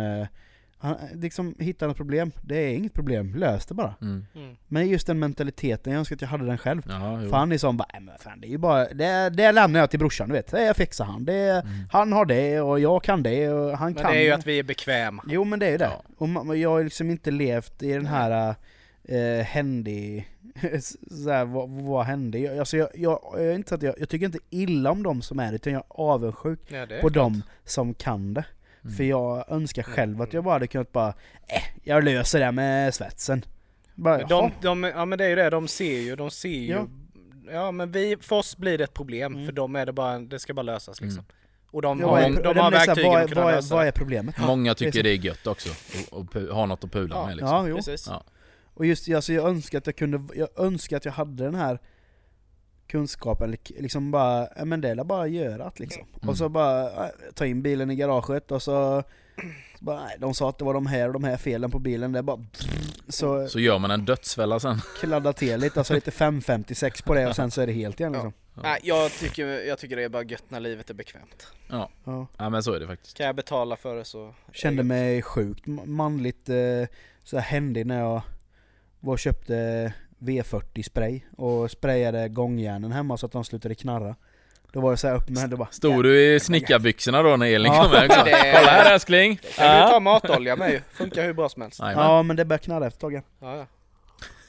[0.85, 3.95] Eh, han liksom hittar ett problem, det är inget problem, lös det bara.
[4.01, 4.27] Mm.
[4.35, 4.57] Mm.
[4.69, 6.83] Men just den mentaliteten, jag önskar att jag hade den själv.
[6.89, 7.31] Ja, jo.
[7.31, 9.81] För han är sån bara, "Nej, men fan det är ju bara, det, det lämnar
[9.81, 11.25] jag till brorsan du vet, det fixar han.
[11.25, 11.73] Det, Mm.
[11.93, 14.47] Han har det och jag kan det och han Men kan det är ju att
[14.47, 15.23] vi är bekväma.
[15.29, 15.91] Jo men det är ju det.
[16.19, 16.39] Ja.
[16.41, 18.55] Och jag har liksom inte levt i den här
[19.05, 20.29] eh, händig,
[21.25, 22.39] såhär, vad, vad hände?
[22.39, 25.23] Jag, alltså jag, jag, jag, inte så att jag, jag tycker inte illa om de
[25.23, 27.13] som är det, utan jag är avundsjuk Ja, det är på klart.
[27.13, 28.45] dem som kan det.
[28.85, 28.97] Mm.
[28.97, 30.35] För jag önskar själv att Mm.
[30.37, 33.45] jag bara hade kunnat bara, eh, jag löser det med svetsen.
[33.95, 36.67] Bara, de, de, ja men det är ju det, de ser ju, de ser ju.
[36.73, 36.87] Ja.
[37.53, 39.47] Ja, men vi, för oss blir det ett problem, Mm.
[39.47, 41.19] för dem är det bara, det ska bara lösas liksom.
[41.19, 41.31] Mm.
[41.71, 43.93] Och de Ja, har, de, de har verktygen vad, att kunna vad, lösa vad är
[43.93, 44.39] problemet?
[44.39, 45.69] Många det är tycker det är gött också,
[46.11, 47.27] och, och pu- ha något att pula Ja.
[47.27, 47.57] med liksom.
[47.57, 47.77] Ja, jo.
[47.77, 48.07] Precis.
[48.09, 48.25] Ja.
[48.75, 51.79] Och just alltså, jag önskar att jag kunde, jag önskar att jag hade den här
[52.87, 56.03] kunskapen, liksom bara, ja men det är bara göra det liksom.
[56.17, 56.29] Mm.
[56.29, 59.45] Och så bara äh, ta in bilen i garaget och så, så
[59.85, 62.13] bara, nej, de sa att det var de här och de här felen på bilen,
[62.13, 62.41] det är bara
[63.09, 64.81] så Så gör man en dödsfälla sen.
[65.01, 68.13] kladda till lite, alltså lite 556 på det och sen så är det helt igen
[68.13, 68.33] liksom.
[68.63, 71.47] Nej, jag tycker, jag tycker det är bara gött när livet är bekvämt.
[71.71, 71.91] Ja.
[72.37, 73.17] Ja men så är det faktiskt.
[73.17, 74.35] Kan jag betala för det så...
[74.53, 76.55] Kände mig sjukt ma- manligt eh,
[77.25, 78.23] så här händig när jag
[79.01, 84.17] var och köpte V40 spray och sprayade gångjärnen hemma så att de slutade knarra.
[84.73, 87.47] Då var det så här upp med det bara Stod du i snickarbyxorna då när
[87.47, 87.83] Elin Ja.
[87.83, 87.93] kom?
[88.09, 88.09] Det-
[88.55, 89.37] Kolla här älskling!
[89.57, 91.79] Kan du ta matolja med ju, funkar hur bra som helst.
[91.81, 92.05] Jajamän.
[92.05, 93.23] Ja men det började knarra efter ett tag.
[93.41, 93.67] Ja, ja.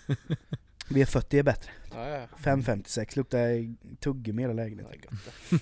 [0.89, 1.71] V40 är bättre.
[1.95, 2.27] ja, ja.
[2.43, 3.39] 556 luktar
[3.99, 5.17] tuggummi i hela Det lägenheten.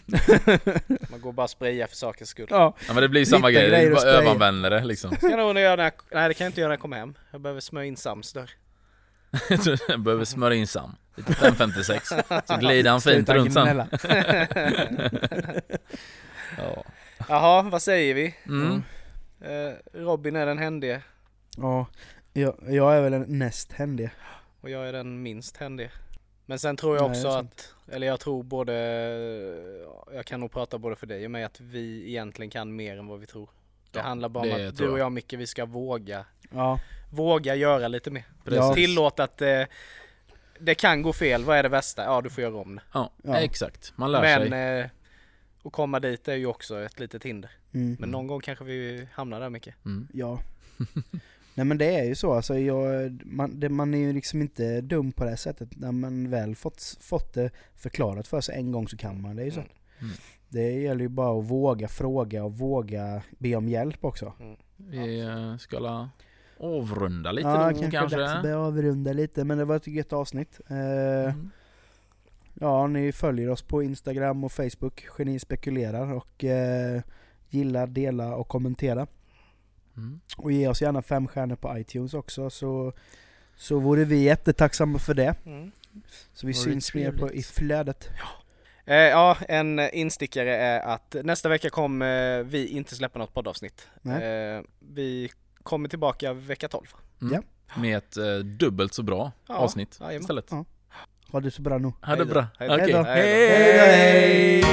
[0.06, 1.10] det.
[1.12, 2.48] Man går bara och sprayar för sakens skull.
[2.50, 4.86] Ja, Ja men det blir samma Lite grej, grejer det är att bara överanvänder det
[4.86, 5.16] liksom.
[5.16, 6.98] Ska jag nog göra när jag, nej det kan jag inte göra när jag kommer
[6.98, 7.14] hem.
[7.32, 8.50] Jag behöver smörja in Sams dörr.
[9.88, 10.96] Jag behöver smörja in Sam.
[11.16, 12.08] Lite 556.
[12.46, 13.78] Så glider han fint runt sen.
[16.58, 16.84] Ja.
[17.30, 18.36] Jaha, vad säger vi?
[18.48, 18.84] Mm.
[19.42, 21.02] Eh, Robin är den händige
[21.58, 21.86] Ja,
[22.34, 24.12] jag, jag är väl den näst händige.
[24.62, 25.92] och jag är den minst händige.
[26.46, 27.74] Men sen tror jag Nej, också sant.
[27.88, 28.74] att, eller jag tror både,
[30.14, 33.08] jag kan nog prata både för dig och mig att vi egentligen kan mer än
[33.08, 33.50] vad vi tror.
[33.92, 35.06] Det Ja, handlar bara om att du och jag.
[35.06, 36.80] jag Micke, vi ska våga, Ja,
[37.14, 38.24] våga göra lite mer.
[38.44, 38.76] Precis.
[38.76, 39.64] Tillåt att eh,
[40.60, 42.04] det kan gå fel, vad är det värsta?
[42.04, 42.82] Ja, du får göra om det.
[42.94, 43.38] Ja, Ja.
[43.40, 43.94] exakt.
[43.96, 44.80] Man lär Men sig.
[44.80, 44.86] eh,
[45.64, 47.52] att komma dit är ju också ett litet hinder.
[47.74, 47.98] mm.
[48.00, 49.70] Men någon gång kanske vi hamnar där Micke.
[49.86, 50.08] Mm.
[50.14, 50.40] Ja.
[51.56, 54.82] Nej men det är ju så, alltså jag, man, det, man är ju liksom inte
[54.82, 55.70] dum på det sättet.
[55.78, 59.42] När man väl fått, fått det förklarat för sig en gång så kan man det
[59.42, 59.60] är ju så.
[59.60, 59.72] Mm.
[60.02, 60.14] Mm.
[60.50, 64.34] Det gäller ju bara att våga fråga och våga be om hjälp också.
[64.78, 65.80] Vi eh, ska
[66.60, 68.18] avrunda lite ja, då kanske, kanske.
[68.18, 70.60] dags att börja avrunda lite, men det var ett gött avsnitt.
[70.70, 71.50] Eh, Mm.
[72.60, 77.02] Ja, ni följer oss på Instagram och Facebook, Geni spekulerar och eh,
[77.50, 79.08] gilla, dela och kommentera.
[79.98, 80.20] Mm.
[80.38, 82.94] Och ge oss gärna fem stjärnor på iTunes också så,
[83.56, 85.36] så vore vi jättetacksamma för det.
[85.46, 85.72] Mm.
[86.34, 88.10] Så vi syns mer på, i flödet.
[88.86, 93.88] Eh, ja, en instickare är att nästa vecka kommer vi inte släppa något poddavsnitt.
[94.02, 94.24] Nej.
[94.24, 95.32] Eh, vi
[95.64, 96.86] kommer tillbaka vecka 12.
[97.22, 97.34] Mm.
[97.34, 97.42] Ja.
[97.82, 100.22] Med ett eh, dubbelt så bra Ja, avsnitt jajamän.
[100.22, 100.48] istället.
[100.52, 100.66] Ja.
[101.32, 101.88] Ha det så bra nu.
[101.88, 102.26] Ha det Hej då.
[102.26, 102.48] bra.
[102.60, 102.76] Hej då.
[102.76, 103.04] Hej då.
[103.04, 103.80] Hej då.
[103.80, 104.64] Hej!